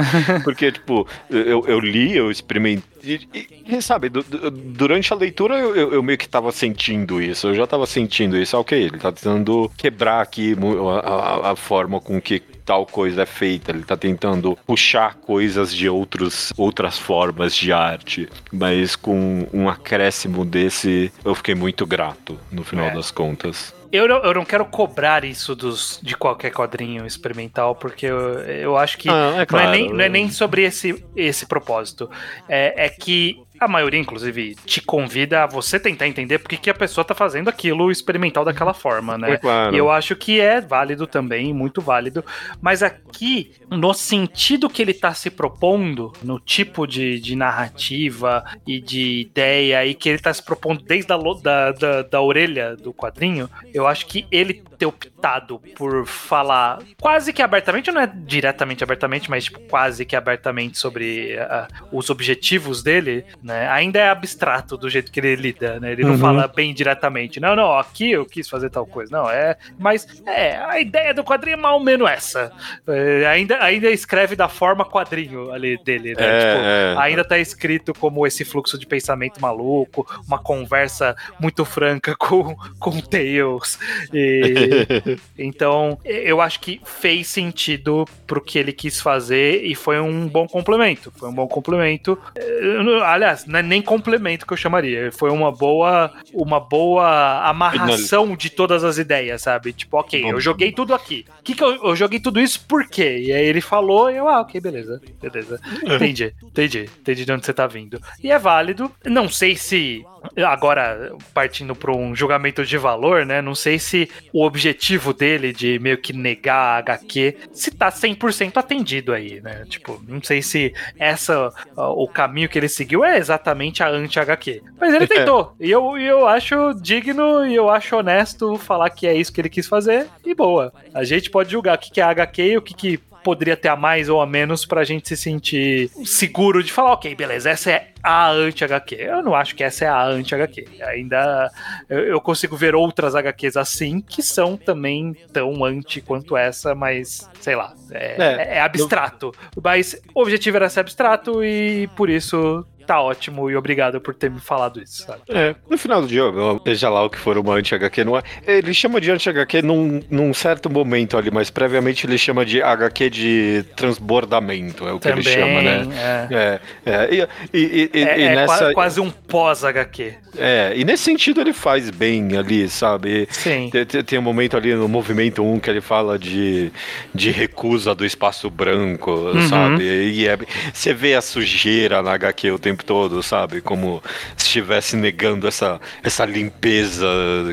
porque, 0.44 0.72
tipo, 0.72 1.06
eu, 1.30 1.64
eu 1.66 1.78
li, 1.80 2.16
eu 2.16 2.30
experimentei. 2.30 2.90
E, 3.02 3.64
e, 3.66 3.80
sabe, 3.80 4.08
du- 4.10 4.22
du- 4.22 4.50
durante 4.50 5.10
a 5.12 5.16
leitura 5.16 5.58
eu, 5.58 5.92
eu- 5.92 6.02
meio 6.02 6.18
que 6.18 6.28
tava 6.28 6.52
sentindo 6.52 7.20
isso, 7.22 7.46
eu 7.48 7.54
já 7.54 7.66
tava 7.66 7.86
sentindo 7.86 8.36
isso. 8.36 8.56
Ok, 8.58 8.78
ele 8.78 8.98
tá 8.98 9.10
tentando 9.10 9.70
quebrar 9.76 10.20
aqui 10.20 10.54
a, 11.02 11.08
a- 11.48 11.52
a 11.52 11.56
forma 11.56 11.98
com 12.00 12.20
que 12.20 12.40
tal 12.64 12.84
coisa 12.84 13.22
é 13.22 13.26
feita, 13.26 13.70
ele 13.72 13.82
tá 13.84 13.96
tentando 13.96 14.56
puxar 14.66 15.14
coisas 15.14 15.74
de 15.74 15.88
outros, 15.88 16.52
outras 16.56 16.98
formas 16.98 17.54
de 17.56 17.72
arte, 17.72 18.28
mas 18.52 18.94
com 18.94 19.48
um 19.52 19.68
acréscimo 19.68 20.44
desse, 20.44 21.10
eu 21.24 21.34
fiquei 21.34 21.54
muito 21.54 21.86
grato 21.86 22.38
no 22.52 22.62
final 22.62 22.86
É. 22.88 22.94
das 22.94 23.10
contas. 23.10 23.74
Eu 23.92 24.06
não, 24.06 24.16
eu 24.18 24.34
não 24.34 24.44
quero 24.44 24.64
cobrar 24.66 25.24
isso 25.24 25.54
dos, 25.56 25.98
de 26.02 26.16
qualquer 26.16 26.52
quadrinho 26.52 27.04
experimental, 27.06 27.74
porque 27.74 28.06
eu, 28.06 28.38
eu 28.40 28.76
acho 28.76 28.96
que 28.96 29.08
Ah, 29.08 29.12
é 29.12 29.32
não, 29.32 29.40
é 29.40 29.46
claro. 29.46 29.70
nem, 29.70 29.92
não 29.92 30.00
é 30.00 30.08
nem 30.08 30.30
sobre 30.30 30.62
esse, 30.62 31.04
esse 31.16 31.44
propósito. 31.46 32.08
É, 32.48 32.86
é 32.86 32.88
que 32.88 33.42
a 33.60 33.68
maioria, 33.68 34.00
inclusive, 34.00 34.54
te 34.64 34.80
convida 34.80 35.44
a 35.44 35.46
você 35.46 35.78
tentar 35.78 36.08
entender 36.08 36.38
por 36.38 36.48
que, 36.48 36.70
a 36.70 36.74
pessoa 36.74 37.04
tá 37.04 37.14
fazendo 37.14 37.48
aquilo 37.48 37.90
experimental 37.90 38.42
daquela 38.42 38.72
forma, 38.72 39.18
né? 39.18 39.32
É 39.32 39.36
claro. 39.36 39.74
E 39.74 39.78
eu 39.78 39.90
acho 39.90 40.16
que 40.16 40.40
é 40.40 40.60
válido 40.62 41.06
também, 41.06 41.52
muito 41.52 41.82
válido. 41.82 42.24
Mas 42.60 42.82
aqui, 42.82 43.52
no 43.68 43.92
sentido 43.92 44.70
que 44.70 44.80
ele 44.80 44.94
tá 44.94 45.12
se 45.12 45.28
propondo, 45.28 46.12
no 46.22 46.40
tipo 46.40 46.86
de, 46.86 47.20
de 47.20 47.36
narrativa 47.36 48.44
e 48.66 48.80
de 48.80 49.20
ideia, 49.20 49.84
e 49.84 49.94
que 49.94 50.08
ele 50.08 50.18
tá 50.18 50.32
se 50.32 50.42
propondo 50.42 50.82
desde 50.82 51.12
a 51.12 51.18
da, 51.42 51.72
da, 51.72 52.02
da 52.02 52.22
orelha 52.22 52.74
do 52.76 52.94
quadrinho, 52.94 53.48
eu 53.74 53.86
acho 53.86 54.06
que 54.06 54.26
ele 54.30 54.62
ter 54.80 54.86
optado 54.86 55.60
por 55.76 56.06
falar 56.06 56.78
quase 56.98 57.34
que 57.34 57.42
abertamente, 57.42 57.92
não 57.92 58.00
é 58.00 58.06
diretamente 58.06 58.82
abertamente, 58.82 59.28
mas 59.28 59.44
tipo, 59.44 59.60
quase 59.68 60.06
que 60.06 60.16
abertamente 60.16 60.78
sobre 60.78 61.38
ah, 61.38 61.68
os 61.92 62.08
objetivos 62.08 62.82
dele, 62.82 63.26
né? 63.50 63.68
Ainda 63.68 63.98
é 63.98 64.08
abstrato 64.08 64.76
do 64.76 64.88
jeito 64.88 65.10
que 65.10 65.18
ele 65.20 65.34
lida, 65.36 65.80
né? 65.80 65.92
Ele 65.92 66.02
não 66.04 66.12
Uhum. 66.12 66.18
fala 66.18 66.46
bem 66.48 66.72
diretamente. 66.72 67.40
Não, 67.40 67.56
não, 67.56 67.76
aqui 67.76 68.12
eu 68.12 68.24
quis 68.24 68.48
fazer 68.48 68.70
tal 68.70 68.86
coisa. 68.86 69.10
Não, 69.10 69.28
é. 69.28 69.56
Mas 69.78 70.06
é, 70.26 70.56
a 70.56 70.80
ideia 70.80 71.12
do 71.12 71.24
quadrinho 71.24 71.54
é 71.54 71.56
mal 71.60 71.74
ou 71.74 71.80
menos 71.84 72.08
essa. 72.08 72.52
É, 72.86 73.26
ainda, 73.26 73.62
ainda 73.62 73.90
escreve 73.90 74.36
da 74.36 74.48
forma 74.48 74.84
quadrinho 74.84 75.50
ali 75.52 75.76
dele, 75.82 76.14
né? 76.14 76.22
É, 76.22 76.40
Tipo, 76.40 76.64
é. 76.64 76.94
ainda 77.04 77.24
tá 77.24 77.38
escrito 77.38 77.92
como 77.94 78.26
esse 78.26 78.44
fluxo 78.44 78.78
de 78.78 78.86
pensamento 78.86 79.40
maluco, 79.40 80.06
uma 80.26 80.38
conversa 80.38 81.16
muito 81.40 81.64
franca 81.64 82.14
com, 82.18 82.54
com 82.78 82.90
o 82.90 83.02
Tails. 83.02 83.78
E, 84.12 84.86
então, 85.38 85.98
eu 86.04 86.40
acho 86.40 86.60
que 86.60 86.80
fez 86.84 87.26
sentido 87.28 88.04
pro 88.26 88.40
que 88.40 88.58
ele 88.58 88.72
quis 88.72 89.00
fazer 89.00 89.64
e 89.64 89.74
foi 89.74 89.98
um 90.00 90.28
bom 90.28 90.46
complemento. 90.46 91.12
Foi 91.16 91.28
um 91.28 91.34
bom 91.34 91.48
complemento. 91.48 92.18
Eu 92.36 92.84
não- 92.84 93.02
Aliás, 93.40 93.46
não 93.46 93.58
é 93.58 93.62
nem 93.62 93.82
complemento 93.82 94.46
que 94.46 94.52
eu 94.52 94.56
chamaria. 94.56 95.10
Foi 95.12 95.30
uma 95.30 95.52
boa, 95.52 96.12
uma 96.32 96.60
boa 96.60 97.48
amarração 97.48 98.36
de 98.36 98.50
todas 98.50 98.84
as 98.84 98.98
ideias, 98.98 99.42
sabe? 99.42 99.72
Tipo, 99.72 99.98
ok, 99.98 100.30
eu 100.30 100.40
joguei 100.40 100.72
tudo 100.72 100.94
aqui. 100.94 101.24
Que 101.42 101.54
que 101.54 101.62
eu, 101.62 101.84
eu 101.84 101.96
joguei 101.96 102.20
tudo 102.20 102.40
isso 102.40 102.64
por 102.66 102.86
quê? 102.86 103.18
E 103.18 103.32
aí 103.32 103.46
ele 103.46 103.60
falou 103.60 104.10
e 104.10 104.16
eu, 104.16 104.28
ah, 104.28 104.40
ok, 104.40 104.60
beleza. 104.60 105.00
Beleza. 105.20 105.60
Entendi, 105.82 106.34
entendi. 106.42 106.90
Entendi 107.00 107.24
de 107.24 107.32
onde 107.32 107.46
você 107.46 107.52
tá 107.52 107.66
vindo. 107.66 108.00
E 108.22 108.30
é 108.30 108.38
válido. 108.38 108.90
Não 109.04 109.28
sei 109.28 109.56
se. 109.56 110.04
Agora, 110.46 111.12
partindo 111.32 111.74
para 111.74 111.92
um 111.92 112.14
julgamento 112.14 112.64
de 112.64 112.76
valor, 112.76 113.24
né? 113.24 113.40
Não 113.40 113.54
sei 113.54 113.78
se 113.78 114.10
o 114.32 114.44
objetivo 114.44 115.12
dele 115.12 115.52
de 115.52 115.78
meio 115.78 115.98
que 115.98 116.12
negar 116.12 116.56
a 116.56 116.78
HQ 116.78 117.36
se 117.52 117.70
tá 117.70 117.90
100% 117.90 118.56
atendido 118.56 119.12
aí, 119.12 119.40
né? 119.40 119.64
Tipo, 119.68 120.02
não 120.06 120.22
sei 120.22 120.42
se 120.42 120.74
essa 120.98 121.52
o 121.76 122.06
caminho 122.06 122.48
que 122.48 122.58
ele 122.58 122.68
seguiu 122.68 123.04
é 123.04 123.18
exatamente 123.18 123.82
a 123.82 123.88
anti-HQ. 123.88 124.62
Mas 124.78 124.94
ele 124.94 125.06
tentou. 125.06 125.54
E 125.58 125.70
eu, 125.70 125.96
eu 125.98 126.26
acho 126.26 126.74
digno 126.74 127.46
e 127.46 127.54
eu 127.54 127.70
acho 127.70 127.96
honesto 127.96 128.56
falar 128.56 128.90
que 128.90 129.06
é 129.06 129.14
isso 129.14 129.32
que 129.32 129.40
ele 129.40 129.48
quis 129.48 129.66
fazer. 129.66 130.06
E 130.24 130.34
boa. 130.34 130.72
A 130.94 131.04
gente 131.04 131.30
pode 131.30 131.50
julgar 131.50 131.76
o 131.76 131.80
que 131.80 131.90
que 131.90 132.00
é 132.00 132.04
HQ 132.04 132.42
e 132.42 132.56
o 132.56 132.62
que, 132.62 132.74
que 132.74 133.00
poderia 133.22 133.56
ter 133.56 133.68
a 133.68 133.76
mais 133.76 134.08
ou 134.08 134.20
a 134.20 134.26
menos 134.26 134.64
pra 134.64 134.84
gente 134.84 135.08
se 135.08 135.16
sentir 135.16 135.90
seguro 136.04 136.62
de 136.62 136.72
falar, 136.72 136.92
ok, 136.92 137.14
beleza, 137.14 137.50
essa 137.50 137.70
é 137.70 137.90
a 138.02 138.30
anti-HQ. 138.30 138.94
Eu 138.94 139.22
não 139.22 139.34
acho 139.34 139.54
que 139.54 139.62
essa 139.62 139.84
é 139.84 139.88
a 139.88 140.04
anti-HQ. 140.04 140.66
Ainda 140.82 141.50
eu, 141.88 141.98
eu 142.00 142.20
consigo 142.20 142.56
ver 142.56 142.74
outras 142.74 143.14
HQs 143.14 143.56
assim 143.56 144.00
que 144.00 144.22
são 144.22 144.56
também 144.56 145.14
tão 145.32 145.64
anti 145.64 146.00
quanto 146.00 146.36
essa, 146.36 146.74
mas 146.74 147.28
sei 147.40 147.56
lá, 147.56 147.74
é, 147.90 148.16
É, 148.18 148.56
é 148.56 148.60
abstrato. 148.60 149.32
Mas 149.62 150.00
o 150.14 150.22
objetivo 150.22 150.56
era 150.56 150.68
ser 150.68 150.80
abstrato 150.80 151.44
e 151.44 151.88
por 151.96 152.08
isso 152.08 152.64
tá 152.90 153.00
ótimo 153.00 153.48
e 153.48 153.56
obrigado 153.56 154.00
por 154.00 154.12
ter 154.14 154.28
me 154.30 154.40
falado 154.40 154.82
isso, 154.82 155.04
sabe? 155.04 155.20
É, 155.28 155.54
no 155.68 155.78
final 155.78 156.02
do 156.02 156.08
jogo, 156.08 156.60
seja 156.66 156.88
lá 156.88 157.04
o 157.04 157.08
que 157.10 157.18
for 157.18 157.38
uma 157.38 157.54
anti-HQ, 157.54 158.02
não 158.04 158.16
é, 158.18 158.22
ele 158.46 158.74
chama 158.74 159.00
de 159.00 159.10
anti-HQ 159.12 159.62
num, 159.62 160.00
num 160.10 160.34
certo 160.34 160.68
momento 160.68 161.16
ali, 161.16 161.30
mas 161.30 161.50
previamente 161.50 162.04
ele 162.06 162.18
chama 162.18 162.44
de 162.44 162.60
HQ 162.60 163.08
de 163.10 163.64
transbordamento, 163.76 164.88
é 164.88 164.92
o 164.92 164.98
que 164.98 165.08
ele 165.08 165.22
chama, 165.22 165.62
né? 165.62 165.86
é. 166.32 166.60
É, 166.84 166.92
é, 166.92 167.08
e, 167.14 167.28
e, 167.56 167.90
e, 167.94 168.02
É, 168.02 168.18
e 168.18 168.22
é 168.24 168.34
nessa, 168.34 168.58
qua- 168.66 168.74
quase 168.74 169.00
um 169.00 169.10
pós-HQ. 169.10 170.14
é, 170.36 170.72
e 170.74 170.84
nesse 170.84 171.04
sentido 171.04 171.40
ele 171.40 171.52
faz 171.52 171.90
bem 171.90 172.36
ali, 172.36 172.68
sabe? 172.68 173.28
Sim. 173.30 173.68
Tem, 173.70 173.84
tem- 173.86 174.02
tem 174.02 174.18
um 174.18 174.22
momento 174.22 174.56
ali 174.56 174.74
no 174.74 174.88
movimento 174.88 175.44
1 175.44 175.60
que 175.60 175.70
ele 175.70 175.80
fala 175.80 176.18
de, 176.18 176.72
de 177.14 177.30
recusa 177.30 177.94
do 177.94 178.04
espaço 178.04 178.50
branco, 178.50 179.10
Uhum. 179.12 179.48
sabe? 179.48 179.84
E 179.84 180.26
é- 180.26 180.38
você 180.72 180.92
vê 180.92 181.14
a 181.14 181.20
sujeira 181.20 182.02
na 182.02 182.12
HQ 182.14 182.50
o 182.50 182.58
tempo 182.58 182.79
todo, 182.82 183.22
sabe? 183.22 183.60
Como 183.60 184.02
se 184.36 184.46
estivesse 184.46 184.96
negando 184.96 185.46
essa, 185.48 185.80
essa 186.02 186.24
limpeza 186.24 187.06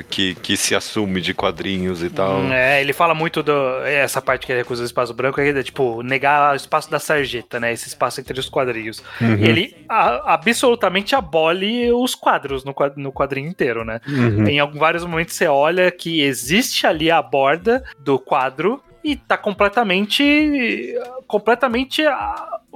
que, 0.10 0.36
que 0.36 0.56
se 0.58 0.76
assume 0.76 1.22
de 1.22 1.34
quadrinhos 1.34 2.04
e 2.04 2.10
tal. 2.10 2.40
Hum, 2.40 2.52
É, 2.54 2.82
ele 2.82 2.94
fala 2.94 3.14
muito 3.14 3.42
do. 3.44 3.52
Essa 3.86 4.22
parte 4.22 4.46
que 4.46 4.52
ele 4.52 4.60
recusa 4.62 4.84
o 4.84 4.86
espaço 4.86 5.14
branco 5.14 5.40
é 5.40 5.64
tipo, 5.64 6.02
negar 6.04 6.54
o 6.54 6.56
espaço 6.56 6.90
da 6.90 7.00
sarjeta, 7.00 7.60
né? 7.60 7.72
Esse 7.74 7.88
espaço 7.88 8.20
entre 8.20 8.40
os 8.40 8.50
quadrinhos. 8.50 9.04
Uhum. 9.22 9.34
Ele 9.44 9.76
a- 9.90 10.34
absolutamente 10.34 11.16
abole 11.16 11.92
os 11.92 12.14
quadros 12.16 12.64
no, 12.64 12.74
no 12.96 13.12
quadrinho 13.12 13.50
inteiro, 13.50 13.84
né? 13.86 14.00
Uhum. 14.08 14.48
Em 14.48 14.60
algum- 14.60 14.78
vários 14.80 15.04
momentos 15.06 15.36
você 15.36 15.48
olha 15.48 15.92
que 15.92 16.22
existe 16.22 16.86
ali 16.86 17.10
a 17.12 17.22
borda 17.22 17.84
do 18.00 18.20
quadro 18.20 18.82
e 19.04 19.16
tá 19.16 19.38
completamente. 19.38 20.94
completamente 21.28 22.04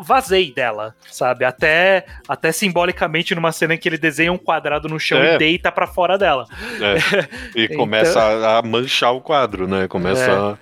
vazei 0.02 0.52
dela, 0.54 0.96
sabe? 1.10 1.46
Até, 1.46 2.06
até 2.28 2.52
simbolicamente 2.52 3.34
numa 3.36 3.52
cena 3.52 3.74
em 3.74 3.78
que 3.78 3.88
ele 3.88 3.98
desenha 3.98 4.32
um 4.32 4.38
quadrado 4.38 4.88
no 4.90 5.00
chão 5.00 5.20
É. 5.22 5.36
e 5.36 5.38
deita 5.38 5.72
pra 5.72 5.88
fora 5.88 6.18
dela. 6.18 6.46
É. 6.80 7.22
E 7.56 7.66
Então- 7.66 7.78
começa 7.78 8.22
a, 8.22 8.58
a 8.60 8.62
manchar 8.62 9.14
o 9.14 9.22
quadro, 9.22 9.68
né? 9.68 9.88
Começa 9.88 10.32
a. 10.32 10.58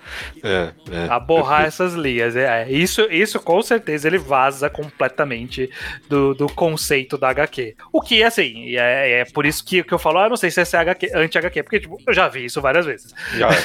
É, 0.46 0.70
é. 0.90 1.06
a 1.08 1.18
borrar 1.20 1.64
essas 1.64 1.94
linhas. 1.94 2.34
É, 2.36 2.62
é, 2.64 2.70
isso, 2.72 3.02
isso 3.10 3.38
com 3.40 3.62
certeza 3.62 4.08
ele 4.08 4.18
vaza 4.18 4.68
completamente 4.68 5.70
do, 6.08 6.34
do 6.34 6.46
conceito 6.46 7.16
da 7.16 7.28
HQ. 7.30 7.76
O 7.92 8.00
que, 8.00 8.22
assim, 8.22 8.76
é, 8.76 9.20
é 9.20 9.24
por 9.24 9.46
isso 9.46 9.64
que, 9.64 9.82
que 9.84 9.92
eu 9.94 9.98
falo, 9.98 10.18
ah, 10.18 10.28
não 10.28 10.36
sei 10.36 10.50
se 10.50 10.60
essa 10.60 10.76
é 10.78 10.80
HQ, 10.80 11.10
anti-HQ, 11.14 11.62
porque 11.62 11.80
tipo, 11.80 11.98
eu 12.06 12.12
já 12.14 12.28
vi 12.28 12.44
isso 12.44 12.60
várias 12.60 12.84
vezes. 12.86 13.14
Já, 13.34 13.50
já, 13.50 13.56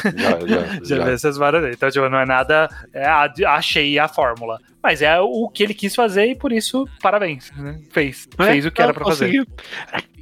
já. 0.48 0.66
Já, 0.86 0.96
já. 0.98 1.06
vi 1.06 1.12
essas 1.12 1.38
várias 1.38 1.62
vezes. 1.64 1.78
Então, 1.78 1.90
tipo, 1.90 2.08
não 2.10 2.20
é 2.20 2.26
nada. 2.26 2.70
É, 2.94 3.06
achei 3.48 3.98
a 4.00 4.08
fórmula. 4.08 4.60
Mas 4.86 5.02
é 5.02 5.20
o 5.20 5.50
que 5.50 5.64
ele 5.64 5.74
quis 5.74 5.96
fazer 5.96 6.28
e 6.28 6.36
por 6.36 6.52
isso, 6.52 6.88
parabéns. 7.02 7.52
né? 7.58 7.80
Fez. 7.90 8.30
Fez 8.38 8.68
o 8.68 8.72
que 8.72 8.80
era 8.80 8.94
pra 8.94 9.04
fazer. 9.04 9.26
Conseguiu. 9.26 9.48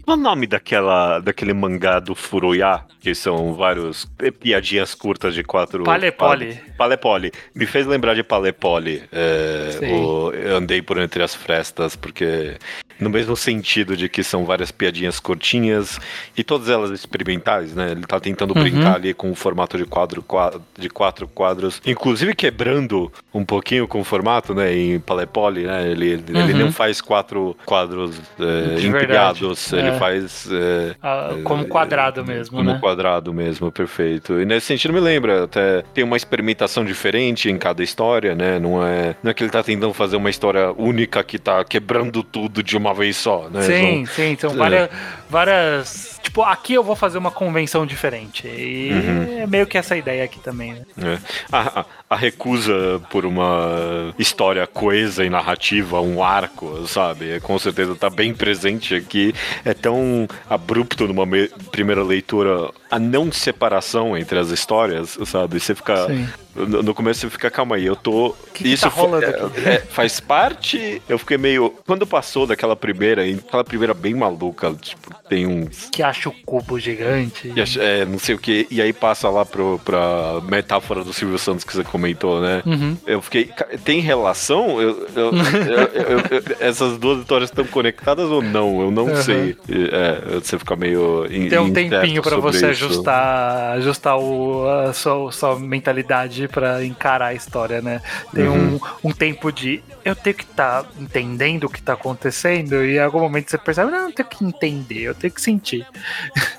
Qual 0.06 0.18
o 0.18 0.20
nome 0.22 0.48
daquela, 0.48 1.20
daquele 1.20 1.54
mangá 1.54 2.00
do 2.00 2.16
Furuya? 2.16 2.82
Que 3.02 3.14
são 3.14 3.54
vários 3.54 4.06
piadinhas 4.40 4.96
curtas 4.96 5.34
de 5.34 5.44
quatro. 5.44 5.84
Palepole. 5.84 6.58
Pa- 6.78 6.84
Palepole. 6.84 7.32
Me 7.56 7.66
fez 7.66 7.86
lembrar 7.88 8.14
de 8.14 8.24
Palepole. 8.24 9.04
É, 9.12 9.70
o- 9.92 10.32
eu 10.32 10.58
andei 10.58 10.82
por 10.82 10.98
entre 10.98 11.24
as 11.24 11.34
frestas, 11.34 11.96
porque. 11.96 12.56
No 13.00 13.10
mesmo 13.10 13.36
sentido 13.36 13.98
de 13.98 14.08
que 14.08 14.24
são 14.24 14.46
várias 14.46 14.72
piadinhas 14.72 15.20
curtinhas 15.20 16.00
e 16.38 16.44
todas 16.44 16.70
elas 16.70 16.92
experimentais, 16.92 17.74
né? 17.74 17.92
Ele 17.92 18.02
tá 18.06 18.20
tentando 18.20 18.54
Uhum. 18.56 18.62
brincar 18.62 18.96
ali 18.96 19.14
com 19.16 19.32
o 19.32 19.36
formato 19.36 19.78
de 19.78 19.84
quadro, 19.84 20.22
qua- 20.22 20.54
de 20.78 20.90
quatro 20.90 21.28
quadros, 21.28 21.82
inclusive 21.86 22.36
quebrando 22.36 23.12
um 23.34 23.44
pouquinho 23.44 23.88
com 23.88 24.00
o 24.00 24.04
formato, 24.04 24.54
né? 24.54 24.74
Em 24.74 25.00
Palepole, 25.00 25.64
né? 25.66 25.90
Ele, 25.90 26.08
ele, 26.12 26.24
ele 26.30 26.54
Uhum. 26.54 26.60
não 26.60 26.72
faz 26.72 27.02
quatro 27.02 27.58
quadros 27.66 28.16
é, 28.40 28.80
empilhados, 28.86 29.70
verdade. 29.72 29.88
ele 29.88 29.96
É. 29.96 30.00
faz 30.00 30.48
é, 30.52 30.96
Ah, 31.02 31.32
como 31.44 31.66
quadrado 31.66 32.24
mesmo, 32.24 32.58
como 32.58 32.74
né? 32.74 32.78
quadrado 32.80 33.34
mesmo, 33.34 33.72
perfeito. 33.72 34.40
E 34.40 34.46
nesse 34.46 34.68
sentido 34.68 34.94
me 34.94 35.00
lembra, 35.00 35.46
até 35.46 35.82
tem 35.96 36.04
uma 36.04 36.16
experimentação 36.16 36.63
diferente 36.84 37.50
em 37.50 37.58
cada 37.58 37.84
história, 37.84 38.36
né? 38.36 38.60
Não 38.60 38.86
é, 38.86 39.16
não 39.24 39.32
é 39.32 39.34
que 39.34 39.44
ele 39.44 39.52
tá 39.52 39.64
tentando 39.64 39.94
fazer 39.94 40.16
uma 40.16 40.30
história 40.30 40.72
única 40.78 41.24
que 41.24 41.38
tá 41.40 41.64
quebrando 41.64 42.24
tudo 42.24 42.62
de 42.64 42.78
uma 42.78 42.94
vez 42.94 43.18
só, 43.18 43.50
né? 43.50 43.62
Sim, 43.64 44.06
sim, 44.06 44.38
são 44.40 44.52
É. 44.52 44.56
várias, 44.56 44.90
várias. 45.34 46.20
Tipo, 46.22 46.44
aqui 46.44 46.74
eu 46.76 46.84
vou 46.84 46.96
fazer 46.96 47.18
uma 47.18 47.32
convenção 47.32 47.86
diferente. 47.86 48.48
E 48.48 48.92
Uhum. 48.94 49.40
é 49.42 49.48
meio 49.48 49.68
que 49.68 49.78
essa 49.78 49.98
ideia 49.98 50.24
aqui 50.24 50.40
também, 50.40 50.74
né? 50.74 50.82
É. 51.02 51.18
A, 51.52 51.80
a- 51.82 51.86
a 52.12 52.16
recusa 52.16 53.02
por 53.10 53.26
uma 53.26 54.14
história 54.20 54.66
coesa 54.68 55.26
e 55.26 55.30
narrativa, 55.30 56.00
um 56.00 56.24
arco, 56.24 56.88
sabe? 56.88 57.32
É, 57.32 57.40
Com 57.40 57.58
certeza 57.60 57.96
tá 57.96 58.10
bem 58.10 58.34
presente 58.34 58.94
aqui. 58.96 59.34
É 59.66 59.74
tão 59.74 60.28
abrupto 60.50 61.08
numa 61.08 61.26
me- 61.26 61.50
primeira 61.72 62.04
leitura 62.04 62.70
a 62.90 63.00
não 63.00 63.32
separação 63.32 64.16
entre 64.16 64.38
as 64.38 64.50
histórias, 64.50 65.18
sabe? 65.26 65.60
Você 65.60 65.74
fica. 65.76 66.06
Sim. 66.08 66.28
No, 66.56 66.84
no 66.84 66.94
começo 66.94 67.22
você 67.22 67.30
fica, 67.32 67.50
calma 67.50 67.76
aí, 67.78 67.86
eu 67.88 67.96
tô. 67.96 68.36
Que 68.54 68.64
que 68.64 68.78
tá 68.80 68.90
fo- 68.90 69.02
rolando 69.02 69.26
é, 69.26 69.30
aqui? 69.30 69.68
é, 69.70 69.80
faz 69.80 70.20
parte. 70.20 71.02
Eu 71.10 71.18
fiquei 71.18 71.38
meio. 71.38 71.74
Quando 71.86 72.06
passou 72.06 72.46
daquela 72.46 72.76
primeira, 72.76 73.24
aquela 73.24 73.64
primeira 73.64 73.94
bem 73.94 74.14
maluca, 74.14 74.74
tipo, 74.82 75.14
tem 75.28 75.48
uns 75.48 75.90
Que 75.92 76.02
a 76.04 76.10
acha 76.10 76.30
o 76.30 76.32
cubo 76.46 76.80
gigante. 76.80 77.52
Acha- 77.60 77.82
é, 77.82 78.06
não 78.06 78.20
sei 78.20 78.36
o 78.36 78.38
que. 78.38 78.68
E 78.70 78.82
aí 78.82 78.94
passa 78.94 79.28
lá 79.30 79.44
pro, 79.46 79.80
pra 79.84 80.40
metáfora 80.48 81.04
do 81.04 81.12
Silvio 81.12 81.40
Santos 81.40 81.64
que 81.64 81.74
você 81.74 81.84
comentou, 81.84 82.40
né? 82.40 82.62
Uhum. 82.66 82.96
Eu 83.08 83.22
fiquei. 83.22 83.50
Tem 83.84 84.00
relação? 84.00 84.80
Eu, 84.84 85.08
eu- 85.16 85.32
eu- 85.34 86.56
essas 86.60 86.98
duas 86.98 87.20
histórias 87.20 87.50
estão 87.50 87.66
conectadas 87.66 88.30
ou 88.30 88.42
não? 88.42 88.82
Eu 88.82 88.92
não 88.92 89.06
Uhum. 89.08 89.16
sei. 89.16 89.56
É, 89.92 90.40
você 90.40 90.60
fica 90.60 90.76
meio. 90.76 91.26
in- 91.32 91.50
Tem 91.50 91.60
um 91.60 91.72
tempinho 91.74 92.22
pra 92.22 92.38
você 92.38 92.58
isso. 92.72 92.86
ajustar, 92.86 93.74
ajustar 93.78 94.18
o, 94.18 94.68
a 94.68 94.94
sua, 94.94 95.32
sua 95.32 95.60
mentalidade 95.60 96.48
pra 96.48 96.84
encarar 96.84 97.28
a 97.28 97.34
história, 97.34 97.82
né? 97.82 98.02
Tem 98.34 98.43
um, 98.50 98.80
um 99.04 99.12
tempo 99.12 99.52
de 99.52 99.84
eu 100.04 100.16
tenho 100.16 100.36
que 100.36 100.44
estar 100.44 100.86
entendendo 101.00 101.66
o 101.66 101.70
que 101.70 101.82
tá 101.82 101.94
acontecendo 101.94 102.84
e 102.84 102.96
em 102.96 103.00
algum 103.00 103.20
momento 103.20 103.50
você 103.50 103.58
percebe, 103.58 103.92
não, 103.92 104.10
eu 104.10 104.14
tenho 104.14 104.30
que 104.30 104.44
entender, 104.44 105.02
eu 105.02 105.16
tenho 105.16 105.34
que 105.34 105.42
sentir. 105.42 105.86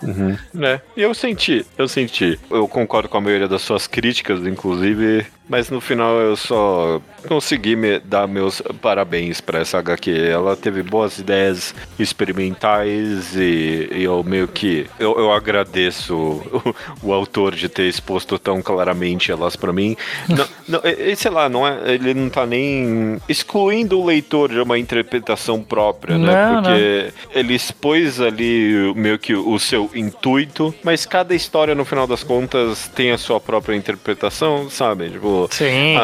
Uhum. 0.03 0.37
É, 0.65 0.81
e 0.97 1.03
eu 1.03 1.15
senti, 1.15 1.65
eu 1.77 1.89
senti. 1.89 2.39
Eu 2.51 2.67
concordo 2.69 3.09
com 3.09 3.19
a 3.19 3.21
maioria 3.21 3.49
das 3.49 3.63
suas 3.63 3.87
críticas, 3.87 4.47
inclusive, 4.47 5.27
mas 5.49 5.71
no 5.71 5.81
final 5.81 6.19
eu 6.21 6.37
só 6.37 7.01
consegui 7.29 7.77
me 7.77 7.99
dar 7.99 8.27
meus 8.27 8.63
parabéns 8.81 9.41
pra 9.41 9.61
essa 9.61 9.79
HQ. 9.79 10.11
Ela 10.11 10.57
teve 10.57 10.83
boas 10.83 11.19
ideias 11.19 11.75
experimentais 11.99 13.35
e, 13.37 13.89
e 13.93 14.05
eu 14.05 14.23
meio 14.23 14.49
que. 14.49 14.87
Eu, 14.99 15.19
eu 15.19 15.33
agradeço 15.33 16.15
o, 16.15 16.75
o 17.03 17.13
autor 17.13 17.55
de 17.55 17.69
ter 17.69 17.89
exposto 17.89 18.39
tão 18.39 18.61
claramente 18.63 19.31
elas 19.31 19.57
pra 19.57 19.73
mim. 19.73 19.97
não, 20.29 20.47
não, 20.69 20.81
e- 20.85 21.15
sei 21.17 21.31
lá, 21.31 21.49
não 21.49 21.67
é, 21.67 21.93
ele 21.95 22.15
não 22.15 22.29
tá 22.29 22.47
nem 22.47 23.19
excluindo 23.29 23.99
o 24.01 24.05
leitor 24.05 24.51
de 24.51 24.61
uma 24.61 24.79
interpretação 24.79 25.63
própria, 25.63 26.19
né? 26.19 26.33
Não, 26.35 26.63
Porque 26.63 27.13
ele 27.35 27.55
expôs 27.55 28.21
ali 28.21 28.93
meio 28.97 29.19
que 29.19 29.35
o 29.35 29.59
seu 29.59 29.91
intuito, 29.95 30.75
mas 30.83 31.07
cada 31.07 31.35
história, 31.35 31.75
no 31.75 31.85
final 31.85 32.07
das 32.07 32.23
contas, 32.23 32.89
tem 32.89 33.11
a 33.13 33.19
sua 33.19 33.41
própria 33.41 33.75
interpretação, 33.77 34.69
sabe? 34.71 35.11
Tipo, 35.11 35.34
Sim. 35.51 35.97
a, 35.97 36.01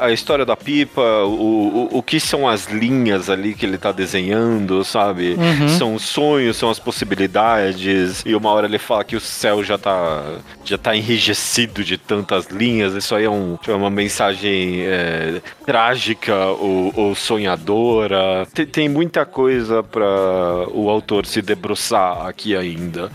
a- 0.00 0.04
a 0.06 0.12
história 0.12 0.44
da 0.44 0.56
pipa, 0.56 1.00
o, 1.24 1.88
o, 1.92 1.98
o 1.98 2.02
que 2.02 2.18
são 2.20 2.46
as 2.48 2.66
linhas 2.66 3.28
ali 3.30 3.54
que 3.54 3.64
ele 3.66 3.78
tá 3.78 3.92
desenhando, 3.92 4.84
sabe? 4.84 5.34
Uhum. 5.38 5.68
São 5.68 5.94
os 5.94 6.02
sonhos, 6.04 6.56
são 6.56 6.70
as 6.70 6.78
possibilidades, 6.78 8.22
e 8.26 8.34
uma 8.34 8.50
hora 8.50 8.66
ele 8.66 8.78
fala 8.78 9.04
que 9.04 9.16
o 9.16 9.20
céu 9.20 9.62
já 9.64 9.76
tá, 9.78 10.22
já 10.64 10.78
tá 10.78 10.94
enrijecido 10.96 11.82
de 11.84 11.96
tantas 11.96 12.46
linhas, 12.46 12.94
isso 12.94 13.14
aí 13.14 13.24
é, 13.24 13.30
um, 13.30 13.58
é 13.66 13.72
uma 13.72 13.90
mensagem 13.90 14.80
é, 14.82 15.40
trágica 15.64 16.34
ou, 16.46 16.92
ou 16.96 17.14
sonhadora. 17.14 18.46
Tem, 18.54 18.66
tem 18.66 18.88
muita 18.88 19.24
coisa 19.24 19.82
para 19.82 20.06
o 20.72 20.88
autor 20.88 21.26
se 21.26 21.40
debruçar 21.42 22.26
aqui 22.26 22.56
ainda. 22.56 23.10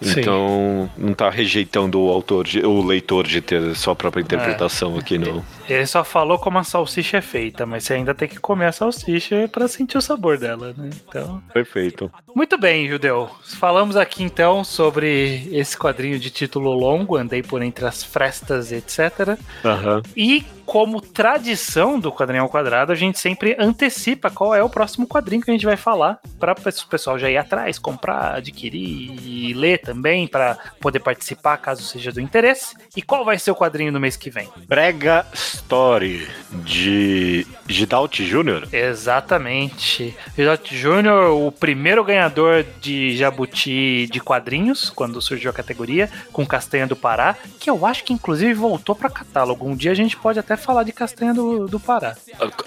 Sim. 0.00 0.20
Então, 0.20 0.90
não 0.96 1.14
tá 1.14 1.30
rejeitando 1.30 2.00
o 2.00 2.10
autor, 2.10 2.44
de- 2.44 2.64
o 2.64 2.82
leitor 2.84 3.26
de 3.26 3.40
ter 3.40 3.74
sua 3.76 3.94
própria 3.94 4.20
interpretação 4.22 4.96
aqui, 5.06 5.18
não. 5.18 5.44
Ele 5.68 5.86
só 5.86 6.04
falou 6.04 6.38
como 6.38 6.58
a 6.58 6.64
salsicha 6.64 7.18
é 7.18 7.22
feita, 7.22 7.66
mas 7.66 7.84
você 7.84 7.94
ainda 7.94 8.14
tem 8.14 8.28
que 8.28 8.38
comer 8.38 8.66
a 8.66 8.72
salsicha 8.72 9.48
pra 9.48 9.68
sentir 9.68 9.98
o 9.98 10.02
sabor 10.02 10.38
dela, 10.38 10.74
né? 10.76 10.90
Então, 11.08 11.42
Perfeito. 11.52 12.10
Muito 12.34 12.58
bem, 12.58 12.88
Judeu. 12.88 13.30
Falamos 13.58 13.96
aqui 13.96 14.22
então 14.22 14.62
sobre 14.62 15.48
esse 15.52 15.76
quadrinho 15.76 16.18
de 16.18 16.30
título 16.30 16.72
longo, 16.72 17.16
andei 17.16 17.42
por 17.42 17.62
entre 17.62 17.84
as 17.86 18.04
frestas, 18.04 18.72
etc. 18.72 19.38
Aham. 19.64 20.02
E 20.16 20.44
como 20.66 21.00
tradição 21.00 21.98
do 21.98 22.12
quadrinho 22.12 22.42
ao 22.42 22.48
quadrado, 22.48 22.90
a 22.90 22.94
gente 22.96 23.20
sempre 23.20 23.56
antecipa 23.58 24.28
qual 24.28 24.52
é 24.52 24.62
o 24.62 24.68
próximo 24.68 25.06
quadrinho 25.06 25.40
que 25.40 25.50
a 25.50 25.54
gente 25.54 25.64
vai 25.64 25.76
falar 25.76 26.20
para 26.40 26.52
o 26.52 26.88
pessoal 26.88 27.18
já 27.18 27.30
ir 27.30 27.36
atrás, 27.36 27.78
comprar, 27.78 28.34
adquirir 28.34 29.16
e 29.24 29.54
ler 29.54 29.78
também 29.78 30.26
para 30.26 30.58
poder 30.80 30.98
participar 30.98 31.56
caso 31.58 31.82
seja 31.84 32.10
do 32.10 32.20
interesse. 32.20 32.74
E 32.96 33.00
qual 33.00 33.24
vai 33.24 33.38
ser 33.38 33.52
o 33.52 33.56
quadrinho 33.56 33.92
no 33.92 34.00
mês 34.00 34.16
que 34.16 34.28
vem? 34.28 34.48
Brega 34.66 35.24
Story 35.56 36.28
de 36.64 37.46
Gidalt 37.66 38.20
Jr. 38.20 38.68
Exatamente. 38.72 40.16
Gilberto 40.36 40.74
Júnior, 40.74 41.30
o 41.30 41.50
primeiro 41.50 42.04
ganhador 42.04 42.64
de 42.80 43.16
Jabuti 43.16 44.06
de 44.12 44.20
quadrinhos, 44.20 44.90
quando 44.90 45.20
surgiu 45.20 45.50
a 45.50 45.54
categoria, 45.54 46.10
com 46.32 46.46
Castanha 46.46 46.86
do 46.86 46.94
Pará, 46.94 47.36
que 47.58 47.70
eu 47.70 47.84
acho 47.86 48.04
que 48.04 48.12
inclusive 48.12 48.52
voltou 48.54 48.94
para 48.94 49.10
catálogo. 49.10 49.66
Um 49.66 49.74
dia 49.74 49.90
a 49.90 49.94
gente 49.94 50.16
pode 50.16 50.38
até 50.38 50.56
falar 50.56 50.82
de 50.84 50.92
Castanha 50.92 51.32
do, 51.32 51.66
do 51.66 51.80
Pará. 51.80 52.16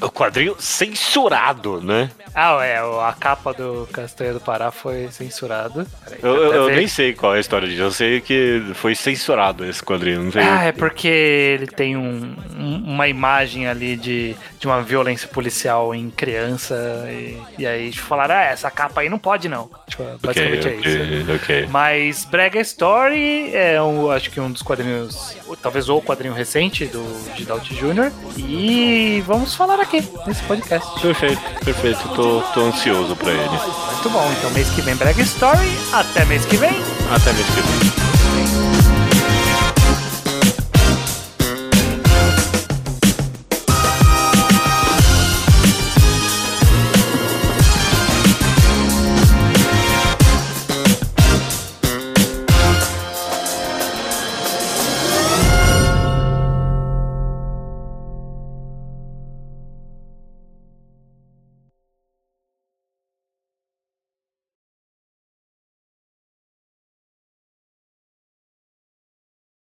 O 0.01 0.09
quadrinho 0.09 0.55
censurado, 0.59 1.81
né? 1.81 2.09
Ah, 2.41 2.63
é, 2.65 2.77
a 2.77 3.13
capa 3.19 3.53
do 3.53 3.85
Castanha 3.91 4.33
do 4.33 4.39
Pará 4.39 4.71
foi 4.71 5.09
censurada. 5.11 5.85
Eu, 6.23 6.35
eu- 6.35 6.53
eu 6.53 6.69
nem 6.69 6.87
sei 6.87 7.13
qual 7.13 7.33
é 7.33 7.37
a 7.37 7.41
história 7.41 7.67
disso. 7.67 7.81
Eu 7.81 7.91
sei 7.91 8.21
que 8.21 8.63
foi 8.75 8.95
censurado 8.95 9.65
esse 9.65 9.83
quadrinho. 9.83 10.23
Não 10.23 10.31
sei. 10.31 10.41
Ah, 10.41 10.63
é 10.63 10.71
porque 10.71 11.07
ele 11.07 11.67
tem 11.67 11.97
um- 11.97 12.35
um- 12.57 12.83
uma 12.93 13.07
imagem 13.09 13.67
ali 13.67 13.97
de, 13.97 14.35
de 14.57 14.67
uma 14.67 14.81
violência 14.81 15.27
policial 15.27 15.93
em 15.93 16.09
criança. 16.09 16.75
E, 17.09 17.37
e 17.57 17.67
aí 17.67 17.91
tipo, 17.91 18.05
falaram: 18.05 18.35
ah, 18.35 18.43
essa 18.43 18.71
capa 18.71 19.01
aí 19.01 19.09
não 19.09 19.19
pode, 19.19 19.49
não. 19.49 19.69
Tipo, 19.87 20.03
basicamente 20.21 20.67
é 20.67 20.75
isso. 20.75 21.23
ok, 21.25 21.35
ok. 21.35 21.67
Mas 21.69 22.23
Brega 22.23 22.61
Story 22.61 23.53
é, 23.53 23.81
um, 23.81 24.09
acho 24.11 24.31
que 24.31 24.39
um 24.39 24.49
dos 24.49 24.61
quadrinhos, 24.61 25.35
ou 25.45 25.57
talvez 25.57 25.89
o 25.89 26.01
quadrinho 26.01 26.33
recente 26.33 26.85
do 26.85 27.03
Doubt 27.45 27.73
Jr. 27.73 28.11
E 28.37 29.21
vamos 29.27 29.55
falar 29.55 29.79
aqui 29.81 30.01
nesse 30.25 30.41
podcast. 30.43 31.01
Perfeito, 31.01 31.41
perfeito. 31.65 31.99
Tô, 32.15 32.28
tô 32.53 32.65
ansioso 32.65 33.15
pra 33.15 33.32
ele. 33.32 33.59
Muito 33.93 34.09
bom, 34.09 34.32
então 34.38 34.51
mês 34.51 34.69
que 34.69 34.82
vem 34.82 34.95
Brega 34.95 35.21
Story. 35.21 35.77
Até 35.91 36.25
mês 36.25 36.45
que 36.45 36.57
vem. 36.57 36.82
Até 37.09 37.34
mês 37.34 37.45
que 37.47 37.61
vem. 37.61 37.98